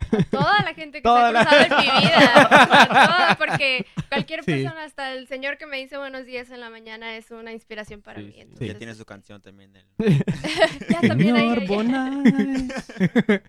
a 0.00 0.22
toda 0.30 0.62
la 0.62 0.74
gente 0.74 0.98
que 0.98 1.02
Toda 1.02 1.20
se 1.20 1.26
ha 1.28 1.32
la- 1.32 1.46
cruzado 1.46 1.80
en 1.80 1.86
mi 1.86 2.00
vida. 2.06 2.48
a 2.50 3.06
toda, 3.06 3.36
porque 3.38 3.86
cualquier 4.08 4.44
Sí. 4.44 4.52
persona, 4.52 4.84
hasta 4.84 5.12
el 5.12 5.26
señor 5.28 5.58
que 5.58 5.66
me 5.66 5.78
dice 5.78 5.96
buenos 5.98 6.26
días 6.26 6.50
en 6.50 6.60
la 6.60 6.70
mañana, 6.70 7.16
es 7.16 7.30
una 7.30 7.52
inspiración 7.52 8.02
para 8.02 8.20
Sí, 8.20 8.26
mí. 8.26 8.32
sí. 8.32 8.40
Entonces, 8.40 8.68
Ya 8.68 8.78
tiene 8.78 8.94
su 8.94 9.04
canción 9.04 9.40
también. 9.42 9.74
El... 9.76 9.86
ya 10.88 11.00
también 11.08 11.66
Bonais. 11.66 12.92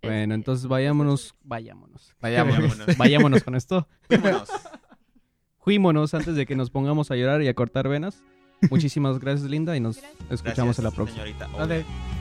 Bueno, 0.00 0.34
entonces 0.34 0.66
vayámonos, 0.68 1.34
vayámonos. 1.42 2.14
Vayámonos. 2.20 2.96
Vayámonos 2.96 3.42
con 3.42 3.56
esto. 3.56 3.88
Vámonos. 4.08 4.48
Fuímonos 5.58 6.14
antes 6.14 6.36
de 6.36 6.46
que 6.46 6.54
nos 6.54 6.70
pongamos 6.70 7.10
a 7.10 7.16
llorar 7.16 7.42
y 7.42 7.48
a 7.48 7.54
cortar 7.54 7.88
venas. 7.88 8.22
Muchísimas 8.70 9.18
gracias, 9.18 9.50
Linda, 9.50 9.76
y 9.76 9.80
nos 9.80 9.96
Gracias. 10.00 10.30
escuchamos 10.30 10.78
en 10.78 10.84
la 10.84 10.90
próxima. 10.92 11.24
Señorita. 11.24 12.17